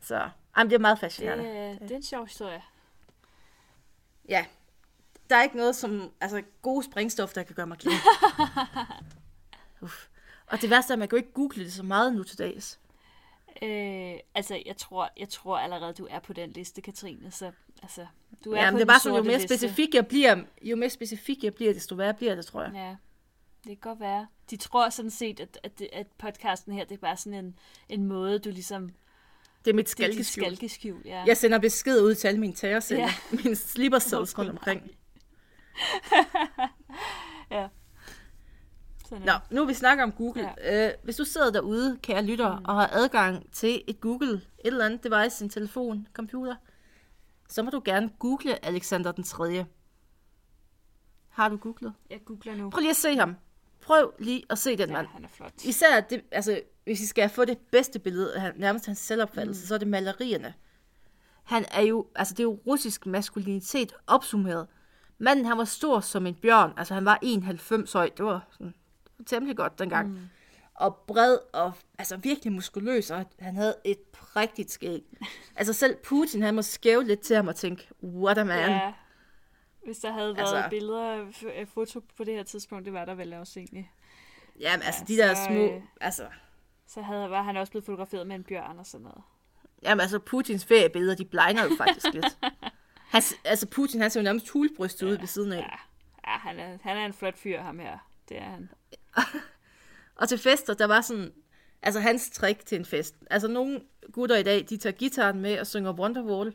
Så 0.00 0.28
jamen, 0.56 0.70
det 0.70 0.76
er 0.76 0.80
meget 0.80 0.96
det, 0.96 1.00
fascinerende. 1.00 1.44
er- 1.48 1.78
det 1.78 1.90
er 1.90 1.96
en 1.96 2.02
sjov 2.02 2.26
historie. 2.26 2.62
Ja. 4.28 4.46
Der 5.30 5.36
er 5.36 5.42
ikke 5.42 5.56
noget 5.56 5.76
som, 5.76 6.12
altså 6.20 6.42
gode 6.62 6.84
sprængstof, 6.84 7.32
der 7.32 7.42
kan 7.42 7.54
gøre 7.54 7.66
mig 7.66 7.78
glad. 7.78 7.94
Uff. 9.82 10.06
Og 10.46 10.60
det 10.60 10.70
værste 10.70 10.90
er, 10.90 10.94
at 10.94 10.98
man 10.98 11.08
kan 11.08 11.18
jo 11.18 11.22
ikke 11.22 11.32
google 11.32 11.64
det 11.64 11.72
så 11.72 11.82
meget 11.82 12.14
nu 12.14 12.22
til 12.22 12.38
dags. 12.38 12.80
Øh, 13.62 14.14
altså, 14.34 14.62
jeg 14.66 14.76
tror, 14.76 15.10
jeg 15.16 15.28
tror 15.28 15.58
allerede, 15.58 15.92
du 15.92 16.06
er 16.10 16.18
på 16.18 16.32
den 16.32 16.50
liste, 16.50 16.80
Katrine. 16.80 17.30
Så, 17.30 17.52
altså, 17.82 18.06
du 18.44 18.52
er 18.52 18.60
Ja, 18.60 18.64
på 18.64 18.70
men 18.70 18.76
det 18.76 18.82
er 18.82 18.86
bare 18.86 19.00
sådan, 19.00 19.16
jo 19.16 19.22
mere 19.22 19.40
specifik 19.40 19.94
jeg 19.94 20.06
bliver, 20.06 20.42
jo 20.62 20.76
mere 20.76 20.90
specifik 20.90 21.44
jeg 21.44 21.54
bliver, 21.54 21.72
desto 21.72 21.94
værre 21.94 22.14
bliver 22.14 22.34
det, 22.34 22.46
tror 22.46 22.62
jeg. 22.62 22.72
Ja, 22.74 22.96
det 23.64 23.80
kan 23.80 23.90
godt 23.90 24.00
være. 24.00 24.26
De 24.50 24.56
tror 24.56 24.88
sådan 24.88 25.10
set, 25.10 25.40
at, 25.40 25.58
at, 25.62 25.82
at 25.92 26.06
podcasten 26.06 26.72
her, 26.72 26.84
det 26.84 26.94
er 26.94 26.98
bare 26.98 27.16
sådan 27.16 27.44
en, 27.44 27.58
en 27.88 28.06
måde, 28.06 28.38
du 28.38 28.50
ligesom... 28.50 28.90
Det 29.64 29.70
er 29.70 29.74
mit 29.74 29.86
Det 29.86 29.90
er 29.90 29.92
skalkeskjul. 29.92 30.44
skalkeskjul, 30.44 31.02
ja. 31.04 31.24
Jeg 31.26 31.36
sender 31.36 31.58
beskeder 31.58 32.02
ud 32.02 32.14
til 32.14 32.28
alle 32.28 32.40
mine 32.40 32.54
terrorceller. 32.54 33.04
Ja. 33.04 33.14
Mine 33.44 33.56
slipper 33.56 33.98
rundt 34.38 34.50
omkring. 34.50 34.90
Sådan 39.08 39.24
Nå, 39.24 39.32
nu 39.50 39.64
vi 39.64 39.74
snakker 39.74 40.04
om 40.04 40.12
Google. 40.12 40.50
Ja. 40.58 40.88
Øh, 40.88 40.94
hvis 41.04 41.16
du 41.16 41.24
sidder 41.24 41.50
derude, 41.50 41.98
kære 42.02 42.24
lytter, 42.24 42.58
mm. 42.58 42.64
og 42.64 42.74
har 42.74 42.88
adgang 42.92 43.52
til 43.52 43.82
et 43.86 44.00
Google, 44.00 44.32
et 44.34 44.42
eller 44.64 44.84
andet 44.84 45.04
device, 45.04 45.44
en 45.44 45.50
telefon, 45.50 46.06
computer, 46.12 46.56
så 47.48 47.62
må 47.62 47.70
du 47.70 47.82
gerne 47.84 48.10
google 48.18 48.64
Alexander 48.64 49.12
den 49.12 49.24
3. 49.24 49.66
Har 51.28 51.48
du 51.48 51.56
googlet? 51.56 51.94
Jeg 52.10 52.20
googler 52.24 52.54
nu. 52.54 52.70
Prøv 52.70 52.80
lige 52.80 52.90
at 52.90 52.96
se 52.96 53.16
ham. 53.16 53.36
Prøv 53.80 54.12
lige 54.18 54.44
at 54.50 54.58
se 54.58 54.76
den 54.76 54.88
Ja, 54.88 54.96
mand. 54.96 55.06
han 55.06 55.24
er 55.24 55.28
flot. 55.28 55.64
Især, 55.64 56.00
det, 56.00 56.22
altså, 56.32 56.60
hvis 56.84 57.00
I 57.00 57.06
skal 57.06 57.28
få 57.28 57.44
det 57.44 57.58
bedste 57.58 57.98
billede 57.98 58.34
af 58.34 58.52
nærmest 58.56 58.86
hans 58.86 58.98
selvopfattelse, 58.98 59.62
mm. 59.62 59.66
så 59.66 59.74
er 59.74 59.78
det 59.78 59.88
malerierne. 59.88 60.54
Han 61.44 61.64
er 61.70 61.82
jo, 61.82 62.06
altså 62.14 62.34
det 62.34 62.40
er 62.40 62.44
jo 62.44 62.60
russisk 62.66 63.06
maskulinitet 63.06 63.92
opsummeret. 64.06 64.66
Manden, 65.18 65.46
han 65.46 65.58
var 65.58 65.64
stor 65.64 66.00
som 66.00 66.26
en 66.26 66.34
bjørn, 66.34 66.72
altså 66.76 66.94
han 66.94 67.04
var 67.04 67.18
91 67.22 67.92
høj, 67.92 68.10
det 68.16 68.24
var 68.24 68.46
sådan, 68.50 68.74
temmelig 69.26 69.56
godt 69.56 69.78
dengang. 69.78 70.08
Mm. 70.08 70.18
Og 70.74 70.96
bred 71.06 71.38
og 71.52 71.72
altså 71.98 72.16
virkelig 72.16 72.52
muskuløs, 72.52 73.10
og 73.10 73.24
han 73.38 73.56
havde 73.56 73.74
et 73.84 73.98
prægtigt 73.98 74.70
skæg. 74.70 75.02
altså 75.56 75.72
selv 75.72 75.96
Putin, 75.96 76.42
han 76.42 76.54
må 76.54 76.62
skæve 76.62 77.04
lidt 77.04 77.20
til 77.20 77.36
ham 77.36 77.48
og 77.48 77.56
tænke, 77.56 77.88
what 78.02 78.38
a 78.38 78.44
man. 78.44 78.70
Ja. 78.70 78.92
Hvis 79.84 79.98
der 79.98 80.12
havde 80.12 80.36
været 80.36 80.54
Altså- 80.54 80.70
billeder 80.70 81.02
af 81.12 81.20
af 81.54 81.68
foto 81.68 82.00
på 82.16 82.24
det 82.24 82.34
her 82.34 82.42
tidspunkt, 82.42 82.84
det 82.84 82.92
var 82.92 83.04
der 83.04 83.14
vel 83.14 83.32
også 83.34 83.60
egentlig. 83.60 83.92
Jamen 84.60 84.82
altså 84.82 85.04
Ja, 85.08 85.14
de 85.14 85.18
der 85.22 85.34
så, 85.34 85.44
små, 85.44 85.54
øh, 85.54 85.82
altså, 86.00 86.26
Så 86.86 87.02
havde, 87.02 87.30
var 87.30 87.42
han 87.42 87.56
også 87.56 87.70
blevet 87.70 87.84
fotograferet 87.84 88.26
med 88.26 88.36
en 88.36 88.44
bjørn 88.44 88.78
og 88.78 88.86
sådan 88.86 89.04
noget. 89.04 89.22
Jamen 89.82 90.00
altså, 90.00 90.18
Putins 90.18 90.64
feriebilleder, 90.64 91.14
de 91.14 91.24
blegner 91.24 91.62
jo 91.64 91.70
faktisk 91.78 92.06
lidt. 92.12 92.38
Han, 93.08 93.22
altså, 93.44 93.66
Putin, 93.66 94.00
han 94.00 94.10
ser 94.10 94.20
jo 94.20 94.24
nærmest 94.24 94.48
hulbrystet 94.48 95.06
ud 95.06 95.18
ved 95.18 95.26
siden 95.26 95.52
af. 95.52 95.56
Ja, 95.56 96.30
ja 96.32 96.38
han, 96.38 96.58
er, 96.58 96.78
han 96.82 96.96
er 96.96 97.06
en 97.06 97.12
flot 97.12 97.38
fyr, 97.38 97.60
ham 97.60 97.78
her. 97.78 97.98
Det 98.28 98.38
er 98.38 98.50
han. 98.50 98.70
Og 100.16 100.28
til 100.28 100.38
fester, 100.38 100.74
der 100.74 100.86
var 100.86 101.00
sådan, 101.00 101.32
altså 101.82 102.00
hans 102.00 102.30
trick 102.30 102.66
til 102.66 102.78
en 102.78 102.84
fest. 102.84 103.14
Altså 103.30 103.48
nogle 103.48 103.80
gutter 104.12 104.36
i 104.36 104.42
dag, 104.42 104.66
de 104.68 104.76
tager 104.76 104.96
gitaren 104.96 105.40
med 105.40 105.60
og 105.60 105.66
synger 105.66 105.92
Wonderwall. 105.92 106.54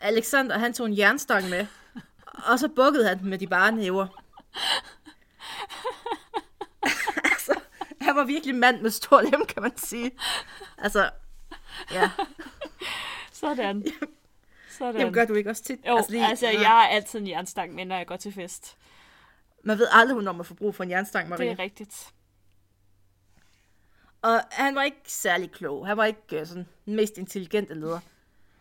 Alexander, 0.00 0.58
han 0.58 0.72
tog 0.72 0.86
en 0.86 0.98
jernstang 0.98 1.48
med, 1.48 1.66
og 2.50 2.58
så 2.58 2.68
bukkede 2.68 3.08
han 3.08 3.18
med 3.22 3.38
de 3.38 3.46
bare 3.46 3.72
næver. 3.72 4.06
altså, 7.32 7.60
han 8.00 8.16
var 8.16 8.24
virkelig 8.24 8.54
mand 8.54 8.80
med 8.80 8.90
stor 8.90 9.20
lem, 9.20 9.46
kan 9.46 9.62
man 9.62 9.78
sige. 9.78 10.10
Altså, 10.78 11.10
ja. 11.92 12.10
Sådan. 13.32 13.84
Sådan. 14.78 15.00
Jamen 15.00 15.14
gør 15.14 15.24
du 15.24 15.34
ikke 15.34 15.50
også 15.50 15.64
tit? 15.64 15.80
jo, 15.86 15.96
altså, 15.96 16.10
lige- 16.12 16.26
altså 16.26 16.46
jeg 16.46 16.66
har 16.68 16.86
altid 16.88 17.18
en 17.20 17.28
jernstang 17.28 17.74
med, 17.74 17.84
når 17.84 17.96
jeg 17.96 18.06
går 18.06 18.16
til 18.16 18.32
fest. 18.32 18.76
Man 19.64 19.78
ved 19.78 19.86
aldrig, 19.92 20.14
hvornår 20.14 20.32
man 20.32 20.44
får 20.44 20.54
brug 20.54 20.74
for 20.74 20.84
en 20.84 20.90
jernstang, 20.90 21.28
Marie. 21.28 21.46
Det 21.50 21.52
er 21.60 21.62
rigtigt. 21.62 22.12
Og 24.22 24.40
han 24.50 24.74
var 24.74 24.82
ikke 24.82 25.00
særlig 25.06 25.50
klog. 25.50 25.86
Han 25.86 25.96
var 25.96 26.04
ikke 26.04 26.40
øh, 26.40 26.46
sådan 26.46 26.66
den 26.86 26.96
mest 26.96 27.18
intelligente 27.18 27.74
leder. 27.74 28.00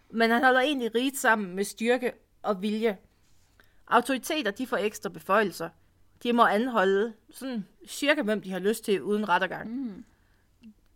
Men 0.09 0.29
han 0.31 0.43
holder 0.43 0.59
egentlig 0.59 0.95
rigt 0.95 1.17
sammen 1.17 1.55
med 1.55 1.63
styrke 1.63 2.11
og 2.41 2.61
vilje. 2.61 2.97
Autoriteter, 3.87 4.51
de 4.51 4.67
får 4.67 4.77
ekstra 4.77 5.09
beføjelser. 5.09 5.69
De 6.23 6.33
må 6.33 6.43
anholde 6.45 7.13
sådan 7.31 7.65
cirka, 7.87 8.21
hvem 8.21 8.41
de 8.41 8.51
har 8.51 8.59
lyst 8.59 8.83
til, 8.83 9.01
uden 9.01 9.29
rettergang. 9.29 9.69
Mm. 9.85 10.05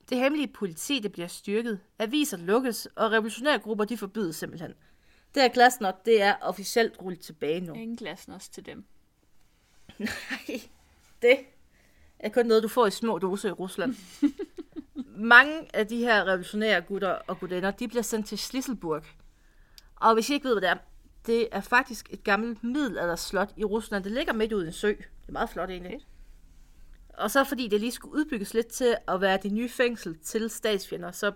Det 0.09 0.17
hemmelige 0.17 0.47
politi, 0.47 0.99
det 0.99 1.11
bliver 1.11 1.27
styrket. 1.27 1.79
Aviser 1.99 2.37
lukkes, 2.37 2.87
og 2.95 3.11
revolutionære 3.11 3.59
grupper, 3.59 3.85
de 3.85 3.97
forbydes 3.97 4.35
simpelthen. 4.35 4.73
Det 5.35 5.41
her 5.41 5.49
glasnot, 5.49 6.05
det 6.05 6.21
er 6.21 6.35
officielt 6.41 7.01
rullet 7.01 7.19
tilbage 7.19 7.59
nu. 7.59 7.73
Ingen 7.73 7.97
glasnost 7.97 8.53
til 8.53 8.65
dem. 8.65 8.85
Nej, 9.97 10.61
det 11.21 11.37
er 12.19 12.29
kun 12.29 12.45
noget, 12.45 12.63
du 12.63 12.67
får 12.67 12.87
i 12.87 12.91
små 12.91 13.19
doser 13.19 13.49
i 13.49 13.51
Rusland. 13.51 13.95
Mange 15.15 15.75
af 15.75 15.87
de 15.87 15.97
her 15.97 16.25
revolutionære 16.25 16.81
gutter 16.81 17.09
og 17.09 17.39
gudinder, 17.39 17.71
de 17.71 17.87
bliver 17.87 18.01
sendt 18.01 18.27
til 18.27 18.37
Slisselburg. 18.37 19.03
Og 19.95 20.13
hvis 20.13 20.29
I 20.29 20.33
ikke 20.33 20.47
ved, 20.47 20.53
hvad 20.53 20.61
det 20.61 20.69
er, 20.69 20.77
det 21.25 21.47
er 21.51 21.61
faktisk 21.61 22.07
et 22.13 22.23
gammelt 22.23 22.63
middelalderslot 22.63 23.53
i 23.57 23.63
Rusland. 23.63 24.03
Det 24.03 24.11
ligger 24.11 24.33
midt 24.33 24.53
ude 24.53 24.63
i 24.63 24.67
en 24.67 24.73
sø. 24.73 24.87
Det 24.87 25.27
er 25.27 25.31
meget 25.31 25.49
flot 25.49 25.69
egentlig. 25.69 25.91
Fedt. 25.91 26.07
Og 27.19 27.31
så 27.31 27.43
fordi 27.43 27.67
det 27.67 27.79
lige 27.79 27.91
skulle 27.91 28.15
udbygges 28.15 28.53
lidt 28.53 28.67
til 28.67 28.97
at 29.07 29.21
være 29.21 29.39
det 29.43 29.51
nye 29.51 29.69
fængsel 29.69 30.17
til 30.17 30.49
statsfjender, 30.49 31.11
så 31.11 31.31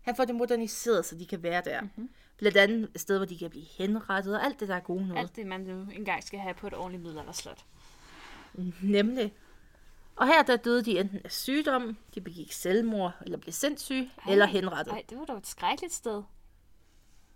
han 0.00 0.16
får 0.16 0.24
det 0.24 0.34
moderniseret, 0.34 1.04
så 1.04 1.14
de 1.18 1.26
kan 1.26 1.42
være 1.42 1.62
der. 1.64 1.80
Mm-hmm. 1.80 2.08
Blandt 2.36 2.56
andet 2.56 2.90
et 2.94 3.00
sted, 3.00 3.16
hvor 3.16 3.26
de 3.26 3.38
kan 3.38 3.50
blive 3.50 3.64
henrettet 3.78 4.36
og 4.36 4.44
alt 4.44 4.60
det, 4.60 4.68
der 4.68 4.74
er 4.74 4.80
gode 4.80 5.06
noget. 5.06 5.20
Alt 5.20 5.36
det, 5.36 5.46
man 5.46 5.60
nu 5.60 5.86
engang 5.92 6.24
skal 6.24 6.38
have 6.40 6.54
på 6.54 6.66
et 6.66 6.74
ordentligt 6.74 7.02
middelalderslot. 7.02 7.64
Nemlig. 8.82 9.34
Og 10.16 10.26
her 10.26 10.42
der 10.42 10.56
døde 10.56 10.84
de 10.84 11.00
enten 11.00 11.20
af 11.24 11.32
sygdom, 11.32 11.96
de 12.14 12.20
begik 12.20 12.52
selvmord, 12.52 13.12
eller 13.22 13.38
blev 13.38 13.52
sindssyge, 13.52 14.10
Ej. 14.26 14.32
eller 14.32 14.46
henrettet. 14.46 14.92
Nej, 14.92 15.02
det 15.10 15.18
var 15.18 15.24
da 15.24 15.32
et 15.32 15.46
skrækkeligt 15.46 15.94
sted. 15.94 16.22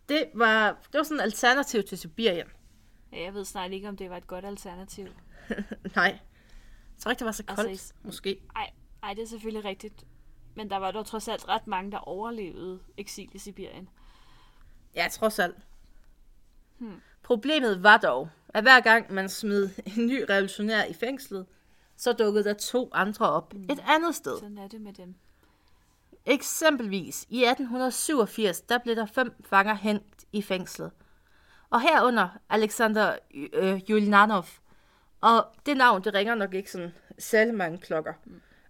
Det 0.09 0.25
var, 0.35 0.71
det 0.93 0.99
var 0.99 1.03
sådan 1.03 1.19
et 1.19 1.23
alternativ 1.23 1.83
til 1.83 1.99
Sibirien. 1.99 2.47
Ja, 3.13 3.23
jeg 3.23 3.35
ved 3.35 3.45
snart 3.45 3.73
ikke, 3.73 3.89
om 3.89 3.97
det 3.97 4.11
var 4.11 4.17
et 4.17 4.27
godt 4.27 4.45
alternativ. 4.45 5.07
Nej. 5.97 6.05
Jeg 6.05 7.03
tror 7.03 7.11
ikke, 7.11 7.19
det 7.19 7.27
var 7.27 7.33
så 7.33 7.45
koldt, 7.45 7.71
Altså, 7.71 7.95
måske. 8.03 8.41
Ej, 8.57 8.71
ej, 9.03 9.15
det 9.15 9.23
er 9.23 9.27
selvfølgelig 9.27 9.65
rigtigt. 9.65 10.05
Men 10.55 10.71
der 10.71 10.77
var 10.77 10.91
dog 10.91 11.07
trods 11.07 11.29
alt 11.29 11.49
ret 11.49 11.67
mange, 11.67 11.91
der 11.93 11.99
overlevede 11.99 12.81
eksil 12.97 13.29
i 13.33 13.39
Sibirien. 13.39 13.89
Ja, 14.99 15.09
trods 15.09 15.39
alt. 15.39 15.57
Hmm. 16.79 17.01
Problemet 17.23 17.83
var 17.83 17.97
dog, 17.97 18.29
at 18.49 18.65
hver 18.65 18.81
gang 18.81 19.13
man 19.13 19.29
smed 19.29 19.71
en 19.97 20.07
ny 20.07 20.25
revolutionær 20.31 20.85
i 20.85 20.93
fængslet, 20.93 21.47
så 21.97 22.13
dukkede 22.13 22.45
der 22.45 22.55
to 22.55 22.91
andre 22.93 23.31
op 23.31 23.55
mm. 23.55 23.63
et 23.63 23.85
andet 23.89 24.15
sted. 24.15 24.39
Sådan 24.39 24.59
er 24.59 24.69
det 24.69 24.81
med 24.81 24.93
dem. 24.93 25.15
Eksempelvis 26.27 27.27
i 27.29 27.45
1887, 27.45 28.61
der 28.61 28.79
blev 28.79 28.97
der 28.97 29.07
fem 29.07 29.45
fanger 29.45 29.75
hængt 29.75 30.25
i 30.33 30.43
fængslet. 30.43 30.91
Og 31.71 31.81
herunder 31.81 32.29
Alexander 32.49 33.17
øh, 33.53 33.81
Yulianov. 33.91 34.47
Og 35.21 35.47
det 35.67 35.77
navn, 35.77 36.05
det 36.05 36.15
ringer 36.15 36.35
nok 36.35 36.55
ikke 36.55 36.71
sådan 36.71 36.95
særlig 37.19 37.55
mange 37.55 37.79
klokker. 37.79 38.13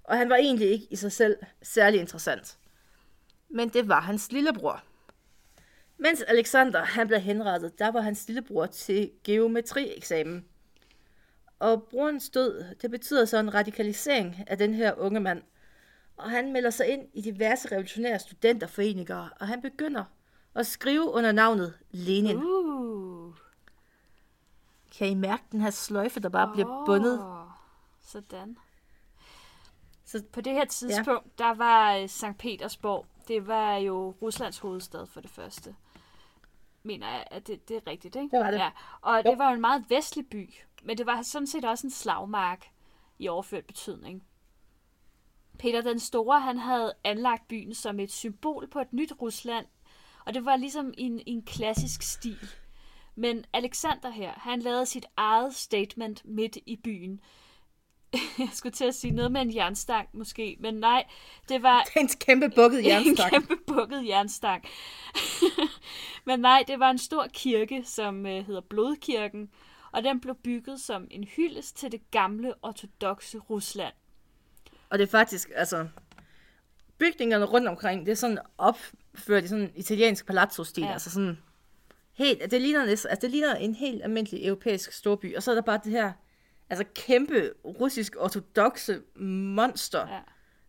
Og 0.04 0.16
han 0.16 0.30
var 0.30 0.36
egentlig 0.36 0.70
ikke 0.70 0.86
i 0.90 0.96
sig 0.96 1.12
selv 1.12 1.36
særlig 1.62 2.00
interessant. 2.00 2.58
Men 3.50 3.68
det 3.68 3.88
var 3.88 4.00
hans 4.00 4.32
lillebror. 4.32 4.82
Mens 5.98 6.22
Alexander 6.22 6.84
han 6.84 7.06
blev 7.06 7.20
henrettet, 7.20 7.78
der 7.78 7.90
var 7.90 8.00
hans 8.00 8.26
lillebror 8.26 8.66
til 8.66 9.10
geometrieksamen. 9.24 10.44
Og 11.58 11.82
brorens 11.82 12.30
død, 12.30 12.64
det 12.82 12.90
betyder 12.90 13.24
så 13.24 13.38
en 13.38 13.54
radikalisering 13.54 14.36
af 14.46 14.58
den 14.58 14.74
her 14.74 14.94
unge 14.94 15.20
mand. 15.20 15.42
Og 16.16 16.30
han 16.30 16.52
melder 16.52 16.70
sig 16.70 16.88
ind 16.88 17.08
i 17.14 17.20
diverse 17.20 17.72
revolutionære 17.72 18.18
studenterforeninger, 18.18 19.28
og 19.40 19.48
han 19.48 19.62
begynder 19.62 20.04
at 20.54 20.66
skrive 20.66 21.10
under 21.10 21.32
navnet 21.32 21.74
Lenin. 21.90 22.36
Uh. 22.36 23.34
Kan 24.98 25.08
I 25.08 25.14
mærke 25.14 25.42
den 25.52 25.60
her 25.60 25.70
sløjfe, 25.70 26.20
der 26.20 26.28
bare 26.28 26.50
bliver 26.52 26.84
bundet? 26.86 27.20
Sådan. 28.02 28.56
Så 30.04 30.22
På 30.32 30.40
det 30.40 30.52
her 30.52 30.64
tidspunkt, 30.64 31.26
ja. 31.38 31.44
der 31.44 31.54
var 31.54 31.96
øh, 31.96 32.08
Sankt 32.08 32.38
Petersborg, 32.38 33.06
det 33.28 33.46
var 33.46 33.76
jo 33.76 34.14
Ruslands 34.22 34.58
hovedstad 34.58 35.06
for 35.06 35.20
det 35.20 35.30
første. 35.30 35.74
Mener 36.82 37.08
jeg, 37.08 37.24
at 37.30 37.46
det, 37.46 37.68
det 37.68 37.76
er 37.76 37.86
rigtigt, 37.86 38.16
ikke? 38.16 38.36
Det 38.36 38.44
var 38.44 38.50
det. 38.50 38.58
Ja. 38.58 38.70
Og 39.00 39.22
Jo. 39.24 39.30
det 39.30 39.38
var 39.38 39.48
jo 39.48 39.54
en 39.54 39.60
meget 39.60 39.84
vestlig 39.88 40.26
by, 40.26 40.54
men 40.82 40.98
det 40.98 41.06
var 41.06 41.22
sådan 41.22 41.46
set 41.46 41.64
også 41.64 41.86
en 41.86 41.90
slagmark 41.90 42.66
i 43.18 43.28
overført 43.28 43.64
betydning. 43.66 44.24
Peter 45.58 45.80
den 45.80 45.98
Store, 45.98 46.40
han 46.40 46.58
havde 46.58 46.94
anlagt 47.04 47.48
byen 47.48 47.74
som 47.74 48.00
et 48.00 48.12
symbol 48.12 48.66
på 48.66 48.80
et 48.80 48.92
nyt 48.92 49.12
Rusland, 49.20 49.66
og 50.26 50.34
det 50.34 50.44
var 50.44 50.56
ligesom 50.56 50.94
en, 50.98 51.20
en 51.26 51.42
klassisk 51.42 52.02
stil. 52.02 52.48
Men 53.14 53.44
Alexander 53.52 54.10
her, 54.10 54.32
han 54.36 54.60
lavede 54.60 54.86
sit 54.86 55.06
eget 55.16 55.54
statement 55.54 56.24
midt 56.24 56.58
i 56.66 56.76
byen. 56.76 57.20
Jeg 58.38 58.48
skulle 58.52 58.72
til 58.72 58.84
at 58.84 58.94
sige 58.94 59.10
noget 59.10 59.32
med 59.32 59.40
en 59.40 59.54
jernstang 59.54 60.08
måske, 60.12 60.56
men 60.60 60.74
nej, 60.74 61.04
det 61.48 61.62
var 61.62 61.82
Det 61.82 61.96
er 61.96 62.00
en 62.00 62.08
kæmpe 62.08 62.50
bukket 62.50 62.78
en 62.84 62.86
jernstang. 62.86 63.30
kæmpe 63.30 63.56
bukket 63.66 64.06
jernstang. 64.06 64.64
men 66.26 66.40
nej, 66.40 66.64
det 66.66 66.78
var 66.78 66.90
en 66.90 66.98
stor 66.98 67.26
kirke, 67.32 67.82
som 67.84 68.26
øh, 68.26 68.46
hedder 68.46 68.60
Blodkirken, 68.60 69.50
og 69.92 70.04
den 70.04 70.20
blev 70.20 70.34
bygget 70.34 70.80
som 70.80 71.06
en 71.10 71.24
hyldest 71.24 71.76
til 71.76 71.92
det 71.92 72.10
gamle 72.10 72.54
ortodoxe 72.62 73.38
Rusland. 73.38 73.94
Og 74.90 74.98
det 74.98 75.04
er 75.06 75.10
faktisk, 75.10 75.50
altså, 75.54 75.88
bygningerne 76.98 77.44
rundt 77.44 77.68
omkring, 77.68 78.06
det 78.06 78.12
er 78.12 78.16
sådan 78.16 78.38
opført 78.58 79.44
i 79.44 79.48
sådan 79.48 79.64
en 79.64 79.72
italiensk 79.74 80.26
palazzo-stil, 80.26 80.84
ja. 80.84 80.92
Altså 80.92 81.10
sådan 81.10 81.38
helt, 82.12 82.50
det 82.50 82.62
ligner, 82.62 82.82
altså 82.82 83.18
det 83.20 83.30
ligner 83.30 83.54
en 83.54 83.74
helt 83.74 84.02
almindelig 84.02 84.46
europæisk 84.46 84.92
storby, 84.92 85.36
og 85.36 85.42
så 85.42 85.50
er 85.50 85.54
der 85.54 85.62
bare 85.62 85.80
det 85.84 85.92
her, 85.92 86.12
altså 86.70 86.84
kæmpe 86.94 87.52
russisk 87.64 88.16
ortodoxe 88.18 89.02
monster 89.16 90.08
ja. 90.08 90.20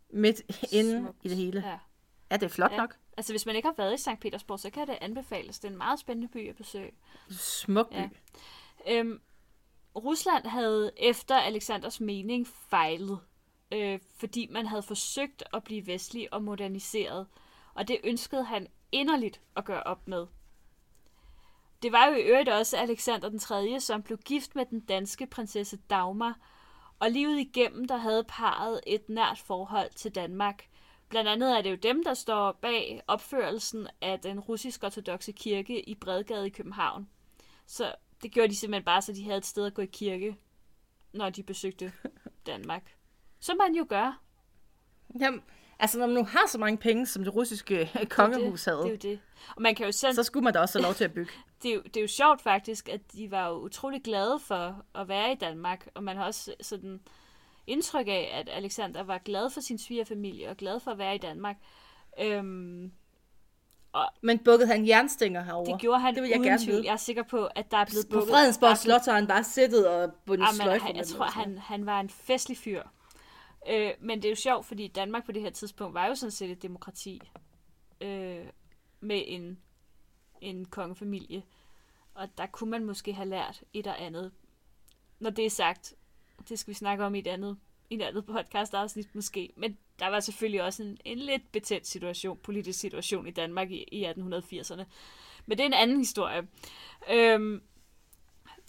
Midt 0.09 0.41
inde 0.71 0.99
Smukt. 0.99 1.17
i 1.23 1.29
det 1.29 1.37
hele. 1.37 1.61
Ja, 1.65 1.79
ja. 2.31 2.37
det 2.37 2.43
er 2.43 2.47
flot 2.47 2.71
ja. 2.71 2.77
nok. 2.77 2.95
Altså, 3.17 3.33
hvis 3.33 3.45
man 3.45 3.55
ikke 3.55 3.67
har 3.67 3.75
været 3.77 3.93
i 3.93 3.97
St. 3.97 4.19
Petersborg, 4.21 4.59
så 4.59 4.69
kan 4.69 4.87
det 4.87 4.97
anbefales. 5.01 5.59
Det 5.59 5.67
er 5.67 5.71
en 5.71 5.77
meget 5.77 5.99
spændende 5.99 6.27
by 6.27 6.49
at 6.49 6.55
besøge. 6.55 6.91
Smuk 7.29 7.89
by. 7.89 7.95
Ja. 7.95 8.09
Øhm, 8.87 9.21
Rusland 9.95 10.45
havde 10.45 10.91
efter 10.97 11.35
Alexanders 11.35 12.01
mening 12.01 12.47
fejlet, 12.47 13.19
øh, 13.73 13.99
fordi 14.17 14.47
man 14.51 14.65
havde 14.65 14.83
forsøgt 14.83 15.43
at 15.53 15.63
blive 15.63 15.87
vestlig 15.87 16.33
og 16.33 16.43
moderniseret, 16.43 17.27
og 17.73 17.87
det 17.87 17.97
ønskede 18.03 18.43
han 18.43 18.67
inderligt 18.91 19.41
at 19.55 19.65
gøre 19.65 19.83
op 19.83 20.07
med. 20.07 20.27
Det 21.81 21.91
var 21.91 22.05
jo 22.05 22.13
i 22.13 22.21
øvrigt 22.21 22.49
også 22.49 22.77
Alexander 22.77 23.29
den 23.29 23.39
3., 23.39 23.79
som 23.79 24.03
blev 24.03 24.17
gift 24.17 24.55
med 24.55 24.65
den 24.65 24.79
danske 24.79 25.27
prinsesse 25.27 25.77
Dagmar, 25.77 26.39
og 26.99 27.11
livet 27.11 27.39
igennem, 27.39 27.85
der 27.85 27.97
havde 27.97 28.23
parret 28.27 28.81
et 28.87 29.09
nært 29.09 29.39
forhold 29.39 29.89
til 29.95 30.15
Danmark. 30.15 30.65
Blandt 31.09 31.29
andet 31.29 31.57
er 31.57 31.61
det 31.61 31.71
jo 31.71 31.75
dem, 31.75 32.03
der 32.03 32.13
står 32.13 32.51
bag 32.51 33.01
opførelsen 33.07 33.87
af 34.01 34.19
den 34.19 34.39
russisk-ortodoxe 34.39 35.31
kirke 35.31 35.89
i 35.89 35.95
Bredgade 35.95 36.47
i 36.47 36.49
København. 36.49 37.09
Så 37.65 37.95
det 38.23 38.31
gjorde 38.31 38.49
de 38.49 38.55
simpelthen 38.55 38.85
bare, 38.85 39.01
så 39.01 39.13
de 39.13 39.23
havde 39.23 39.37
et 39.37 39.45
sted 39.45 39.65
at 39.65 39.73
gå 39.73 39.81
i 39.81 39.85
kirke, 39.85 40.35
når 41.13 41.29
de 41.29 41.43
besøgte 41.43 41.91
Danmark. 42.47 42.95
Som 43.39 43.57
man 43.57 43.75
jo 43.75 43.85
gør. 43.89 44.21
Jamen, 45.19 45.41
altså 45.79 45.99
når 45.99 46.05
man 46.05 46.15
nu 46.15 46.23
har 46.23 46.47
så 46.47 46.57
mange 46.57 46.77
penge, 46.77 47.05
som 47.05 47.23
det 47.23 47.35
russiske 47.35 48.07
kongehus 48.09 48.63
det, 48.63 48.73
havde, 48.73 48.83
Det 48.83 49.05
er 49.05 49.09
jo 49.09 49.15
det. 49.15 49.19
Og 49.55 49.61
man 49.61 49.75
kan 49.75 49.85
jo 49.85 49.91
selv... 49.91 50.13
så 50.13 50.23
skulle 50.23 50.43
man 50.43 50.53
da 50.53 50.59
også 50.59 50.79
have 50.79 50.83
lov 50.83 50.93
til 50.93 51.03
at 51.03 51.13
bygge. 51.13 51.31
det, 51.63 51.71
er 51.71 51.75
jo, 51.75 51.81
det 51.81 51.97
er 51.97 52.01
jo 52.01 52.07
sjovt 52.07 52.41
faktisk, 52.41 52.89
at 52.89 53.13
de 53.13 53.31
var 53.31 53.47
jo 53.47 53.53
utrolig 53.55 54.01
glade 54.03 54.39
for 54.39 54.85
at 54.95 55.07
være 55.07 55.31
i 55.31 55.35
Danmark, 55.35 55.87
og 55.93 56.03
man 56.03 56.17
har 56.17 56.25
også 56.25 56.53
sådan 56.61 56.99
indtryk 57.67 58.07
af, 58.07 58.29
at 58.33 58.49
Alexander 58.51 59.03
var 59.03 59.17
glad 59.17 59.49
for 59.49 59.61
sin 59.61 59.77
svigerfamilie 59.77 60.49
og 60.49 60.57
glad 60.57 60.79
for 60.79 60.91
at 60.91 60.97
være 60.97 61.15
i 61.15 61.17
Danmark. 61.17 61.55
Øhm, 62.21 62.91
Men 64.21 64.39
bukkede 64.39 64.67
han 64.71 64.87
jernstænger 64.87 65.43
herover. 65.43 65.65
det 65.71 65.81
gjorde 65.81 65.99
han 65.99 66.15
det 66.15 66.23
vil 66.23 66.29
jeg 66.29 66.39
uden 66.39 66.49
gerne 66.49 66.63
tvivl. 66.63 66.75
vide. 66.77 66.85
Jeg 66.85 66.93
er 66.93 66.97
sikker 66.97 67.23
på, 67.23 67.45
at 67.55 67.71
der 67.71 67.77
er 67.77 67.85
blevet 67.85 68.05
På 68.09 68.19
bukket- 68.19 68.29
Fredensborg 68.33 68.67
er 68.69 68.71
blevet- 68.83 69.01
Slot 69.03 69.05
har 69.05 69.19
han 69.19 69.27
bare 69.27 69.43
sættet 69.43 69.87
og 69.87 70.13
bundet 70.25 70.45
Jamen, 70.45 70.55
sløjfer 70.61 70.87
jeg 70.87 70.95
dem 70.95 71.03
tror, 71.05 71.25
og 71.25 71.31
han, 71.33 71.57
han 71.57 71.85
var 71.85 71.99
en 71.99 72.09
festlig 72.09 72.57
fyr. 72.57 72.83
Øh, 73.69 73.91
men 73.99 74.17
det 74.21 74.25
er 74.25 74.29
jo 74.29 74.35
sjovt, 74.35 74.65
fordi 74.65 74.87
Danmark 74.87 75.25
på 75.25 75.31
det 75.31 75.41
her 75.41 75.49
tidspunkt 75.49 75.93
var 75.93 76.05
jo 76.07 76.15
sådan 76.15 76.31
set 76.31 76.51
et 76.51 76.61
demokrati. 76.61 77.21
Øh, 78.01 78.45
med 78.99 79.23
en, 79.27 79.59
en 80.41 80.65
kongefamilie. 80.65 81.43
Og 82.13 82.29
der 82.37 82.45
kunne 82.45 82.69
man 82.69 82.85
måske 82.85 83.13
have 83.13 83.29
lært 83.29 83.63
et 83.73 83.87
eller 83.87 83.93
andet. 83.93 84.31
Når 85.19 85.29
det 85.29 85.45
er 85.45 85.49
sagt, 85.49 85.93
det 86.49 86.59
skal 86.59 86.71
vi 86.71 86.75
snakke 86.75 87.05
om 87.05 87.15
i 87.15 87.19
et 87.19 87.27
andet, 87.27 87.57
i 87.89 87.95
et 87.95 88.01
andet 88.01 88.25
podcast 88.25 88.73
afsnit 88.73 89.15
måske. 89.15 89.53
Men 89.55 89.77
der 89.99 90.07
var 90.07 90.19
selvfølgelig 90.19 90.63
også 90.63 90.83
en, 90.83 90.97
en 91.05 91.17
lidt 91.17 91.51
betændt 91.51 91.87
situation, 91.87 92.37
politisk 92.37 92.79
situation 92.79 93.27
i 93.27 93.31
Danmark 93.31 93.71
i, 93.71 93.83
i 93.91 94.05
1880'erne. 94.05 94.83
Men 95.45 95.57
det 95.57 95.59
er 95.59 95.65
en 95.65 95.73
anden 95.73 95.97
historie. 95.97 96.47
Øhm, 97.11 97.61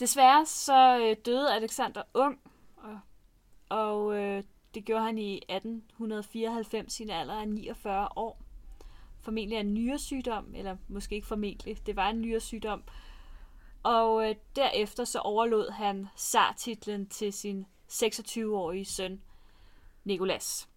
desværre 0.01 0.47
så 0.47 0.99
øh, 0.99 1.17
døde 1.27 1.55
Alexander 1.55 2.03
ung, 2.15 2.41
og, 2.77 3.01
og 3.69 4.17
øh, 4.17 4.43
det 4.75 4.85
gjorde 4.85 5.05
han 5.05 5.19
i 5.19 5.37
1894 5.37 7.01
i 7.01 7.03
en 7.03 7.11
alder 7.11 7.35
af 7.35 7.49
49 7.49 8.09
år. 8.17 8.43
Formentlig 9.23 9.57
af 9.57 9.61
en 9.61 9.75
nyresygdom, 9.75 10.55
eller 10.55 10.77
måske 10.89 11.15
ikke 11.15 11.27
formentlig, 11.27 11.87
det 11.87 11.97
var 11.97 12.09
en 12.09 12.21
nyresygdom. 12.21 12.83
Og 13.83 14.29
øh, 14.31 14.35
derefter 14.57 15.05
så 15.05 15.19
overlod 15.19 15.71
han 15.71 16.09
zartitlen 16.17 17.09
til 17.09 17.33
sin 17.33 17.67
26-årige 17.93 18.85
søn, 18.85 19.21
Nikolas. 20.05 20.69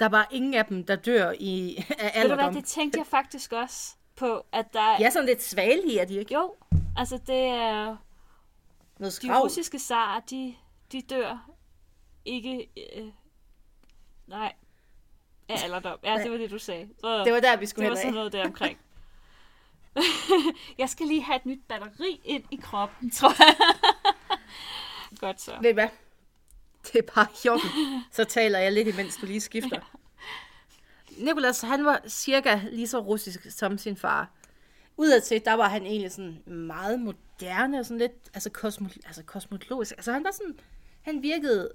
Der 0.00 0.06
er 0.06 0.10
bare 0.10 0.26
ingen 0.30 0.54
af 0.54 0.66
dem, 0.66 0.84
der 0.86 0.96
dør 0.96 1.32
i 1.40 1.76
af 1.76 1.84
Ved 1.88 1.96
du 1.98 1.98
hvad, 1.98 2.10
alderdom. 2.14 2.54
det 2.54 2.64
tænkte 2.64 2.98
jeg 2.98 3.06
faktisk 3.06 3.52
også 3.52 3.94
på, 4.16 4.42
at 4.52 4.72
der... 4.72 4.96
De 4.96 5.04
er 5.04 5.10
sådan 5.10 5.26
lidt 5.26 5.42
svagelige, 5.42 6.00
er 6.00 6.04
de 6.04 6.14
ikke? 6.18 6.34
Jo, 6.34 6.54
altså 6.96 7.18
det 7.26 7.44
er... 7.44 7.84
Noget 8.98 9.10
De 9.10 9.10
skrav. 9.10 9.42
russiske 9.42 9.78
zarer, 9.78 10.20
de, 10.20 10.54
de 10.92 11.02
dør 11.02 11.50
ikke... 12.24 12.68
Øh, 12.96 13.06
nej. 14.26 14.52
Af 15.50 15.64
alderdom. 15.64 15.98
Ja, 16.04 16.18
det 16.22 16.30
var 16.30 16.36
det, 16.36 16.50
du 16.50 16.58
sagde. 16.58 16.88
Så, 17.00 17.24
Det 17.24 17.32
var 17.32 17.40
der, 17.40 17.56
vi 17.56 17.66
skulle 17.66 17.84
det 17.84 17.90
var 17.90 17.96
sådan 17.96 18.14
noget 18.14 18.32
der 18.32 18.44
omkring. 18.44 18.78
jeg 20.78 20.88
skal 20.88 21.06
lige 21.06 21.22
have 21.22 21.36
et 21.36 21.46
nyt 21.46 21.60
batteri 21.68 22.20
ind 22.24 22.44
i 22.50 22.56
kroppen, 22.62 23.10
tror 23.16 23.34
jeg. 23.38 23.56
Godt 25.20 25.40
så. 25.40 25.52
Ved 25.62 25.74
hvad? 25.74 25.88
Det 26.92 26.98
er 26.98 27.12
bare 27.14 27.26
sjovt. 27.34 27.62
Så 28.12 28.24
taler 28.24 28.58
jeg 28.58 28.72
lidt, 28.72 28.88
imens 28.88 29.16
du 29.16 29.26
lige 29.26 29.40
skifter. 29.40 29.80
Nikolas, 31.26 31.60
han 31.60 31.84
var 31.84 32.00
cirka 32.08 32.60
lige 32.70 32.88
så 32.88 32.98
russisk 32.98 33.46
som 33.50 33.78
sin 33.78 33.96
far. 33.96 34.30
Udadtil, 34.96 35.44
der 35.44 35.54
var 35.54 35.68
han 35.68 35.86
egentlig 35.86 36.12
sådan 36.12 36.42
meget 36.46 37.00
moderne 37.00 37.78
og 37.78 37.84
sådan 37.84 37.98
lidt, 37.98 38.12
altså, 38.34 38.50
kosmo, 38.50 38.88
altså 39.06 39.22
kosmologisk. 39.22 39.92
Altså 39.92 40.12
han 40.12 40.24
var 40.24 40.30
sådan, 40.30 40.58
han 41.02 41.22
virkede 41.22 41.70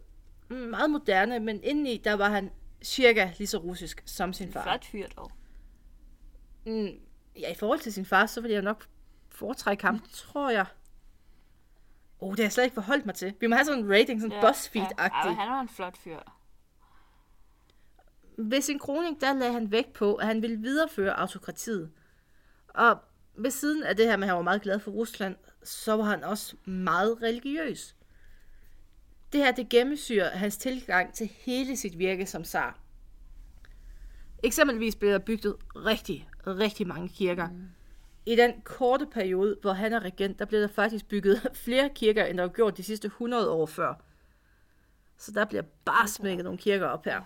meget 0.49 0.89
moderne, 0.89 1.39
men 1.39 1.63
indeni, 1.63 2.01
der 2.03 2.13
var 2.13 2.29
han 2.29 2.51
cirka 2.85 3.31
lige 3.37 3.47
så 3.47 3.57
russisk 3.57 4.03
som 4.05 4.33
sin 4.33 4.51
far. 4.51 4.63
Flot 4.63 4.85
fyr 4.85 5.07
dog. 5.07 5.31
Mm, 6.65 6.89
ja, 7.39 7.51
i 7.51 7.55
forhold 7.55 7.79
til 7.79 7.93
sin 7.93 8.05
far, 8.05 8.25
så 8.25 8.41
ville 8.41 8.53
jeg 8.53 8.61
nok 8.61 8.87
foretrække 9.29 9.83
ham, 9.83 9.99
tror 10.11 10.49
jeg. 10.49 10.65
Oh, 12.19 12.31
det 12.31 12.39
har 12.39 12.43
jeg 12.43 12.51
slet 12.51 12.63
ikke 12.63 12.73
forholdt 12.73 13.05
mig 13.05 13.15
til. 13.15 13.33
Vi 13.39 13.47
må 13.47 13.55
have 13.55 13.65
sådan 13.65 13.83
en 13.83 13.91
rating, 13.91 14.21
sådan 14.21 14.37
ja, 14.37 14.49
BuzzFeed-agtig. 14.49 15.27
Ja, 15.27 15.33
han 15.33 15.51
var 15.51 15.61
en 15.61 15.69
flot 15.69 15.97
fyr. 15.97 16.19
Ved 18.37 18.61
sin 18.61 18.79
kroning, 18.79 19.21
der 19.21 19.33
lagde 19.33 19.53
han 19.53 19.71
vægt 19.71 19.93
på, 19.93 20.15
at 20.15 20.27
han 20.27 20.41
ville 20.41 20.57
videreføre 20.57 21.19
autokratiet. 21.19 21.91
Og 22.67 22.97
ved 23.37 23.51
siden 23.51 23.83
af 23.83 23.95
det 23.95 24.05
her 24.05 24.17
med, 24.17 24.23
at 24.23 24.29
han 24.29 24.35
var 24.35 24.41
meget 24.41 24.61
glad 24.61 24.79
for 24.79 24.91
Rusland, 24.91 25.35
så 25.63 25.95
var 25.95 26.03
han 26.03 26.23
også 26.23 26.55
meget 26.65 27.21
religiøs. 27.21 27.94
Det 29.35 29.43
her, 29.43 29.51
det 29.51 29.69
gennemsyrer 29.69 30.29
hans 30.29 30.57
tilgang 30.57 31.13
til 31.13 31.27
hele 31.27 31.77
sit 31.77 31.99
virke 31.99 32.25
som 32.25 32.43
zar. 32.43 32.79
Eksempelvis 34.43 34.95
blev 34.95 35.11
der 35.11 35.19
bygget 35.19 35.55
rigtig, 35.75 36.29
rigtig 36.47 36.87
mange 36.87 37.09
kirker. 37.09 37.49
Mm. 37.49 37.67
I 38.25 38.35
den 38.35 38.61
korte 38.61 39.05
periode, 39.05 39.57
hvor 39.61 39.73
han 39.73 39.93
er 39.93 39.99
regent, 39.99 40.39
der 40.39 40.45
blev 40.45 40.61
der 40.61 40.67
faktisk 40.67 41.07
bygget 41.07 41.47
flere 41.65 41.89
kirker, 41.95 42.25
end 42.25 42.37
der 42.37 42.43
var 42.43 42.53
gjort 42.53 42.77
de 42.77 42.83
sidste 42.83 43.05
100 43.05 43.49
år 43.51 43.65
før. 43.65 43.93
Så 45.17 45.31
der 45.31 45.45
bliver 45.45 45.63
bare 45.85 46.07
smækket 46.07 46.43
nogle 46.43 46.59
kirker 46.59 46.87
op 46.87 47.05
her. 47.05 47.21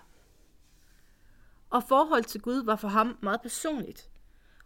Og 1.70 1.84
forhold 1.84 2.24
til 2.24 2.42
Gud 2.42 2.66
var 2.66 2.76
for 2.76 2.88
ham 2.88 3.18
meget 3.22 3.42
personligt. 3.42 4.10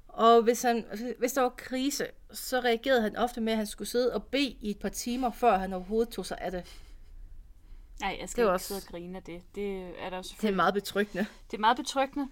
Og 0.07 0.41
hvis, 0.41 0.61
han, 0.61 0.85
hvis 1.19 1.33
der 1.33 1.41
var 1.41 1.53
krise, 1.57 2.07
så 2.31 2.59
reagerede 2.59 3.01
han 3.01 3.15
ofte 3.15 3.41
med, 3.41 3.53
at 3.53 3.57
han 3.57 3.67
skulle 3.67 3.87
sidde 3.87 4.13
og 4.13 4.23
bede 4.23 4.57
i 4.61 4.69
et 4.69 4.79
par 4.79 4.89
timer, 4.89 5.31
før 5.31 5.57
han 5.57 5.73
overhovedet 5.73 6.13
tog 6.13 6.25
sig 6.25 6.37
af 6.41 6.51
det. 6.51 6.65
Nej, 8.01 8.17
jeg 8.21 8.29
skal 8.29 8.41
Det 8.43 8.47
ikke 8.47 8.53
også... 8.53 8.67
sidde 8.67 8.79
og 8.79 8.91
grine 8.91 9.17
af 9.17 9.23
det. 9.23 9.41
Det 9.55 9.81
er 9.81 9.81
der 9.83 9.89
jo 10.05 10.09
Det 10.09 10.13
er 10.17 10.21
selvfølgelig. 10.21 10.55
meget 10.55 10.73
betryggende. 10.73 11.25
Det 11.51 11.57
er 11.57 11.61
meget 11.61 11.77
betryggende. 11.77 12.29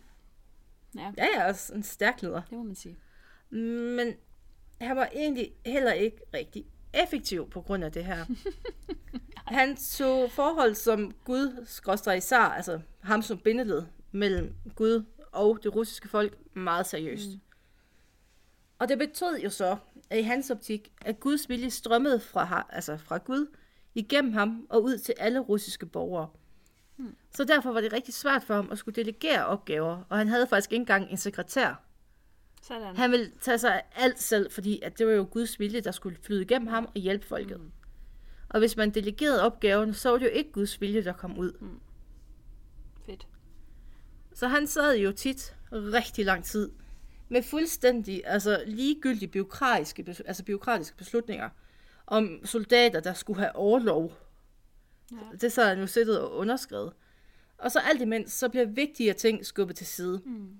Ja, 0.95 1.01
Ja, 1.18 1.24
jeg 1.24 1.30
er 1.36 1.45
også 1.47 1.74
en 1.74 1.84
stærk 1.84 2.22
leder. 2.22 2.41
det 2.49 2.57
må 2.57 2.64
man 2.64 2.76
sige. 2.76 2.97
Men 3.49 4.14
han 4.82 4.95
var 4.97 5.09
egentlig 5.16 5.51
heller 5.66 5.91
ikke 5.93 6.18
rigtig 6.34 6.66
effektiv 6.93 7.49
på 7.49 7.62
grund 7.62 7.84
af 7.84 7.91
det 7.91 8.05
her. 8.05 8.26
han 9.47 9.76
tog 9.76 10.32
forhold 10.32 10.76
som 10.76 11.12
Gud 11.26 11.66
skråstrej 11.68 12.20
zar, 12.20 12.53
altså 12.53 12.80
ham 13.01 13.22
som 13.22 13.38
bindeled 13.38 13.84
mellem 14.12 14.55
Gud 14.76 15.03
og 15.32 15.59
det 15.64 15.76
russiske 15.76 16.07
folk, 16.09 16.38
meget 16.53 16.86
seriøst. 16.86 17.30
Mm. 17.30 17.39
Og 18.80 18.89
det 18.89 18.97
betød 18.97 19.38
jo 19.39 19.49
så, 19.49 19.78
at 20.09 20.20
i 20.20 20.22
hans 20.22 20.49
optik, 20.49 20.91
at 21.01 21.20
Guds 21.20 21.49
vilje 21.49 21.70
strømmede 21.70 22.20
fra, 22.20 22.66
altså 22.70 22.97
fra 22.97 23.18
Gud 23.18 23.55
igennem 23.96 24.34
ham 24.34 24.68
og 24.70 24.84
ud 24.84 24.98
til 24.98 25.16
alle 25.18 25.39
russiske 25.39 25.86
borgere. 25.86 26.30
Mm. 26.98 27.16
Så 27.36 27.44
derfor 27.44 27.72
var 27.72 27.82
det 27.82 27.94
rigtig 27.94 28.14
svært 28.14 28.44
for 28.44 28.54
ham 28.54 28.72
at 28.72 28.78
skulle 28.78 28.96
delegere 28.96 29.46
opgaver, 29.46 30.04
og 30.10 30.18
han 30.18 30.28
havde 30.28 30.48
faktisk 30.48 30.72
ikke 30.72 30.82
engang 30.82 31.12
en 31.12 31.18
sekretær. 31.18 31.84
Sådan. 32.62 32.96
Han 32.96 33.12
ville 33.12 33.32
tage 33.42 33.58
sig 33.58 33.74
af 33.76 33.84
alt 33.96 34.22
selv, 34.22 34.52
fordi 34.52 34.82
at 34.82 34.98
det 34.98 35.08
var 35.08 35.14
jo 35.14 35.28
Guds 35.32 35.60
vilje, 35.60 35.82
der 35.82 35.92
skulle 35.92 36.18
flyde 36.22 36.42
igennem 36.42 36.68
ham 36.68 36.86
og 36.86 37.02
hjælpe 37.02 37.26
folket. 37.26 37.60
Mm. 37.60 37.72
Og 38.50 38.60
hvis 38.60 38.78
man 38.78 38.89
delegerede 38.89 39.44
opgaven, 39.44 39.94
så 39.94 40.10
var 40.10 40.18
det 40.18 40.26
jo 40.26 40.32
ikke 40.32 40.52
Guds 40.52 40.82
vilje, 40.82 41.04
der 41.04 41.14
kom 41.14 41.38
ud. 41.38 41.52
Mm. 41.60 41.80
Fedt. 43.06 43.28
Så 44.34 44.48
han 44.48 44.68
sad 44.68 44.98
jo 44.98 45.12
tit 45.12 45.56
rigtig 45.72 46.26
lang 46.26 46.44
tid 46.44 46.72
med 47.30 47.44
fuldstændig 47.44 48.22
altså 48.26 48.64
ligegyldige 48.68 49.28
biokratiske, 49.28 50.16
altså 50.26 50.44
biokratiske 50.44 50.98
beslutninger 50.98 51.50
om 52.12 52.45
soldater, 52.45 52.99
der 52.99 53.14
skulle 53.14 53.39
have 53.39 53.55
overlov. 53.55 54.14
Ja. 55.12 55.18
Det 55.41 55.51
sad 55.51 55.68
han 55.68 55.80
jo 55.80 55.88
siddet 55.88 56.22
og 56.22 56.32
underskrevet. 56.36 56.93
Og 57.57 57.72
så 57.72 57.80
alt 57.80 58.01
imens, 58.01 58.32
så 58.32 58.49
bliver 58.49 58.66
vigtigere 58.66 59.14
ting 59.14 59.45
skubbet 59.45 59.76
til 59.76 59.88
side. 59.88 60.22
Mm. 60.26 60.55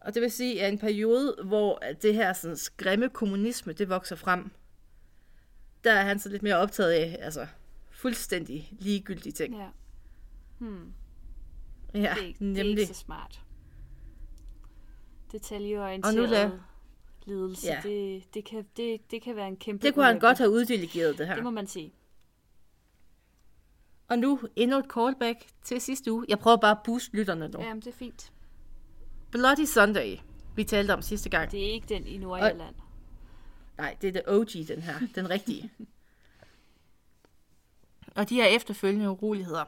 Og 0.00 0.14
det 0.14 0.22
vil 0.22 0.30
sige, 0.30 0.62
at 0.62 0.72
en 0.72 0.78
periode, 0.78 1.36
hvor 1.44 1.82
det 2.02 2.14
her 2.14 2.32
sådan, 2.32 2.56
grimme 2.76 3.08
kommunisme, 3.08 3.72
det 3.72 3.88
vokser 3.88 4.16
frem, 4.16 4.50
der 5.84 5.92
er 5.92 6.02
han 6.04 6.18
så 6.18 6.28
lidt 6.28 6.42
mere 6.42 6.56
optaget 6.56 6.90
af, 6.92 7.18
altså 7.20 7.46
fuldstændig 7.90 8.68
ligegyldige 8.80 9.32
ting. 9.32 9.56
Ja. 9.56 9.68
Hmm. 10.58 10.92
Ja, 11.94 11.98
Det, 12.00 12.06
er 12.10 12.14
ikke, 12.26 12.38
det 12.38 12.46
er 12.50 12.64
nemlig. 12.64 12.78
ikke 12.80 12.94
så 12.94 13.00
smart. 13.00 13.40
Detaljeorienteret 15.32 16.16
Og 16.18 16.22
nu 16.22 16.30
lad- 16.30 16.50
ledelse, 17.26 17.66
Ja. 17.66 17.80
det, 17.82 18.34
det, 18.34 18.44
kan, 18.44 18.66
det, 18.76 19.10
det 19.10 19.22
kan 19.22 19.36
være 19.36 19.48
en 19.48 19.56
kæmpe 19.56 19.86
Det 19.86 19.94
kunne 19.94 20.04
han 20.04 20.18
godt 20.18 20.38
have 20.38 20.50
uddelegeret, 20.50 21.18
det 21.18 21.26
her. 21.26 21.34
Det 21.34 21.44
må 21.44 21.50
man 21.50 21.66
sige. 21.66 21.92
Og 24.08 24.18
nu 24.18 24.40
endnu 24.56 24.78
et 24.78 24.84
callback 24.94 25.46
til 25.64 25.80
sidste 25.80 26.12
uge. 26.12 26.24
Jeg 26.28 26.38
prøver 26.38 26.56
bare 26.56 26.70
at 26.70 26.78
booste 26.84 27.16
lytterne 27.16 27.48
nu. 27.48 27.60
Jamen, 27.60 27.80
det 27.80 27.86
er 27.86 27.92
fint. 27.96 28.32
Bloody 29.30 29.64
Sunday, 29.64 30.16
vi 30.56 30.64
talte 30.64 30.94
om 30.94 31.02
sidste 31.02 31.30
gang. 31.30 31.50
Det 31.50 31.68
er 31.68 31.72
ikke 31.72 31.86
den 31.88 32.06
i 32.06 32.16
Nordjylland. 32.18 32.74
Nej, 33.78 33.96
det 34.00 34.08
er 34.08 34.12
the 34.12 34.28
OG, 34.28 34.48
den 34.68 34.82
her. 34.82 34.94
Den 35.14 35.30
rigtige. 35.30 35.70
og 38.16 38.28
de 38.28 38.34
her 38.34 38.46
efterfølgende 38.46 39.10
uroligheder. 39.10 39.64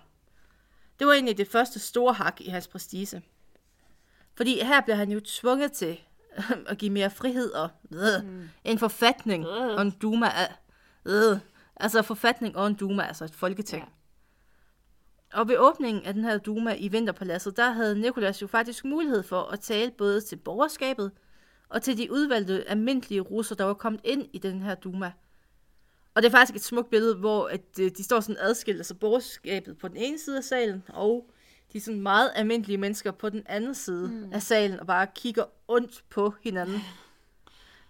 Det 0.99 1.07
var 1.07 1.13
egentlig 1.13 1.39
det 1.39 1.49
første 1.49 1.79
store 1.79 2.13
hak 2.15 2.41
i 2.41 2.49
hans 2.49 2.69
prestige. 2.69 3.23
Fordi 4.35 4.65
her 4.65 4.81
bliver 4.81 4.97
han 4.97 5.13
jo 5.13 5.21
tvunget 5.25 5.73
til 5.73 6.01
at 6.71 6.79
give 6.79 6.91
mere 6.91 7.11
frihed 7.11 7.51
og 7.51 7.69
øh, 7.93 8.25
mm. 8.25 8.49
en 8.65 8.79
forfatning 8.79 9.47
Øh. 9.47 9.75
og 9.75 9.83
en 9.83 9.91
duma. 9.91 10.27
Øh, 11.05 11.39
altså 11.77 12.03
forfatning 12.03 12.57
og 12.57 12.67
en 12.67 12.75
duma, 12.75 13.03
altså 13.03 13.25
et 13.25 13.35
folketing. 13.35 13.83
Ja. 13.83 13.89
Og 15.33 15.49
ved 15.49 15.57
åbningen 15.59 16.05
af 16.05 16.15
den 16.15 16.25
her 16.25 16.39
Duma 16.39 16.75
i 16.75 16.89
Vinterpaladset, 16.89 17.57
der 17.57 17.71
havde 17.71 18.01
Nikolas 18.01 18.43
jo 18.43 18.47
faktisk 18.47 18.85
mulighed 18.85 19.23
for 19.23 19.43
at 19.43 19.61
tale 19.61 19.91
både 19.91 20.21
til 20.21 20.37
borgerskabet 20.37 21.11
og 21.69 21.83
til 21.83 21.99
de 21.99 22.13
udvalgte 22.13 22.69
almindelige 22.69 23.21
russer, 23.21 23.55
der 23.55 23.65
var 23.65 23.75
kommet 23.75 24.01
ind 24.05 24.29
i 24.33 24.39
den 24.39 24.63
her 24.63 24.75
Duma. 24.75 25.13
Og 26.15 26.23
det 26.23 26.29
er 26.29 26.33
faktisk 26.33 26.57
et 26.57 26.63
smukt 26.63 26.91
billede, 26.91 27.17
hvor 27.17 27.47
at, 27.47 27.61
øh, 27.81 27.91
de 27.97 28.05
står 28.05 28.21
sådan 28.21 28.37
adskilt, 28.41 28.79
altså 28.79 28.95
borgerskabet 28.95 29.79
på 29.79 29.89
den 29.89 29.97
ene 29.97 30.19
side 30.19 30.37
af 30.37 30.45
salen, 30.45 30.85
og 30.89 31.31
de 31.73 31.81
sådan 31.81 32.01
meget 32.01 32.33
almindelige 32.35 32.79
mennesker 32.79 33.11
på 33.11 33.29
den 33.29 33.43
anden 33.47 33.75
side 33.75 34.09
mm. 34.09 34.33
af 34.33 34.43
salen, 34.43 34.81
og 34.81 34.87
bare 34.87 35.07
kigger 35.15 35.45
ondt 35.69 36.05
på 36.11 36.35
hinanden. 36.43 36.81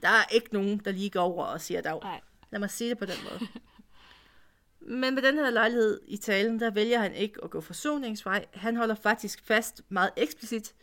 Der 0.03 0.09
er 0.09 0.25
ikke 0.33 0.49
nogen, 0.53 0.79
der 0.79 0.93
lige 0.93 1.11
går 1.11 1.21
over 1.21 1.45
og 1.45 1.61
siger 1.61 1.81
dag. 1.81 2.01
Nej. 2.03 2.21
Lad 2.51 2.61
mig 2.61 2.71
sige 2.71 2.91
det 2.91 2.99
på 2.99 3.07
den 3.07 3.17
måde. 3.25 3.51
Men 5.01 5.15
med 5.15 5.23
den 5.23 5.35
her 5.35 5.51
lejlighed 5.51 6.01
i 6.07 6.17
talen, 6.17 6.61
der 6.61 6.71
vælger 6.71 6.99
han 6.99 7.15
ikke 7.15 7.45
at 7.45 7.51
gå 7.51 7.61
forsoningsvej. 7.61 8.47
Han 8.55 8.77
holder 8.77 8.95
faktisk 8.95 9.43
fast 9.45 9.83
meget 9.89 10.11
eksplicit 10.17 10.75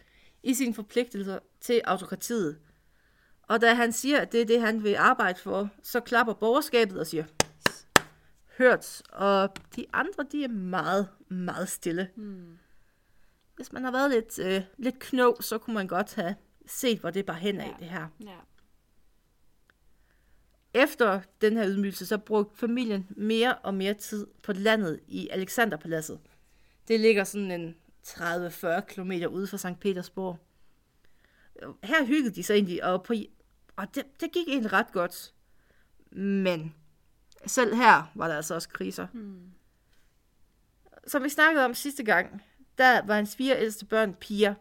i 0.44 0.54
sine 0.54 0.74
forpligtelser 0.74 1.40
til 1.62 1.82
autokratiet. 1.86 2.58
Og 3.42 3.62
da 3.62 3.74
han 3.74 3.92
siger, 3.92 4.20
at 4.20 4.32
det 4.32 4.42
er 4.42 4.46
det, 4.46 4.62
han 4.62 4.84
vil 4.84 4.96
arbejde 4.96 5.40
for, 5.40 5.70
så 5.84 6.00
klapper 6.00 6.34
borgerskabet 6.34 7.00
og 7.00 7.08
siger, 7.08 7.26
hørt. 8.58 9.02
Og 9.10 9.50
de 9.76 9.86
andre, 9.94 10.26
de 10.32 10.44
er 10.44 10.48
meget, 10.48 11.08
meget 11.28 11.70
stille. 11.70 12.10
Hmm. 12.16 12.58
Hvis 13.56 13.72
man 13.74 13.84
har 13.84 13.92
været 13.92 14.12
lidt, 14.12 14.40
øh, 14.40 14.62
lidt 14.78 15.00
knå, 15.00 15.38
så 15.42 15.58
kunne 15.58 15.74
man 15.74 15.88
godt 15.88 16.16
have 16.16 16.36
set, 16.66 17.00
hvor 17.00 17.10
det 17.10 17.26
bare 17.26 17.38
hen 17.40 17.60
af, 17.60 17.68
Ja. 17.68 17.74
det 17.80 17.90
her. 17.90 18.08
Ja. 18.24 18.38
Efter 20.74 21.22
den 21.42 21.58
her 21.58 21.68
ydmygelse, 21.68 22.06
så 22.06 22.18
brugte 22.18 22.58
familien 22.58 23.08
mere 23.10 23.56
og 23.56 23.74
mere 23.74 23.94
tid 23.94 24.28
på 24.44 24.54
landet 24.54 25.00
i 25.08 25.30
Alexanderpaladset. 25.30 26.20
Det 26.88 27.00
ligger 27.00 27.24
sådan 27.24 27.52
en 27.52 27.76
30-40 28.08 28.82
km 28.82 29.12
ude 29.30 29.48
fra 29.48 29.58
St. 29.58 29.80
Petersborg. 29.80 30.38
Her 31.84 32.06
hyggede 32.06 32.36
de 32.36 32.44
sig 32.44 32.54
egentlig, 32.54 32.84
og, 32.84 33.04
på, 33.04 33.14
og 33.76 33.96
det, 33.96 34.04
det 34.22 34.32
gik 34.32 34.48
egentlig 34.48 34.74
ret 34.74 34.92
godt. 34.92 35.34
Men 36.12 36.76
selv 37.46 37.76
her 37.76 38.12
var 38.16 38.28
der 38.28 38.36
altså 38.36 38.54
også 38.56 38.70
kriser. 38.70 39.08
Hmm. 39.14 39.52
Som 41.08 41.24
vi 41.24 41.30
snakkede 41.30 41.66
om 41.66 41.74
sidste 41.74 42.04
gang, 42.04 42.42
der 42.78 43.02
var 43.06 43.16
hans 43.16 43.36
fire 43.36 43.60
ældste 43.62 43.86
børn 43.86 44.14
piger, 44.14 44.54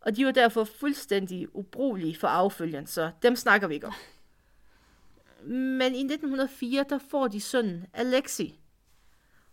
og 0.00 0.16
de 0.16 0.26
var 0.26 0.32
derfor 0.32 0.64
fuldstændig 0.64 1.56
ubrugelige 1.56 2.16
for 2.16 2.28
affølgen, 2.28 2.86
så 2.86 3.10
dem 3.22 3.36
snakker 3.36 3.68
vi 3.68 3.74
ikke 3.74 3.86
om. 3.86 3.94
Men 5.46 5.94
i 5.94 5.98
1904, 6.00 6.84
der 6.88 6.98
får 7.10 7.28
de 7.28 7.40
sønnen 7.40 7.86
Alexi. 7.92 8.60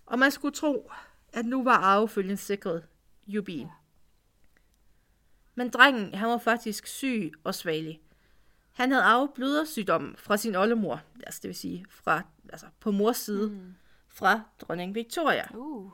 Og 0.06 0.20
man 0.20 0.32
skulle 0.32 0.56
tro, 0.56 0.91
at 1.34 1.45
nu 1.45 1.64
var 1.64 1.78
arvefølgen 1.78 2.38
sikret 2.38 2.84
Jubin. 3.28 3.68
Men 5.56 5.70
drengen, 5.70 6.14
han 6.14 6.30
var 6.30 6.38
faktisk 6.38 6.88
syg 6.88 7.32
og 7.43 7.56
svagelig. 7.56 8.02
Han 8.72 8.91
havde 8.91 9.04
arvet 9.04 9.30
blødersygdom 9.36 10.16
fra 10.18 10.38
sin 10.38 10.56
oldemor, 10.56 11.02
altså 11.24 11.39
det 11.43 11.47
vil 11.47 11.56
sige 11.56 11.86
fra, 11.89 12.22
altså 12.49 12.66
på 12.80 12.91
mors 12.91 13.18
side, 13.18 13.49
Mm. 13.49 13.76
fra 14.08 14.41
dronning 14.60 14.95
Victoria. 14.95 15.56
Uh. 15.56 15.91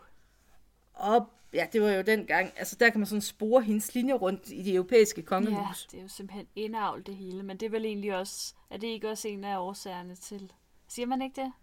Og 0.99 1.29
ja, 1.53 1.67
det 1.73 1.81
var 1.81 1.91
jo 1.91 2.01
dengang, 2.01 2.53
altså 2.57 2.75
der 2.79 2.89
kan 2.89 2.99
man 2.99 3.07
sådan 3.07 3.21
spore 3.21 3.61
hendes 3.63 3.95
linje 3.95 4.13
rundt 4.13 4.49
i 4.49 4.61
de 4.63 4.73
europæiske 4.75 5.21
Ja, 5.21 5.25
kongehus. 5.27 5.85
det 5.85 5.97
er 5.97 6.01
jo 6.01 6.07
simpelthen 6.07 6.47
indavl 6.55 7.03
det 7.05 7.15
hele, 7.15 7.43
men 7.43 7.57
det 7.57 7.65
er 7.65 7.69
vel 7.69 7.85
egentlig 7.85 8.15
også, 8.15 8.53
er 8.69 8.77
det 8.77 8.87
ikke 8.87 9.09
også 9.09 9.27
en 9.27 9.43
af 9.43 9.57
årsagerne 9.59 10.15
til, 10.15 10.51
siger 10.87 11.05
man 11.05 11.21
ikke 11.21 11.41
det? 11.41 11.53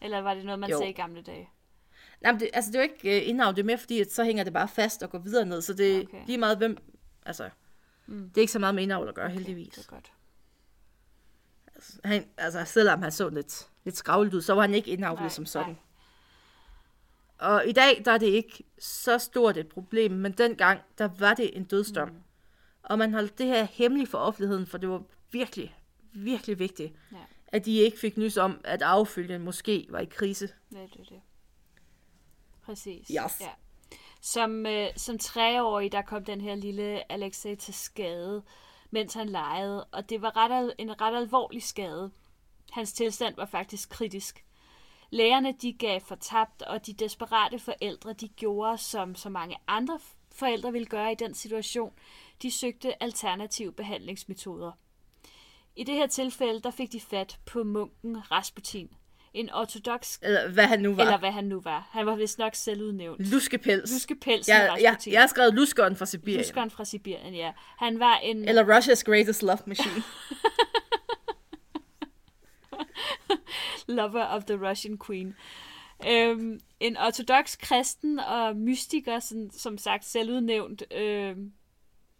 Eller 0.00 0.18
var 0.20 0.34
det 0.34 0.44
noget, 0.44 0.58
man 0.58 0.70
Jo. 0.70 0.78
sagde 0.78 0.90
i 0.90 0.94
gamle 0.94 1.22
dage? 1.22 1.48
Nej, 2.20 2.32
men 2.32 2.40
det, 2.40 2.50
altså 2.52 2.70
det 2.72 2.78
er 2.78 2.84
jo 2.84 2.90
ikke 3.04 3.22
uh, 3.22 3.28
indhavn, 3.28 3.54
det 3.54 3.60
er 3.62 3.66
mere 3.66 3.78
fordi, 3.78 4.00
at 4.00 4.12
så 4.12 4.24
hænger 4.24 4.44
det 4.44 4.52
bare 4.52 4.68
fast 4.68 5.02
og 5.02 5.10
går 5.10 5.18
videre 5.18 5.44
ned, 5.46 5.62
så 5.62 5.72
det 5.74 5.96
er 5.96 6.02
Okay. 6.02 6.26
lige 6.26 6.38
meget 6.38 6.58
hvem, 6.58 6.76
altså, 7.26 7.50
Mm. 8.06 8.28
det 8.28 8.36
er 8.36 8.40
ikke 8.40 8.52
så 8.52 8.58
meget 8.58 8.74
med 8.74 8.82
indavl 8.82 9.08
at 9.08 9.14
gøre, 9.14 9.24
Okay, 9.26 9.34
heldigvis. 9.34 9.74
Det 9.74 9.84
er 9.86 9.88
godt. 9.90 10.12
Han, 12.04 12.26
altså, 12.36 12.64
selvom 12.64 13.02
han 13.02 13.12
så 13.12 13.28
lidt, 13.28 13.68
lidt 13.84 13.96
skravlet 13.96 14.34
ud, 14.34 14.42
så 14.42 14.54
var 14.54 14.60
han 14.60 14.74
ikke 14.74 14.90
indavlet 14.90 15.32
som 15.32 15.46
sådan. 15.46 15.68
nej. 15.68 15.76
Og 17.42 17.68
i 17.68 17.72
dag, 17.72 18.02
der 18.04 18.12
er 18.12 18.18
det 18.18 18.26
ikke 18.26 18.64
så 18.78 19.18
stort 19.18 19.56
et 19.56 19.68
problem, 19.68 20.10
men 20.12 20.32
dengang, 20.32 20.80
der 20.98 21.08
var 21.18 21.34
det 21.34 21.56
en 21.56 21.64
dødsdom. 21.64 22.08
Mm. 22.08 22.22
Og 22.82 22.98
man 22.98 23.12
holdt 23.14 23.38
det 23.38 23.46
her 23.46 23.64
hemmeligt 23.64 24.10
for 24.10 24.18
offentligheden, 24.18 24.66
for 24.66 24.78
det 24.78 24.88
var 24.88 25.02
virkelig, 25.30 25.76
virkelig 26.12 26.58
vigtigt, 26.58 26.92
Ja. 27.12 27.16
at 27.48 27.64
de 27.64 27.76
ikke 27.78 27.98
fik 27.98 28.16
nys 28.16 28.36
om, 28.36 28.60
at 28.64 28.82
affølgen 28.82 29.42
måske 29.42 29.86
var 29.90 29.98
i 29.98 30.04
krise. 30.04 30.48
Ja, 30.72 30.78
det 30.82 31.00
er 31.00 31.04
det. 31.04 31.20
Præcis. 32.64 33.08
Yes. 33.08 33.40
Ja. 33.40 33.48
Som, 34.20 34.66
øh, 34.66 34.88
som 34.96 35.18
treårig, 35.18 35.92
der 35.92 36.02
kom 36.02 36.24
den 36.24 36.40
her 36.40 36.54
lille 36.54 37.12
Alexei 37.12 37.56
til 37.56 37.74
skade, 37.74 38.42
mens 38.90 39.14
han 39.14 39.28
legede, 39.28 39.84
og 39.84 40.10
det 40.10 40.22
var 40.22 40.36
ret, 40.36 40.52
al- 40.64 40.74
en 40.78 41.00
ret 41.00 41.16
alvorlig 41.16 41.62
skade. 41.62 42.10
Hans 42.72 42.92
tilstand 42.92 43.36
var 43.36 43.46
faktisk 43.46 43.88
kritisk. 43.90 44.44
Lægerne 45.12 45.52
de 45.62 45.72
gav 45.72 46.00
fortabt, 46.00 46.62
og 46.62 46.86
de 46.86 46.92
desperate 46.92 47.58
forældre 47.58 48.12
de 48.12 48.28
gjorde, 48.28 48.78
som 48.78 49.14
så 49.14 49.28
mange 49.28 49.56
andre 49.68 49.98
forældre 50.34 50.72
ville 50.72 50.86
gøre 50.86 51.12
i 51.12 51.14
den 51.14 51.34
situation. 51.34 51.92
De 52.42 52.50
søgte 52.50 53.02
alternative 53.02 53.72
behandlingsmetoder. 53.72 54.72
I 55.76 55.84
det 55.84 55.94
her 55.94 56.06
tilfælde, 56.06 56.60
der 56.60 56.70
fik 56.70 56.92
de 56.92 57.00
fat 57.00 57.38
på 57.46 57.62
munken 57.64 58.30
Rasputin, 58.30 58.88
en 59.34 59.50
ortodox 59.52 60.18
Eller 60.22 60.48
hvad 60.48 60.64
han 60.66 60.80
nu 60.80 60.94
var. 60.94 61.04
eller 61.04 61.18
hvad 61.18 61.30
han 61.32 61.44
nu 61.44 61.60
var. 61.60 61.88
Han 61.90 62.06
var 62.06 62.14
vist 62.14 62.38
nok 62.38 62.54
selvudnævnt. 62.54 63.30
Luskepels. 63.30 63.92
Luskepelsen 63.92 64.54
jeg, 64.54 64.78
jeg, 64.80 64.96
jeg 65.06 65.20
har 65.20 65.26
skrevet 65.26 65.54
luskeren 65.54 65.96
fra 65.96 66.06
Sibirien. 66.06 66.40
Luskeren 66.40 66.70
fra 66.70 66.84
Sibirien, 66.84 67.34
ja. 67.34 67.52
Han 67.76 67.98
var 68.00 68.16
en... 68.16 68.48
Eller 68.48 68.78
Russia's 68.78 69.02
Greatest 69.02 69.42
Love 69.42 69.58
Machine. 69.66 69.94
lover 73.96 74.24
of 74.24 74.44
the 74.44 74.68
Russian 74.68 74.98
Queen. 75.06 75.34
Øhm, 76.08 76.60
en 76.80 76.96
ortodox 76.96 77.58
kristen 77.58 78.18
og 78.18 78.56
mystiker, 78.56 79.18
sådan, 79.18 79.50
som 79.50 79.78
sagt 79.78 80.04
selvudnævnt, 80.04 80.82
øhm, 80.90 81.52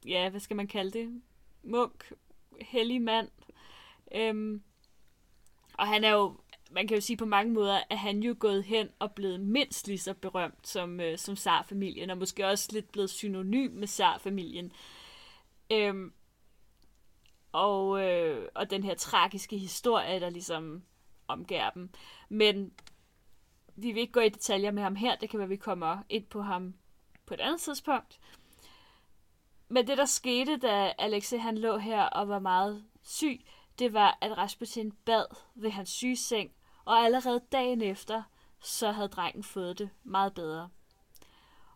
ja, 0.06 0.28
hvad 0.28 0.40
skal 0.40 0.56
man 0.56 0.66
kalde 0.66 0.98
det? 0.98 1.22
Munk, 1.62 2.12
hellig 2.60 3.02
mand. 3.02 3.28
Øhm, 4.14 4.62
og 5.78 5.86
han 5.86 6.04
er 6.04 6.10
jo, 6.10 6.36
man 6.70 6.88
kan 6.88 6.94
jo 6.94 7.00
sige 7.00 7.16
på 7.16 7.24
mange 7.24 7.52
måder, 7.52 7.80
at 7.90 7.98
han 7.98 8.22
jo 8.22 8.36
gået 8.38 8.64
hen 8.64 8.88
og 8.98 9.12
blevet 9.12 9.40
mindst 9.40 9.86
lige 9.86 9.98
så 9.98 10.14
berømt 10.14 10.68
som, 10.68 11.00
øh, 11.00 11.18
som 11.18 11.36
Tsar-familien, 11.36 12.10
og 12.10 12.18
måske 12.18 12.46
også 12.46 12.68
lidt 12.72 12.92
blevet 12.92 13.10
synonym 13.10 13.70
med 13.70 13.88
Tsar-familien. 13.88 14.72
Øhm, 15.72 16.12
og, 17.52 18.02
øh, 18.02 18.48
og 18.54 18.70
den 18.70 18.82
her 18.82 18.94
tragiske 18.94 19.58
historie, 19.58 20.20
der 20.20 20.30
ligesom 20.30 20.82
omgærer 21.28 21.70
dem. 21.70 21.90
Men 22.28 22.72
vi 23.76 23.92
vil 23.92 24.00
ikke 24.00 24.12
gå 24.12 24.20
i 24.20 24.28
detaljer 24.28 24.70
med 24.70 24.82
ham 24.82 24.96
her. 24.96 25.16
Det 25.16 25.30
kan 25.30 25.38
være, 25.38 25.48
vi 25.48 25.56
kommer 25.56 25.98
ind 26.08 26.24
på 26.24 26.42
ham 26.42 26.74
på 27.26 27.34
et 27.34 27.40
andet 27.40 27.60
tidspunkt. 27.60 28.20
Men 29.68 29.86
det, 29.86 29.98
der 29.98 30.04
skete, 30.04 30.56
da 30.56 30.92
Alexei 30.98 31.38
han 31.38 31.58
lå 31.58 31.78
her 31.78 32.02
og 32.02 32.28
var 32.28 32.38
meget 32.38 32.84
syg, 33.02 33.40
det 33.78 33.92
var, 33.92 34.18
at 34.20 34.38
Rasputin 34.38 34.92
bad 34.92 35.24
ved 35.54 35.70
hans 35.70 35.88
sygeseng, 35.88 36.50
og 36.84 36.98
allerede 36.98 37.40
dagen 37.52 37.82
efter, 37.82 38.22
så 38.60 38.90
havde 38.90 39.08
drengen 39.08 39.42
fået 39.42 39.78
det 39.78 39.90
meget 40.04 40.34
bedre. 40.34 40.68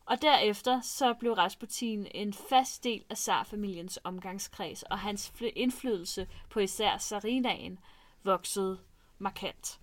Og 0.06 0.22
derefter 0.22 0.80
så 0.80 1.14
blev 1.14 1.32
Rasputin 1.32 2.06
en 2.14 2.32
fast 2.32 2.84
del 2.84 3.04
af 3.10 3.18
zarfamiliens 3.18 3.98
omgangskreds, 4.04 4.82
og 4.82 4.98
hans 4.98 5.32
indflydelse 5.40 6.28
på 6.50 6.60
især 6.60 6.98
Sarinaen 6.98 7.78
voksede 8.24 8.78
markant. 9.18 9.80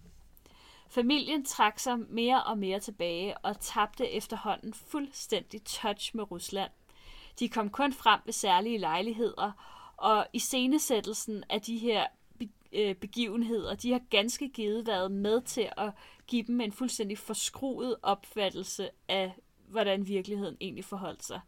Familien 0.89 1.45
trak 1.45 1.79
sig 1.79 1.99
mere 1.99 2.43
og 2.43 2.57
mere 2.57 2.79
tilbage 2.79 3.37
og 3.37 3.59
tabte 3.59 4.09
efterhånden 4.09 4.73
fuldstændig 4.73 5.63
touch 5.63 6.15
med 6.15 6.31
Rusland. 6.31 6.71
De 7.39 7.49
kom 7.49 7.69
kun 7.69 7.93
frem 7.93 8.19
ved 8.25 8.33
særlige 8.33 8.77
lejligheder, 8.77 9.51
og 9.97 10.27
i 10.33 10.39
scenesættelsen 10.39 11.43
af 11.49 11.61
de 11.61 11.77
her 11.77 12.05
øh, 12.73 12.95
begivenheder, 12.95 13.75
de 13.75 13.91
har 13.91 14.01
ganske 14.09 14.49
givet 14.49 14.87
været 14.87 15.11
med 15.11 15.41
til 15.41 15.69
at 15.77 15.91
give 16.27 16.43
dem 16.43 16.61
en 16.61 16.71
fuldstændig 16.71 17.17
forskruet 17.17 17.95
opfattelse 18.01 18.89
af, 19.07 19.33
hvordan 19.67 20.07
virkeligheden 20.07 20.57
egentlig 20.61 20.85
forholdt 20.85 21.23
sig. 21.23 21.39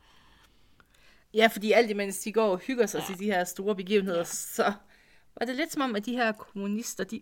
Ja, 1.33 1.47
fordi 1.47 1.71
alt 1.71 1.89
imens 1.89 2.19
de 2.19 2.31
går 2.33 2.47
og 2.47 2.57
hygger 2.57 2.85
sig 2.85 2.97
Ja. 2.99 3.03
ja. 3.03 3.07
til 3.07 3.19
de 3.19 3.25
her 3.25 3.43
store 3.43 3.75
begivenheder, 3.75 4.17
ja. 4.17 4.23
så 4.23 4.73
var 5.39 5.45
det 5.45 5.55
lidt 5.55 5.71
som 5.71 5.81
om, 5.81 5.95
at 5.95 6.05
de 6.05 6.13
her 6.15 6.31
kommunister, 6.31 7.03
de, 7.03 7.21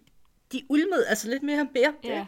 de 0.54 0.66
ulmede 0.70 1.08
altså 1.08 1.30
lidt 1.30 1.44
mere 1.44 1.62
og 1.62 1.68
mere. 1.74 1.94
Ja, 2.04 2.28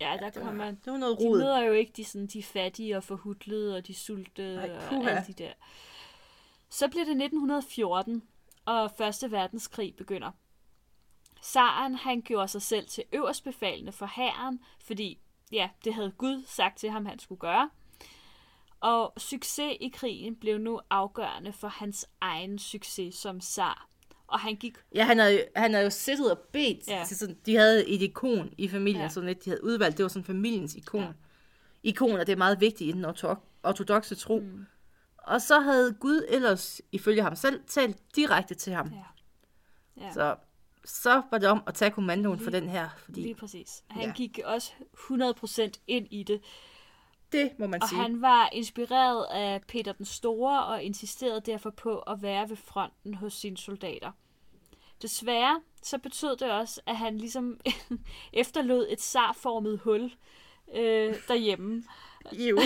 ja 0.00 0.16
der 0.20 0.30
var, 0.40 0.46
kommer... 0.46 0.64
det 0.64 0.92
var 0.92 0.96
noget 0.96 1.18
De 1.18 1.24
rod. 1.24 1.38
møder 1.38 1.60
jo 1.60 1.72
ikke 1.72 1.92
de, 1.96 2.04
sådan, 2.04 2.26
de 2.26 2.42
fattige 2.42 2.96
og 2.96 3.04
forhudlede 3.04 3.76
og 3.76 3.86
de 3.86 3.94
sultede 3.94 4.60
Ej, 4.60 4.70
og 4.70 5.10
alle 5.10 5.24
de 5.26 5.32
der. 5.32 5.52
Så 6.68 6.88
bliver 6.88 7.04
det 7.04 7.10
1914, 7.10 8.22
og 8.64 8.90
Første 8.90 9.30
Verdenskrig 9.30 9.94
begynder. 9.96 10.30
Zaren, 11.44 11.94
han 11.94 12.22
gjorde 12.22 12.48
sig 12.48 12.62
selv 12.62 12.86
til 12.86 13.04
øverstbefalende 13.12 13.92
for 13.92 14.06
hæren, 14.06 14.60
fordi 14.84 15.18
ja, 15.52 15.70
det 15.84 15.94
havde 15.94 16.10
Gud 16.10 16.44
sagt 16.46 16.78
til 16.78 16.90
ham, 16.90 17.06
han 17.06 17.18
skulle 17.18 17.38
gøre. 17.38 17.70
Og 18.80 19.12
succes 19.16 19.76
i 19.80 19.88
krigen 19.88 20.36
blev 20.36 20.58
nu 20.58 20.80
afgørende 20.90 21.52
for 21.52 21.68
hans 21.68 22.06
egen 22.20 22.58
succes 22.58 23.14
som 23.14 23.40
zar. 23.40 23.89
Og 24.30 24.40
han 24.40 24.56
gik 24.56 24.78
Ja, 24.94 25.04
han 25.04 25.18
havde, 25.18 25.44
han 25.56 25.72
havde 25.72 25.84
jo 25.84 25.90
siddet 25.90 26.30
og 26.30 26.38
bedt 26.52 26.88
Ja. 26.88 27.04
til 27.08 27.16
sådan, 27.16 27.36
de 27.46 27.56
havde 27.56 27.88
et 27.88 28.02
ikon 28.02 28.50
i 28.58 28.68
familien, 28.68 29.02
Ja. 29.02 29.08
sådan 29.08 29.26
lidt, 29.26 29.44
de 29.44 29.50
havde 29.50 29.64
udvalgt, 29.64 29.96
det 29.96 30.02
var 30.02 30.08
sådan 30.08 30.24
familiens 30.24 30.74
ikon. 30.74 31.00
Ja. 31.00 31.08
Ikoner, 31.82 32.24
det 32.24 32.32
er 32.32 32.36
meget 32.36 32.60
vigtigt 32.60 32.88
i 32.88 32.92
den 32.92 33.04
orto- 33.04 33.36
ortodoxe 33.62 34.14
tro. 34.14 34.38
Mm. 34.40 34.66
Og 35.18 35.40
så 35.42 35.60
havde 35.60 35.92
Gud 36.00 36.24
ellers, 36.28 36.80
ifølge 36.92 37.22
ham 37.22 37.36
selv, 37.36 37.60
talt 37.66 38.16
direkte 38.16 38.54
til 38.54 38.72
ham. 38.72 38.92
Ja. 38.92 40.04
Ja. 40.04 40.12
Så, 40.12 40.36
så 40.84 41.22
var 41.30 41.38
det 41.38 41.48
om 41.48 41.62
at 41.66 41.74
tage 41.74 41.90
kommandoen 41.90 42.38
for 42.40 42.50
Lige- 42.50 42.60
den 42.60 42.68
her, 42.68 42.88
fordi 43.04 43.20
lige 43.20 43.34
præcis. 43.34 43.82
Han 43.90 44.06
Ja. 44.06 44.12
gik 44.12 44.38
også 44.44 44.72
100% 44.94 45.80
ind 45.86 46.06
i 46.10 46.22
det. 46.22 46.40
det 47.32 47.50
må 47.58 47.66
man 47.66 47.82
Og 47.82 47.88
sige. 47.88 48.00
han 48.00 48.22
var 48.22 48.48
inspireret 48.52 49.26
af 49.30 49.60
Peter 49.68 49.92
den 49.92 50.06
Store 50.06 50.64
og 50.64 50.82
insisterede 50.82 51.40
derfor 51.46 51.70
på 51.70 51.98
at 51.98 52.22
være 52.22 52.48
ved 52.48 52.56
fronten 52.56 53.14
hos 53.14 53.32
sine 53.34 53.56
soldater. 53.56 54.10
Desværre 55.02 55.60
så 55.82 55.98
betød 55.98 56.36
det 56.36 56.50
også, 56.50 56.80
at 56.86 56.96
han 56.96 57.18
ligesom 57.18 57.60
efterlod 58.32 58.86
et 58.90 59.00
sarformet 59.00 59.78
hul 59.84 60.12
øh, 60.74 61.14
derhjemme. 61.28 61.84
Jo. 62.32 62.58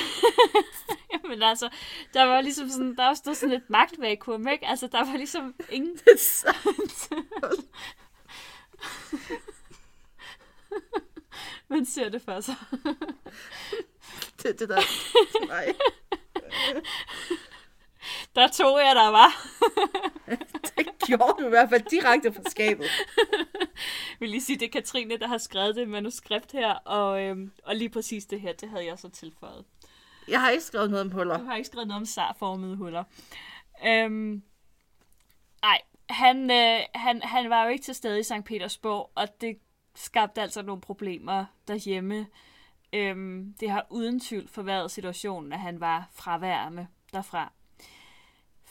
Men 1.29 1.43
altså, 1.43 1.69
der 2.15 2.25
var 2.25 2.41
ligesom 2.41 2.69
sådan, 2.69 2.97
der 2.97 3.05
var 3.07 3.15
stod 3.15 3.35
sådan 3.35 3.55
et 3.55 3.71
magtvakuum, 3.71 4.49
ikke? 4.49 4.67
Altså, 4.67 4.87
der 4.87 5.05
var 5.05 5.17
ligesom 5.17 5.55
ingen... 5.71 5.99
Så- 6.19 6.55
Man 11.69 11.87
ser 11.87 12.09
det 12.09 12.23
for 12.23 12.41
sig. 12.41 12.55
det, 14.43 14.59
det 14.61 14.69
der. 14.69 14.81
Nej, 15.47 15.75
Der 18.37 18.49
tog 18.49 18.79
jeg, 18.79 18.95
der 18.97 19.09
var. 19.09 19.47
det 20.77 20.87
gjorde 21.07 21.35
du 21.43 21.47
i 21.47 21.49
hvert 21.49 21.69
fald 21.69 21.83
direkte 21.91 22.33
fra 22.33 22.43
skabet. 22.51 22.85
Jeg 22.85 23.47
vil 24.21 24.29
lige 24.29 24.41
sige, 24.41 24.59
det 24.59 24.67
er 24.67 24.71
Katrine, 24.71 25.17
der 25.19 25.27
har 25.29 25.39
skrevet 25.39 25.77
det 25.77 25.89
manuskript 25.89 26.53
her, 26.53 26.75
og, 26.75 27.23
øhm, 27.23 27.53
og 27.65 27.77
lige 27.77 27.89
præcis 27.89 28.27
det 28.27 28.41
her, 28.41 28.53
det 28.53 28.71
havde 28.71 28.87
jeg 28.87 28.99
så 28.99 29.09
tilføjet. 29.09 29.65
Jeg 30.29 30.41
har 30.41 30.51
ikke 30.51 30.65
skrevet 30.65 30.91
noget 30.91 31.05
om 31.05 31.11
Du 31.11 31.17
huller. 31.17 31.45
har 31.45 31.57
ikke 31.57 31.67
skrevet 31.67 31.89
noget 31.89 32.01
om 32.01 32.07
sarformede 32.07 32.77
huller. 32.77 33.05
Øhm, 33.87 34.43
ej, 35.63 35.81
han, 36.11 36.51
øh, 36.51 36.81
han, 36.95 37.23
han 37.23 37.51
var 37.51 37.65
jo 37.65 37.69
ikke 37.71 37.85
til 37.85 37.95
stede 37.95 38.21
i 38.21 38.23
St. 38.23 38.45
Petersborg, 38.45 39.11
og 39.15 39.29
det 39.41 39.59
skabte 39.95 40.41
altså 40.43 40.63
nogle 40.63 40.81
problemer 40.81 41.45
derhjemme. 41.69 42.27
Øhm, 42.93 43.55
det 43.61 43.71
har 43.71 43.87
uden 43.91 44.21
tvivl 44.21 44.49
forværret 44.49 44.91
situationen, 44.91 45.53
at 45.53 45.61
han 45.61 45.81
var 45.81 46.09
fraværende 46.15 46.87
derfra. 47.13 47.53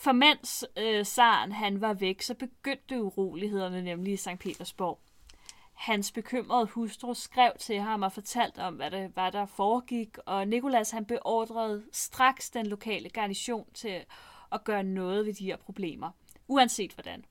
For 0.03 0.11
mens 0.11 0.65
øh, 0.77 1.05
zaren 1.05 1.51
han 1.51 1.81
var 1.81 1.93
væk, 1.93 2.21
så 2.21 2.33
begyndte 2.33 3.03
urolighederne 3.03 3.81
nemlig 3.81 4.13
i 4.13 4.17
St. 4.17 4.39
Petersborg. 4.39 4.99
Hans 5.73 6.11
bekymrede 6.11 6.65
hustru 6.65 7.13
skrev 7.13 7.51
til 7.59 7.79
ham 7.79 8.01
og 8.01 8.11
fortalte 8.11 8.59
om, 8.59 8.73
hvad 8.73 8.91
det 8.91 9.15
var, 9.15 9.29
der 9.29 9.45
foregik, 9.45 10.17
og 10.25 10.47
Nikolas 10.47 10.91
han 10.91 11.05
beordrede 11.05 11.83
straks 11.91 12.49
den 12.49 12.67
lokale 12.67 13.09
garnison 13.09 13.65
til 13.73 14.05
at 14.51 14.63
gøre 14.63 14.83
noget 14.83 15.25
ved 15.25 15.33
de 15.33 15.45
her 15.45 15.57
problemer, 15.57 16.11
uanset 16.47 16.93
hvordan. 16.93 17.25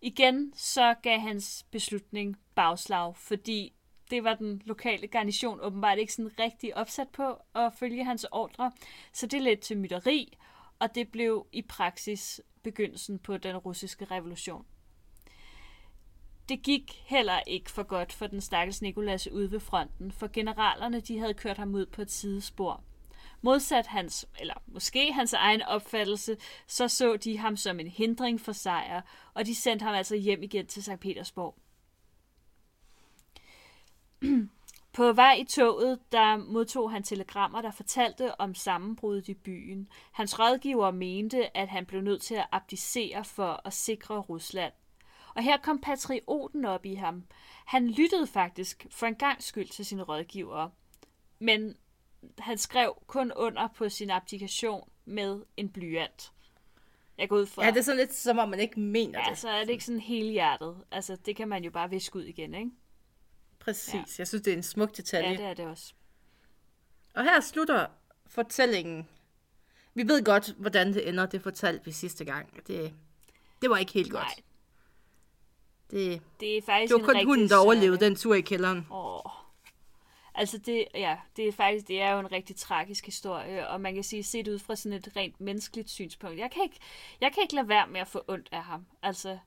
Igen 0.00 0.52
så 0.56 0.94
gav 1.02 1.18
hans 1.18 1.66
beslutning 1.70 2.36
bagslag, 2.54 3.16
fordi 3.16 3.72
det 4.10 4.24
var 4.24 4.34
den 4.34 4.62
lokale 4.64 5.06
garnison 5.06 5.60
åbenbart 5.60 5.98
ikke 5.98 6.12
sådan 6.12 6.38
rigtig 6.38 6.76
opsat 6.76 7.08
på 7.08 7.38
at 7.54 7.72
følge 7.74 8.04
hans 8.04 8.26
ordre, 8.32 8.72
så 9.12 9.26
det 9.26 9.42
ledte 9.42 9.62
til 9.62 9.78
mytteri, 9.78 10.38
og 10.78 10.94
det 10.94 11.08
blev 11.08 11.46
i 11.52 11.62
praksis 11.62 12.40
begyndelsen 12.62 13.18
på 13.18 13.36
den 13.36 13.56
russiske 13.56 14.04
revolution. 14.04 14.66
Det 16.48 16.62
gik 16.62 17.02
heller 17.06 17.40
ikke 17.46 17.70
for 17.70 17.82
godt 17.82 18.12
for 18.12 18.26
den 18.26 18.40
stakkels 18.40 18.82
Nikolas 18.82 19.28
ude 19.28 19.50
ved 19.50 19.60
fronten, 19.60 20.12
for 20.12 20.28
generalerne 20.32 21.00
de 21.00 21.18
havde 21.18 21.34
kørt 21.34 21.58
ham 21.58 21.74
ud 21.74 21.86
på 21.86 22.02
et 22.02 22.10
sidespor. 22.10 22.84
Modsat 23.42 23.86
hans, 23.86 24.28
eller 24.40 24.54
måske 24.66 25.12
hans 25.12 25.32
egen 25.32 25.62
opfattelse, 25.62 26.36
så 26.66 26.88
så 26.88 27.16
de 27.16 27.38
ham 27.38 27.56
som 27.56 27.80
en 27.80 27.88
hindring 27.88 28.40
for 28.40 28.52
sejr, 28.52 29.02
og 29.34 29.46
de 29.46 29.54
sendte 29.54 29.84
ham 29.84 29.94
altså 29.94 30.16
hjem 30.16 30.42
igen 30.42 30.66
til 30.66 30.82
St. 30.82 31.00
Petersborg. 31.00 31.58
På 34.98 35.12
vej 35.12 35.34
i 35.34 35.44
toget, 35.44 36.12
der 36.12 36.36
modtog 36.36 36.90
han 36.90 37.02
telegrammer, 37.02 37.62
der 37.62 37.70
fortalte 37.70 38.40
om 38.40 38.54
sammenbruddet 38.54 39.28
i 39.28 39.34
byen. 39.34 39.88
Hans 40.12 40.38
rådgiver 40.38 40.90
mente, 40.90 41.56
at 41.56 41.68
han 41.68 41.86
blev 41.86 42.00
nødt 42.00 42.22
til 42.22 42.34
at 42.34 42.46
abdicere 42.52 43.24
for 43.24 43.60
at 43.64 43.72
sikre 43.72 44.18
Rusland. 44.18 44.72
Og 45.34 45.42
her 45.42 45.56
kom 45.56 45.80
patrioten 45.80 46.64
op 46.64 46.86
i 46.86 46.94
ham. 46.94 47.24
Han 47.66 47.90
lyttede 47.90 48.26
faktisk 48.26 48.86
for 48.90 49.06
en 49.06 49.14
gang 49.14 49.42
skyld 49.42 49.68
til 49.68 49.84
sine 49.84 50.02
rådgivere. 50.02 50.70
Men 51.38 51.76
han 52.38 52.58
skrev 52.58 52.94
kun 53.06 53.32
under 53.36 53.68
på 53.68 53.88
sin 53.88 54.10
abdikation 54.10 54.88
med 55.04 55.42
en 55.56 55.68
blyant. 55.68 56.32
Jeg 57.18 57.28
går 57.28 57.36
ud 57.36 57.46
fra... 57.46 57.64
Ja, 57.64 57.70
det 57.70 57.78
er 57.78 57.82
sådan 57.82 57.98
lidt 57.98 58.14
som 58.14 58.38
om, 58.38 58.48
man 58.48 58.60
ikke 58.60 58.80
mener 58.80 59.20
ja, 59.24 59.30
det. 59.30 59.38
så 59.38 59.48
er 59.48 59.60
det 59.60 59.70
ikke 59.70 59.84
sådan 59.84 60.00
helt 60.00 60.30
hjertet. 60.30 60.76
Altså, 60.90 61.16
det 61.16 61.36
kan 61.36 61.48
man 61.48 61.64
jo 61.64 61.70
bare 61.70 61.90
viske 61.90 62.16
ud 62.16 62.24
igen, 62.24 62.54
ikke? 62.54 62.70
Præcis. 63.68 63.94
Ja. 63.94 64.02
Jeg 64.18 64.28
synes, 64.28 64.42
det 64.42 64.52
er 64.52 64.56
en 64.56 64.62
smuk 64.62 64.96
detalje. 64.96 65.30
Ja, 65.30 65.36
det 65.36 65.44
er 65.44 65.54
det 65.54 65.66
også. 65.66 65.92
Og 67.14 67.24
her 67.24 67.40
slutter 67.40 67.86
fortællingen. 68.26 69.08
Vi 69.94 70.08
ved 70.08 70.24
godt, 70.24 70.54
hvordan 70.58 70.94
det 70.94 71.08
ender. 71.08 71.26
Det 71.26 71.42
fortalte 71.42 71.84
vi 71.84 71.92
sidste 71.92 72.24
gang. 72.24 72.66
Det, 72.66 72.94
det 73.62 73.70
var 73.70 73.76
ikke 73.76 73.92
helt 73.92 74.10
godt. 74.12 74.22
Nej, 74.24 74.34
Det, 75.90 76.22
det 76.40 76.56
er 76.58 76.62
faktisk 76.62 76.94
det 76.94 77.00
var 77.02 77.12
kun 77.12 77.26
hunden, 77.26 77.48
der 77.48 77.56
overlevede 77.56 78.00
den 78.04 78.16
tur 78.16 78.34
i 78.34 78.40
kælderen. 78.40 78.86
Åh. 78.90 79.20
Altså 80.34 80.58
det, 80.58 80.84
ja, 80.94 81.16
det 81.36 81.48
er 81.48 81.52
faktisk, 81.52 81.88
det 81.88 82.00
er 82.00 82.10
jo 82.12 82.18
en 82.18 82.32
rigtig 82.32 82.56
tragisk 82.56 83.06
historie, 83.06 83.68
og 83.68 83.80
man 83.80 83.94
kan 83.94 84.04
sige, 84.04 84.22
set 84.22 84.48
ud 84.48 84.58
fra 84.58 84.76
sådan 84.76 84.98
et 84.98 85.08
rent 85.16 85.40
menneskeligt 85.40 85.90
synspunkt. 85.90 86.38
Jeg 86.38 86.50
kan 86.50 86.62
ikke, 86.62 86.76
jeg 87.20 87.32
kan 87.34 87.42
ikke 87.42 87.54
lade 87.54 87.68
være 87.68 87.86
med 87.86 88.00
at 88.00 88.08
få 88.08 88.24
ondt 88.28 88.48
af 88.52 88.62
ham. 88.64 88.86
Altså, 89.02 89.38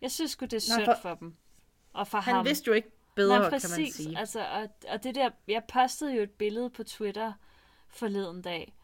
jeg 0.00 0.10
synes 0.10 0.30
sgu, 0.30 0.44
det 0.44 0.52
er 0.52 0.58
synd 0.60 0.84
for- 0.84 0.98
for 1.02 1.14
dem. 1.14 1.34
Og 1.92 2.06
for 2.08 2.18
Han 2.18 2.34
ham. 2.34 2.44
vidste 2.46 2.68
jo 2.68 2.72
ikke 2.72 2.88
bedre, 3.14 3.38
Nej, 3.38 3.42
kan 3.50 3.52
man 3.52 3.60
præcis. 3.60 3.94
sige. 3.94 4.18
Altså, 4.18 4.40
og, 4.46 4.68
og 4.88 5.02
det 5.04 5.14
der, 5.14 5.30
jeg 5.48 5.62
postede 5.72 6.14
jo 6.16 6.22
et 6.22 6.30
billede 6.30 6.70
på 6.70 6.84
Twitter 6.84 7.32
forleden 7.88 8.42
dag, 8.42 8.74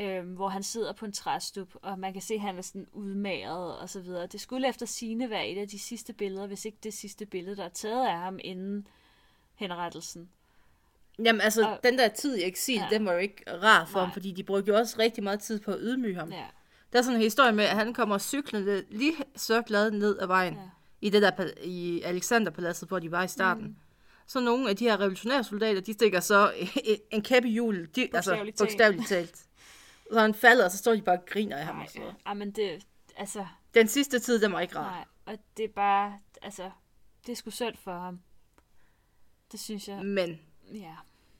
øhm, 0.00 0.28
hvor 0.34 0.48
han 0.48 0.62
sidder 0.62 0.92
på 0.92 1.04
en 1.04 1.12
træstup, 1.12 1.68
og 1.82 1.98
man 1.98 2.12
kan 2.12 2.22
se, 2.22 2.34
at 2.34 2.40
han 2.40 2.58
er 2.58 2.62
sådan 2.62 2.86
udmagret 2.92 3.78
og 3.78 3.88
så 3.88 4.00
videre. 4.00 4.26
Det 4.26 4.40
skulle 4.40 4.68
efter 4.68 4.86
sine 4.86 5.30
være 5.30 5.48
et 5.48 5.58
af 5.58 5.68
de 5.68 5.78
sidste 5.78 6.12
billeder, 6.12 6.46
hvis 6.46 6.64
ikke 6.64 6.78
det 6.82 6.94
sidste 6.94 7.26
billede, 7.26 7.56
der 7.56 7.64
er 7.64 7.68
taget 7.68 8.06
af 8.06 8.18
ham 8.18 8.38
inden 8.44 8.86
henrettelsen. 9.54 10.28
Jamen 11.24 11.40
altså, 11.40 11.68
Og- 11.68 11.78
den 11.84 11.98
der 11.98 12.08
tid 12.08 12.36
i 12.36 12.42
eksil, 12.44 12.74
ja. 12.74 12.86
den 12.90 13.06
var 13.06 13.12
jo 13.12 13.18
ikke 13.18 13.44
rar 13.62 13.84
for 13.84 13.98
Nej. 13.98 14.04
ham, 14.04 14.12
fordi 14.12 14.32
de 14.32 14.42
brugte 14.44 14.68
jo 14.72 14.78
også 14.78 14.96
rigtig 14.98 15.24
meget 15.24 15.40
tid 15.40 15.60
på 15.60 15.70
at 15.70 15.78
ydmyge 15.80 16.14
ham. 16.14 16.32
Ja, 16.32 16.46
Der 16.92 16.98
er 16.98 17.02
sådan 17.02 17.16
en 17.16 17.22
historie 17.22 17.52
med, 17.52 17.64
at 17.64 17.76
han 17.76 17.94
kommer 17.94 18.18
cyklende 18.18 18.84
lige 18.90 19.12
så 19.36 19.62
glad 19.62 19.90
ned 19.90 20.18
ad 20.18 20.26
vejen. 20.26 20.54
Ja. 20.54 20.60
I 21.00 21.10
det 21.10 21.22
der 21.22 21.50
i 21.64 22.02
Alexanderpaladset, 22.02 22.88
hvor 22.88 22.98
de 22.98 23.10
var 23.10 23.24
i 23.24 23.28
starten. 23.28 23.64
Mm. 23.64 23.76
Så 24.26 24.40
nogle 24.40 24.70
af 24.70 24.76
de 24.76 24.84
her 24.84 25.00
revolutionære 25.00 25.44
soldater, 25.44 25.80
de 25.80 25.92
stikker 25.92 26.20
så 26.20 26.52
en 27.10 27.22
kæp 27.22 27.44
i 27.44 27.48
hjulet. 27.50 27.96
De, 27.96 28.08
altså, 28.14 28.52
Bogstaveligt 28.58 29.08
talt. 29.08 29.36
Så 30.12 30.20
han 30.20 30.34
falder, 30.34 30.64
og 30.64 30.70
så 30.70 30.78
står 30.78 30.94
de 30.94 31.02
bare 31.02 31.18
og 31.18 31.26
griner 31.26 31.56
af 31.56 31.64
ham. 31.64 31.74
nej, 31.76 31.84
Og 31.84 31.90
så. 31.90 32.12
ja. 32.26 32.34
men 32.34 32.50
det, 32.50 32.86
altså, 33.16 33.46
Den 33.74 33.88
sidste 33.88 34.18
tid, 34.18 34.40
den 34.40 34.52
var 34.52 34.60
ikke 34.60 34.76
rar. 34.76 34.90
nej, 34.90 35.04
og 35.26 35.38
det 35.56 35.64
er 35.64 35.72
bare, 35.74 36.18
altså, 36.42 36.70
det 37.26 37.32
er 37.32 37.36
sgu 37.36 37.50
synd 37.50 37.76
for 37.76 37.92
ham. 37.98 38.20
Det 39.52 39.60
synes 39.60 39.88
jeg, 39.88 40.04
Men, 40.04 40.40
ja. 40.74 40.94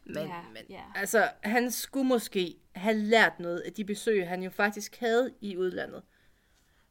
men, 0.04 0.16
Ja, 0.26 0.42
men. 0.52 0.62
ja. 0.70 0.82
Altså, 0.94 1.30
han 1.42 1.70
skulle 1.70 2.06
måske 2.08 2.56
have 2.74 2.96
lært 2.96 3.40
noget 3.40 3.60
af 3.60 3.72
de 3.72 3.84
besøg, 3.84 4.28
han 4.28 4.42
jo 4.42 4.50
faktisk 4.50 4.96
havde 5.00 5.34
i 5.40 5.56
udlandet. 5.56 6.02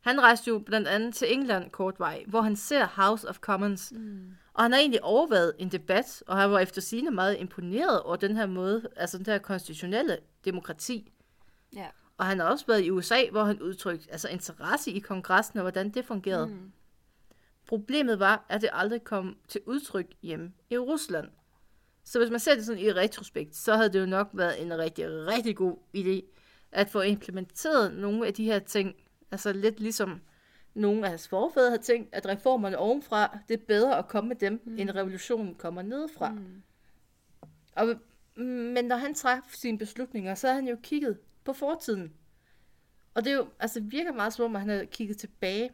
Han 0.07 0.21
rejste 0.21 0.47
jo 0.47 0.59
blandt 0.59 0.87
andet 0.87 1.15
til 1.15 1.33
England 1.33 1.71
kort 1.71 1.99
vej, 1.99 2.23
hvor 2.27 2.41
han 2.41 2.55
ser 2.55 2.87
House 2.87 3.29
of 3.29 3.37
Commons. 3.39 3.91
Mm. 3.95 4.31
Og 4.53 4.63
han 4.63 4.71
har 4.71 4.79
egentlig 4.79 5.03
overvejet 5.03 5.53
en 5.59 5.71
debat, 5.71 6.23
og 6.27 6.37
han 6.37 6.51
var 6.51 6.59
efter 6.59 6.81
sigende 6.81 7.11
meget 7.11 7.37
imponeret 7.39 8.01
over 8.01 8.15
den 8.15 8.37
her 8.37 8.45
måde, 8.45 8.87
altså 8.95 9.17
den 9.17 9.25
her 9.25 9.37
konstitutionelle 9.37 10.17
demokrati. 10.45 11.11
Ja. 11.73 11.87
Og 12.17 12.25
han 12.25 12.39
har 12.39 12.47
også 12.47 12.65
været 12.67 12.83
i 12.83 12.91
USA, 12.91 13.17
hvor 13.31 13.43
han 13.43 13.61
udtrykte 13.61 14.11
altså 14.11 14.27
interesse 14.27 14.91
i 14.91 14.99
kongressen 14.99 15.59
og 15.59 15.63
hvordan 15.63 15.89
det 15.89 16.05
fungerede. 16.05 16.47
Mm. 16.47 16.71
Problemet 17.67 18.19
var, 18.19 18.45
at 18.49 18.61
det 18.61 18.69
aldrig 18.73 19.03
kom 19.03 19.37
til 19.47 19.61
udtryk 19.65 20.07
hjemme 20.21 20.51
i 20.69 20.77
Rusland. 20.77 21.27
Så 22.03 22.19
hvis 22.19 22.29
man 22.29 22.39
ser 22.39 22.55
det 22.55 22.65
sådan 22.65 22.81
i 22.81 22.91
retrospekt, 22.91 23.55
så 23.55 23.75
havde 23.75 23.93
det 23.93 23.99
jo 23.99 24.05
nok 24.05 24.29
været 24.33 24.61
en 24.61 24.77
rigtig, 24.77 25.05
rigtig 25.09 25.55
god 25.55 25.77
idé 25.97 26.21
at 26.71 26.89
få 26.89 27.01
implementeret 27.01 27.93
nogle 27.93 28.27
af 28.27 28.33
de 28.33 28.45
her 28.45 28.59
ting. 28.59 28.95
Altså 29.31 29.53
lidt 29.53 29.79
ligesom 29.79 30.21
nogle 30.73 31.03
af 31.03 31.09
hans 31.09 31.27
forfædre 31.27 31.69
havde 31.69 31.81
tænkt, 31.81 32.15
at 32.15 32.25
reformerne 32.25 32.77
ovenfra, 32.77 33.37
det 33.47 33.59
er 33.59 33.65
bedre 33.67 33.97
at 33.97 34.07
komme 34.07 34.27
med 34.27 34.35
dem, 34.35 34.61
mm. 34.65 34.79
end 34.79 34.91
revolutionen 34.91 35.55
kommer 35.55 35.81
nedefra. 35.81 36.31
Mm. 36.31 36.63
Og, 37.75 37.95
men 38.43 38.85
når 38.85 38.95
han 38.95 39.13
træffede 39.13 39.57
sine 39.57 39.77
beslutninger, 39.77 40.35
så 40.35 40.47
havde 40.47 40.61
han 40.61 40.69
jo 40.69 40.77
kigget 40.83 41.17
på 41.43 41.53
fortiden. 41.53 42.13
Og 43.13 43.25
det 43.25 43.31
er 43.31 43.35
jo, 43.35 43.47
altså 43.59 43.81
virker 43.81 44.13
meget 44.13 44.33
som 44.33 44.45
om, 44.45 44.55
at 44.55 44.61
han 44.61 44.69
havde 44.69 44.85
kigget 44.85 45.17
tilbage. 45.17 45.71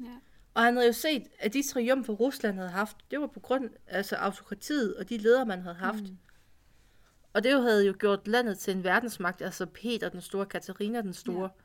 Ja. 0.00 0.18
Og 0.54 0.62
han 0.62 0.74
havde 0.74 0.86
jo 0.86 0.92
set, 0.92 1.28
at 1.38 1.52
de 1.52 1.62
triumfer, 1.62 2.12
Rusland 2.12 2.56
havde 2.56 2.70
haft, 2.70 2.96
det 3.10 3.20
var 3.20 3.26
på 3.26 3.40
grund 3.40 3.70
af 3.86 3.96
altså, 3.96 4.16
autokratiet 4.16 4.96
og 4.96 5.08
de 5.08 5.16
ledere, 5.16 5.46
man 5.46 5.62
havde 5.62 5.76
haft. 5.76 6.02
Mm. 6.02 6.18
Og 7.32 7.44
det 7.44 7.52
jo 7.52 7.60
havde 7.60 7.86
jo 7.86 7.94
gjort 7.98 8.28
landet 8.28 8.58
til 8.58 8.76
en 8.76 8.84
verdensmagt, 8.84 9.42
altså 9.42 9.66
Peter 9.66 10.08
den 10.08 10.20
store, 10.20 10.46
Katarina 10.46 11.00
den 11.00 11.12
store, 11.12 11.50
ja. 11.56 11.61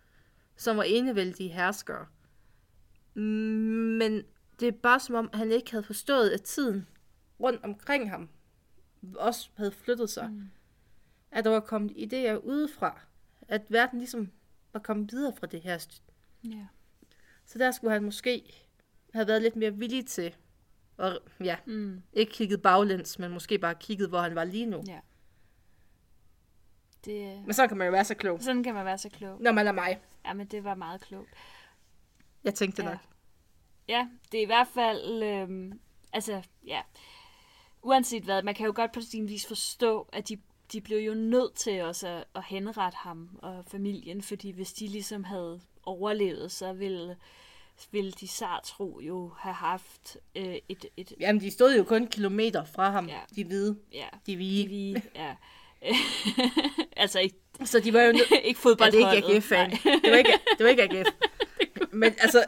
Som 0.58 0.78
var 0.78 0.84
enevældige 0.84 1.50
herskere. 1.50 2.06
Men 3.14 4.24
det 4.60 4.68
er 4.68 4.72
bare 4.72 5.00
som 5.00 5.16
om, 5.16 5.30
han 5.34 5.52
ikke 5.52 5.72
havde 5.72 5.84
forstået, 5.84 6.30
at 6.30 6.42
tiden 6.42 6.88
rundt 7.40 7.64
omkring 7.64 8.10
ham 8.10 8.30
også 9.16 9.50
havde 9.56 9.72
flyttet 9.72 10.10
sig. 10.10 10.30
Mm. 10.32 10.50
At 11.32 11.46
der 11.46 11.52
var 11.52 11.60
kommet 11.60 11.92
idéer 11.92 12.36
udefra. 12.46 13.02
At 13.42 13.62
verden 13.70 14.00
ligesom 14.00 14.32
var 14.74 14.80
kommet 14.80 15.12
videre 15.12 15.34
fra 15.40 15.48
det 15.48 15.62
her. 15.62 15.88
Ja. 16.44 16.66
Så 17.46 17.60
der 17.60 17.72
skulle 17.72 17.92
han 17.94 18.04
måske 18.04 18.54
have 19.14 19.28
været 19.28 19.42
lidt 19.42 19.56
mere 19.56 19.74
villig 19.76 20.06
til 20.06 20.36
og 20.98 21.20
ja, 21.44 21.58
Mm. 21.66 22.02
ikke 22.14 22.32
kigget 22.32 22.62
baglæns, 22.62 23.20
men 23.20 23.32
måske 23.32 23.58
bare 23.60 23.76
kigget, 23.76 24.10
hvor 24.10 24.20
han 24.22 24.36
var 24.36 24.44
lige 24.44 24.66
nu. 24.66 24.84
Ja. 24.88 25.00
Det, 27.08 27.42
Men 27.46 27.54
så 27.54 27.68
kan 27.68 27.78
man 27.78 27.86
jo 27.88 27.92
være 27.92 28.06
så 28.06 28.16
klog, 28.16 28.42
sådan 28.42 28.64
kan 28.64 28.74
man 28.74 28.86
være 28.86 28.98
så 28.98 29.10
klog. 29.10 29.42
når 29.42 29.52
man 29.52 29.68
er 29.68 29.72
mig. 29.72 30.00
Ja, 30.26 30.34
men 30.34 30.48
det 30.48 30.64
var 30.64 30.76
meget 30.76 31.02
klogt. 31.02 31.30
Jeg 32.44 32.54
tænkte 32.56 32.84
Ja. 32.84 32.90
nok. 32.90 32.98
Ja, 33.88 34.08
det 34.32 34.38
er 34.38 34.42
i 34.44 34.46
hvert 34.46 34.68
fald, 34.74 35.24
øhm, 35.24 35.80
altså, 36.14 36.42
ja, 36.66 36.82
uanset 37.82 38.24
hvad, 38.24 38.44
man 38.44 38.56
kan 38.56 38.66
jo 38.66 38.72
godt 38.76 38.92
på 38.92 39.02
sin 39.02 39.28
vis 39.28 39.48
forstå, 39.48 40.10
at 40.14 40.30
de, 40.30 40.38
de 40.74 40.82
blev 40.82 40.98
jo 40.98 41.14
nødt 41.14 41.54
til 41.56 41.82
også 41.84 42.08
at, 42.08 42.24
at 42.36 42.44
henrette 42.44 42.96
ham 42.98 43.30
og 43.42 43.66
familien, 43.68 44.22
fordi 44.22 44.52
hvis 44.52 44.74
de 44.74 44.88
ligesom 44.88 45.24
havde 45.24 45.62
overlevet, 45.84 46.52
så 46.52 46.74
ville, 46.74 47.18
ville 47.92 48.12
de 48.12 48.28
sartro 48.28 49.00
jo 49.00 49.32
have 49.38 49.54
haft 49.56 50.18
øh, 50.36 50.56
et, 50.70 50.86
et, 50.98 51.14
Jamen, 51.20 51.42
de 51.42 51.52
stod 51.52 51.78
jo 51.78 51.84
kun 51.84 52.08
kilometer 52.08 52.64
fra 52.64 52.92
ham, 52.92 53.08
Ja. 53.08 53.20
de 53.36 53.44
hvide, 53.44 53.80
ja, 53.94 54.08
de 54.14 54.32
de 54.32 54.36
hvide. 54.36 54.68
vi, 54.68 54.96
ja, 55.16 55.36
altså 56.98 57.20
ikke, 57.20 57.36
Så 57.66 57.80
de 57.80 57.94
var 57.94 58.02
jo 58.02 58.12
nødt... 58.12 58.32
ikke 58.32 58.36
Ja, 58.36 58.42
det 58.44 58.50
er 58.50 58.56
fodboldholdet. 58.56 59.16
ikke 59.18 59.36
AGF-fan. 59.36 59.72
Det 59.72 60.12
var 60.12 60.18
ikke, 60.18 60.34
det 60.58 60.64
var 60.64 60.70
ikke 60.70 60.84
AGF. 60.84 61.08
Men 61.92 62.14
altså, 62.20 62.46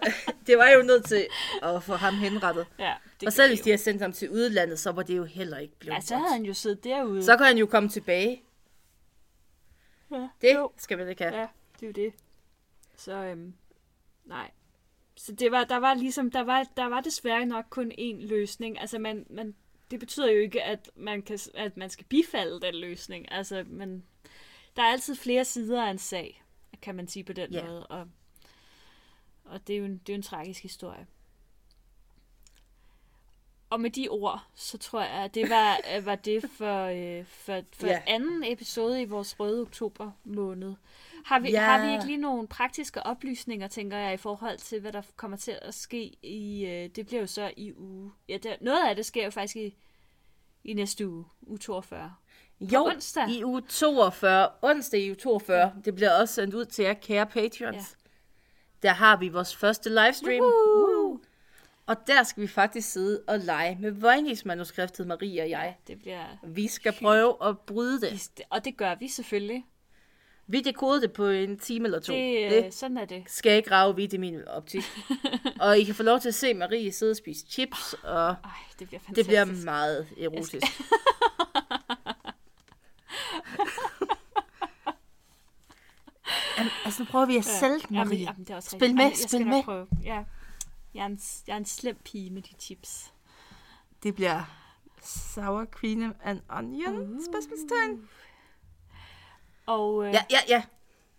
det 0.47 0.57
var 0.57 0.69
jo 0.69 0.81
nødt 0.81 1.05
til 1.05 1.27
at 1.63 1.83
få 1.83 1.93
ham 1.95 2.13
henrettet. 2.15 2.67
Ja, 2.79 2.93
det 3.19 3.27
og 3.27 3.33
selv 3.33 3.49
hvis 3.49 3.61
de 3.61 3.69
havde 3.69 3.81
sendt 3.81 4.01
ham 4.01 4.13
til 4.13 4.29
udlandet, 4.29 4.79
så 4.79 4.91
var 4.91 5.03
det 5.03 5.17
jo 5.17 5.23
heller 5.23 5.57
ikke 5.57 5.75
blevet. 5.79 5.95
Ja, 5.95 6.01
så 6.01 6.15
havde 6.15 6.33
han 6.33 6.43
jo 6.45 6.53
siddet 6.53 6.83
derude. 6.83 7.23
Så 7.23 7.37
kan 7.37 7.45
han 7.45 7.57
jo 7.57 7.65
komme 7.65 7.89
tilbage. 7.89 8.43
ja, 10.11 10.27
Det 10.41 10.53
jo. 10.55 10.71
skal 10.77 10.97
vi 11.05 11.09
ikke 11.09 11.23
have. 11.23 11.35
Ja, 11.39 11.47
det 11.79 11.83
er 11.83 11.87
jo 11.87 11.91
det. 12.07 12.13
Så 12.97 13.13
øhm, 13.13 13.53
nej. 14.25 14.51
Så 15.17 15.31
det 15.31 15.51
var, 15.51 15.63
der 15.63 15.77
var 15.77 15.93
ligesom, 15.93 16.31
der 16.31 16.41
var, 16.41 16.65
der 16.77 16.85
var 16.85 17.01
desværre 17.01 17.45
nok 17.45 17.65
kun 17.69 17.91
én 17.91 18.27
løsning. 18.27 18.79
Altså 18.81 18.99
man, 18.99 19.25
man, 19.29 19.55
det 19.91 19.99
betyder 19.99 20.31
jo 20.31 20.39
ikke, 20.39 20.63
at 20.63 20.89
man, 20.95 21.21
kan, 21.21 21.39
at 21.53 21.77
man 21.77 21.89
skal 21.89 22.05
bifalde 22.05 22.61
den 22.61 22.75
løsning. 22.75 23.31
Altså, 23.31 23.63
men 23.67 24.03
der 24.75 24.81
er 24.83 24.91
altid 24.91 25.15
flere 25.15 25.45
sider 25.45 25.83
af 25.85 25.91
en 25.91 25.97
sag, 25.97 26.43
kan 26.81 26.95
man 26.95 27.07
sige 27.07 27.23
på 27.23 27.33
den 27.33 27.51
Ja. 27.53 27.65
måde. 27.65 27.87
Og, 27.87 28.07
og 29.45 29.67
det 29.67 29.73
er 29.75 29.79
jo 29.79 29.85
en, 29.85 29.97
det 29.97 30.09
er 30.09 30.13
jo 30.13 30.17
en 30.17 30.23
tragisk 30.23 30.61
historie. 30.63 31.07
Og 33.69 33.81
med 33.81 33.89
de 33.89 34.07
ord, 34.09 34.43
så 34.55 34.77
tror 34.77 35.01
jeg, 35.01 35.09
at 35.09 35.35
det 35.35 35.49
var, 35.49 35.77
var 36.05 36.15
det 36.15 36.49
for, 36.57 36.83
øh, 36.85 37.25
for, 37.25 37.61
for 37.73 37.87
Ja. 37.87 38.01
anden 38.07 38.43
episode 38.43 39.01
i 39.01 39.05
vores 39.05 39.39
røde 39.39 39.61
oktober 39.61 40.11
måned. 40.23 40.73
Har 41.25 41.39
vi, 41.39 41.49
Ja. 41.49 41.61
har 41.61 41.85
vi 41.87 41.93
ikke 41.93 42.05
lige 42.05 42.17
nogle 42.17 42.47
praktiske 42.47 43.03
oplysninger, 43.03 43.67
tænker 43.67 43.97
jeg, 43.97 44.13
i 44.13 44.17
forhold 44.17 44.57
til, 44.57 44.79
hvad 44.81 44.91
der 44.91 45.01
kommer 45.15 45.37
til 45.37 45.59
at 45.61 45.73
ske 45.73 46.03
i... 46.23 46.65
Øh, 46.65 46.89
det 46.95 47.05
bliver 47.05 47.19
jo 47.19 47.27
så 47.27 47.51
i 47.57 47.73
uge... 47.73 48.11
Ja, 48.29 48.37
der, 48.37 48.55
noget 48.61 48.89
af 48.89 48.95
det 48.95 49.05
sker 49.05 49.23
jo 49.23 49.29
faktisk 49.31 49.55
i, 49.55 49.75
i 50.63 50.73
næste 50.73 51.07
uge, 51.07 51.25
uge 51.41 51.57
42. 51.57 52.13
Jo, 52.61 52.85
onsdag. 52.85 53.29
i 53.29 53.43
uge 53.43 53.61
42, 53.61 54.49
onsdag 54.61 54.99
i 54.99 55.09
uge 55.09 55.15
42, 55.15 55.73
det 55.85 55.95
bliver 55.95 56.11
også 56.19 56.33
sendt 56.33 56.53
ud 56.53 56.65
til 56.65 56.85
jer, 56.85 56.93
kære 56.93 57.25
Patreons. 57.25 57.75
Ja. 57.75 58.87
Der 58.87 58.93
har 58.93 59.17
vi 59.17 59.29
vores 59.29 59.55
første 59.55 59.89
livestream. 59.89 60.41
Woohoo! 60.43 61.19
Og 61.85 62.07
der 62.07 62.23
skal 62.23 62.41
vi 62.43 62.47
faktisk 62.47 62.91
sidde 62.91 63.23
og 63.27 63.39
lege 63.39 63.77
med 63.81 63.91
Voynich-manuskriptet, 63.91 65.07
Marie 65.07 65.41
og 65.41 65.49
jeg. 65.49 65.77
Det 65.87 65.99
bliver... 65.99 66.25
Vi 66.43 66.67
skal 66.67 66.93
prøve 67.01 67.35
at 67.49 67.59
bryde 67.59 68.01
det. 68.01 68.29
Og 68.49 68.65
det 68.65 68.77
gør 68.77 68.95
vi 68.95 69.07
selvfølgelig. 69.07 69.65
Vi 70.51 70.61
dekodede 70.61 71.01
det 71.01 71.13
på 71.13 71.25
en 71.27 71.59
time 71.59 71.85
eller 71.85 71.99
to. 71.99 72.13
Det, 72.13 72.51
Det 72.51 72.65
øh, 72.65 72.71
sådan 72.71 72.97
er 72.97 73.05
det. 73.05 73.23
skal 73.27 73.57
ikke 73.57 73.71
rave 73.71 73.95
vidt 73.95 74.13
i 74.13 74.17
min 74.17 74.47
optik. 74.47 74.83
og 75.61 75.79
I 75.79 75.83
kan 75.83 75.95
få 75.95 76.03
lov 76.03 76.19
til 76.19 76.27
at 76.27 76.35
se 76.35 76.53
Marie 76.53 76.91
sidde 76.91 77.11
og 77.11 77.15
spise 77.15 77.45
chips, 77.49 77.95
og 78.03 78.27
Ej, 78.29 78.35
det 78.79 78.87
bliver 78.87 78.99
det 78.99 79.05
fantastisk. 79.05 79.27
bliver 79.27 79.45
meget 79.65 80.07
erotisk. 80.21 80.65
Jamen, 86.57 86.71
altså, 86.85 87.03
nu 87.03 87.07
prøver 87.11 87.25
vi 87.25 87.37
at 87.37 87.45
sælge 87.45 87.79
den, 87.79 87.95
Jamen, 87.95 88.07
Marie. 88.07 88.23
jamen, 88.23 88.43
det 88.43 88.49
er 88.49 88.55
også 88.55 88.69
Spil 88.69 88.79
med, 88.79 88.87
Jamen, 88.87 88.99
jeg 89.09 89.17
spil 89.17 89.29
skal 89.29 89.47
med. 89.47 89.63
Prøve. 89.63 89.87
Ja. 90.03 90.23
Jeg, 90.93 91.01
er 91.01 91.05
en, 91.05 91.19
jeg 91.47 91.53
er 91.53 91.57
en 91.57 91.65
slem 91.65 91.97
pige 92.05 92.29
med 92.29 92.41
de 92.41 92.49
chips. 92.59 93.13
Det 94.03 94.15
bliver 94.15 94.43
sour 95.03 95.65
cream 95.65 96.15
and 96.23 96.39
onion, 96.49 96.97
uh. 96.97 97.19
spørgsmålstegn. 97.31 98.09
Og, 99.69 100.05
øh, 100.05 100.13
Ja, 100.13 100.23
ja, 100.31 100.37
ja. 100.47 100.63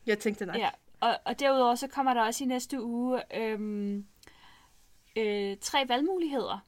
Jeg 0.07 0.18
tænkte 0.18 0.46
nok. 0.46 0.57
ja. 0.57 0.70
Og, 1.01 1.18
og 1.24 1.38
derudover 1.40 1.74
så 1.74 1.86
kommer 1.88 2.14
der 2.14 2.22
også 2.22 2.44
i 2.44 2.46
næste 2.46 2.82
uge 2.82 3.36
øhm, 3.36 4.07
øh, 5.16 5.57
tre 5.61 5.84
valgmuligheder. 5.88 6.59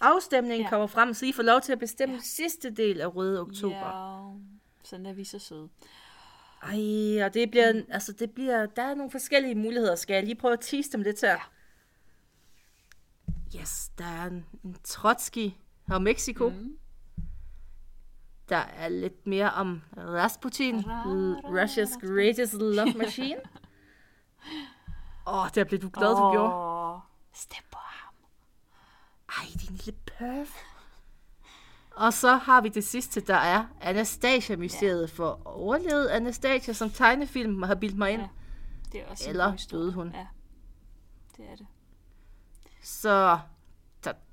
Afstemningen 0.00 0.64
Ja. 0.64 0.70
kommer 0.70 0.86
frem, 0.86 1.14
så 1.14 1.26
I 1.26 1.32
får 1.32 1.42
lov 1.42 1.60
til 1.60 1.72
at 1.72 1.78
bestemme 1.78 2.14
ja. 2.14 2.20
sidste 2.22 2.70
del 2.70 3.00
af 3.00 3.16
Røde 3.16 3.40
Oktober. 3.40 3.76
Ja, 3.76 4.38
sådan 4.84 5.06
er 5.06 5.12
vi 5.12 5.24
så 5.24 5.38
søde. 5.38 5.68
Ej, 6.62 7.24
og 7.26 7.34
det 7.34 7.50
bliver, 7.50 7.82
altså 7.88 8.12
det 8.12 8.30
bliver, 8.30 8.66
der 8.66 8.82
er 8.82 8.94
nogle 8.94 9.10
forskellige 9.10 9.54
muligheder. 9.54 9.94
Skal 9.94 10.14
jeg 10.14 10.22
lige 10.22 10.34
prøve 10.34 10.52
at 10.52 10.60
tease 10.60 10.92
dem 10.92 11.02
lidt 11.02 11.20
her? 11.20 11.50
Yes, 13.60 13.88
der 13.98 14.04
er 14.04 14.26
en, 14.26 14.46
en 14.64 14.76
Trotsky 14.84 15.50
og 15.90 16.02
Mexico. 16.02 16.48
Mm. 16.48 16.78
Der 18.50 18.56
er 18.56 18.88
lidt 18.88 19.26
mere 19.26 19.52
om 19.52 19.82
Rasputin, 19.96 20.78
Russia's 21.44 22.06
greatest 22.06 22.52
love 22.52 22.92
machine. 22.96 23.40
Åh, 25.26 25.34
oh, 25.44 25.48
der 25.54 25.64
blev 25.64 25.80
du 25.80 25.88
glad, 25.88 26.08
du 26.08 26.32
gjorde. 26.32 26.54
Åh, 26.54 27.00
Stem 27.32 27.64
på 27.72 27.78
ham. 27.78 28.14
Ej, 29.28 29.44
din 29.60 29.76
lille 29.76 30.00
perf. 30.06 30.56
Og 31.96 32.12
så 32.12 32.36
har 32.36 32.60
vi 32.60 32.68
det 32.68 32.84
sidste, 32.84 33.20
der 33.20 33.34
er 33.34 33.64
Anastasia-mysteriet. 33.80 35.00
Ja. 35.00 35.06
For 35.06 35.40
overlevede 35.44 36.12
Anastasia 36.12 36.74
som 36.74 36.90
tegnefilm 36.90 37.62
har 37.62 37.74
bildt 37.74 37.98
mig 37.98 38.12
ind. 38.12 38.22
Ja. 38.22 38.28
Det 38.92 39.00
er 39.00 39.06
også 39.06 39.28
Eller 39.28 39.66
døde 39.70 39.92
hun. 39.92 40.12
Ja, 40.14 40.26
det 41.36 41.44
er 41.50 41.56
det. 41.56 41.66
Så... 42.82 43.38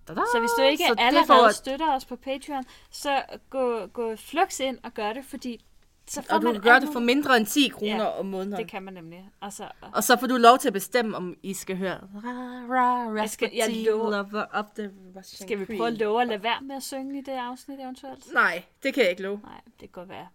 Da, 0.08 0.14
da, 0.14 0.20
da. 0.20 0.26
Så 0.34 0.40
hvis 0.40 0.50
du 0.58 0.62
ikke 0.64 0.84
så 0.88 0.96
allerede 0.98 1.28
får- 1.28 1.52
støtter 1.52 1.96
os 1.96 2.06
på 2.06 2.16
Patreon, 2.16 2.64
så 2.92 3.24
gå, 3.50 3.86
gå 3.86 4.16
flux 4.16 4.60
ind 4.60 4.78
og 4.84 4.94
gør 4.94 5.14
det, 5.14 5.26
fordi 5.26 5.64
så 6.10 6.22
får 6.22 6.36
Og 6.36 6.42
du 6.42 6.46
man 6.46 6.54
kan 6.54 6.62
gøre 6.64 6.80
det 6.80 6.90
for 6.94 7.00
mindre 7.00 7.38
end 7.38 7.46
10 7.46 7.68
kroner 7.68 7.96
Ja, 8.04 8.20
om 8.20 8.26
måneden. 8.26 8.58
Det 8.60 8.70
kan 8.72 8.84
man 8.84 8.94
nemlig. 8.94 9.30
Altså, 9.42 9.64
og- 9.82 9.90
Og 9.94 10.04
så 10.04 10.18
får 10.20 10.28
du 10.28 10.36
lov 10.38 10.58
til 10.58 10.68
at 10.70 10.74
bestemme, 10.74 11.18
om 11.18 11.36
I 11.44 11.54
skal 11.54 11.78
høre 11.78 11.94
ra, 11.98 12.30
ra, 12.76 13.20
Jeg 13.20 13.30
skal- 13.30 13.52
jeg 13.54 13.70
lover- 13.86 14.10
lover 14.12 14.46
of 14.54 14.66
the 14.76 14.92
Russian 15.18 15.48
skal 15.48 15.60
vi 15.60 15.66
prøve 15.66 15.88
at 15.88 15.94
love 15.94 16.22
at 16.22 16.28
lade 16.28 16.44
være 16.44 16.62
med 16.62 16.76
at 16.76 16.84
synge 16.84 17.20
i 17.20 17.22
det 17.22 17.32
afsnit 17.32 17.80
eventuelt? 17.80 18.34
Nej, 18.34 18.64
det 18.84 18.94
kan 18.94 19.04
jeg 19.04 19.10
ikke 19.12 19.22
love. 19.24 19.40
Nej, 19.44 19.62
det 19.66 19.80
kan 19.80 19.90
godt 19.90 20.10
være. 20.10 20.28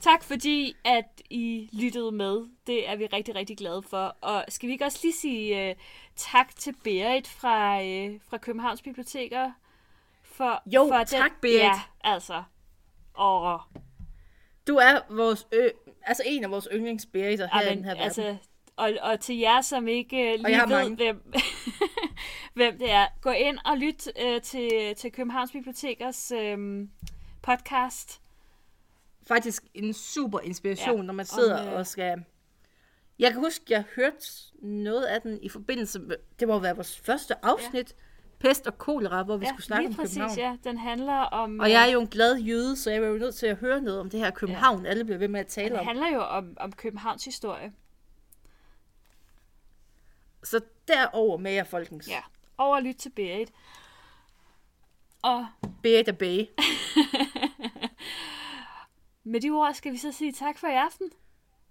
Tak 0.00 0.22
fordi, 0.24 0.74
at 0.84 1.22
I 1.30 1.68
lyttede 1.72 2.12
med. 2.12 2.46
Det 2.66 2.88
er 2.88 2.96
vi 2.96 3.06
rigtig, 3.06 3.34
rigtig 3.34 3.56
glade 3.56 3.82
for. 3.82 4.16
Og 4.20 4.44
skal 4.48 4.66
vi 4.66 4.72
ikke 4.72 4.84
også 4.84 4.98
lige 5.02 5.14
sige 5.14 5.70
uh, 5.70 5.76
tak 6.16 6.56
til 6.56 6.74
Berit 6.84 7.28
fra, 7.28 7.78
uh, 7.82 8.20
fra 8.28 8.38
Københavns 8.38 8.82
Biblioteker? 8.82 9.52
For, 10.22 10.62
Jo, 10.66 10.88
for 10.88 11.04
tak, 11.04 11.30
Berit. 11.40 11.58
Ja, 11.60 11.72
altså. 12.04 12.42
Og, 13.14 13.60
Du 14.66 14.76
er 14.76 15.14
vores 15.14 15.46
ø- 15.52 15.68
altså 16.02 16.22
en 16.26 16.44
af 16.44 16.50
vores 16.50 16.68
yndlingsberitter 16.72 17.48
her 17.52 17.60
i 17.60 17.74
den 17.74 17.84
her 17.84 17.90
verden. 17.90 18.02
altså, 18.04 18.36
og, 18.76 18.92
og 19.02 19.20
til 19.20 19.36
jer, 19.38 19.60
som 19.60 19.88
ikke 19.88 20.16
uh, 20.16 20.46
lige 20.46 20.60
ved, 20.60 20.66
mange. 20.66 20.96
hvem, 20.96 21.32
hvem 22.54 22.78
det 22.78 22.90
er, 22.90 23.06
gå 23.20 23.30
ind 23.30 23.58
og 23.64 23.78
lyt 23.78 24.08
uh, 24.24 24.42
til, 24.42 24.94
til 24.96 25.12
Københavns 25.12 25.52
Bibliotekers 25.52 26.32
um, 26.32 26.90
podcast. 27.42 28.20
Faktisk 29.28 29.62
en 29.74 29.92
super 29.92 30.40
inspiration, 30.40 30.96
Ja, 30.96 31.02
når 31.02 31.14
man 31.14 31.26
sidder 31.26 31.60
om, 31.60 31.68
øh, 31.68 31.72
og 31.74 31.86
skal... 31.86 32.24
Jeg 33.18 33.32
kan 33.32 33.40
huske, 33.40 33.64
jeg 33.68 33.84
hørte 33.96 34.26
noget 34.62 35.04
af 35.04 35.22
den 35.22 35.38
i 35.42 35.48
forbindelse 35.48 35.98
med... 35.98 36.16
Det 36.40 36.48
må 36.48 36.58
være 36.58 36.74
vores 36.76 36.98
første 37.00 37.44
afsnit. 37.44 37.94
Pest 38.38 38.66
og 38.66 38.78
kolera, 38.78 39.22
hvor 39.22 39.36
vi 39.36 39.46
skulle 39.46 39.62
snakke 39.62 39.88
om 39.88 39.94
præcis, 39.94 40.16
København. 40.16 40.38
ja. 40.38 40.56
Den 40.70 40.78
handler 40.78 41.14
om... 41.14 41.60
Og 41.60 41.70
jeg 41.70 41.88
er 41.88 41.92
jo 41.92 42.00
en 42.00 42.06
glad 42.06 42.36
jyde, 42.40 42.76
så 42.76 42.90
jeg 42.90 43.02
var 43.02 43.08
jo 43.08 43.18
nødt 43.18 43.34
til 43.34 43.46
at 43.46 43.56
høre 43.56 43.80
noget 43.80 44.00
om 44.00 44.10
det 44.10 44.20
her 44.20 44.30
København, 44.30 44.86
alle 44.86 45.04
bliver 45.04 45.18
ved 45.18 45.28
med 45.28 45.40
at 45.40 45.46
øh, 45.46 45.50
tale 45.50 45.70
det 45.70 45.78
om. 45.78 45.86
handler 45.86 46.08
jo 46.14 46.20
om, 46.22 46.56
om 46.60 46.72
Københavns 46.72 47.24
historie. 47.24 47.72
Så 50.44 50.60
derover 50.88 51.38
med 51.38 51.52
jer, 51.52 51.64
folkens. 51.64 52.08
Ja. 52.08 52.20
Over 52.58 52.76
at 52.76 52.82
lytte 52.82 53.00
til 53.00 53.10
Berit. 53.10 53.52
Og 55.22 55.46
Berit 55.82 56.08
og 56.08 56.18
Bay. 56.18 56.44
med 59.28 59.40
de 59.40 59.50
ord 59.50 59.74
skal 59.74 59.92
vi 59.92 59.98
så 59.98 60.12
sige 60.12 60.32
tak 60.32 60.58
for 60.58 60.66
i 60.66 60.74
aften. 60.74 61.10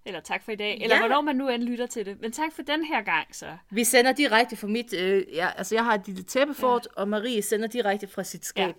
Eller 0.05 0.19
tak 0.19 0.43
for 0.43 0.51
i 0.51 0.55
dag. 0.55 0.81
Eller 0.81 0.95
Ja. 0.95 1.01
hvornår 1.01 1.21
man 1.21 1.35
nu 1.35 1.49
end 1.49 1.63
lytter 1.63 1.85
til 1.85 2.05
det. 2.05 2.21
Men 2.21 2.31
tak 2.31 2.51
for 2.53 2.61
den 2.61 2.83
her 2.85 3.01
gang, 3.01 3.35
så. 3.35 3.57
Vi 3.69 3.83
sender 3.83 4.11
direkte 4.11 4.55
fra 4.55 4.67
mit... 4.67 4.93
Øh, 4.93 5.23
ja, 5.33 5.49
altså, 5.57 5.75
jeg 5.75 5.83
har 5.83 5.93
et 5.93 6.07
lille 6.07 6.23
tæppefort, 6.23 6.87
ja. 6.97 7.01
og 7.01 7.07
Marie 7.07 7.41
sender 7.41 7.67
direkte 7.67 8.07
fra 8.07 8.23
sit 8.23 8.45
skab. 8.45 8.67
Ja. 8.67 8.73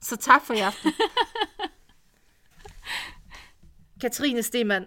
Så 0.00 0.16
tak 0.16 0.42
for 0.44 0.54
i 0.54 0.58
aften. 0.60 0.92
Katrine 4.00 4.42
Stemann, 4.42 4.86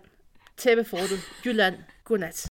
Tæppefortet, 0.57 1.19
Jylland. 1.45 1.75
Godnat. 2.03 2.48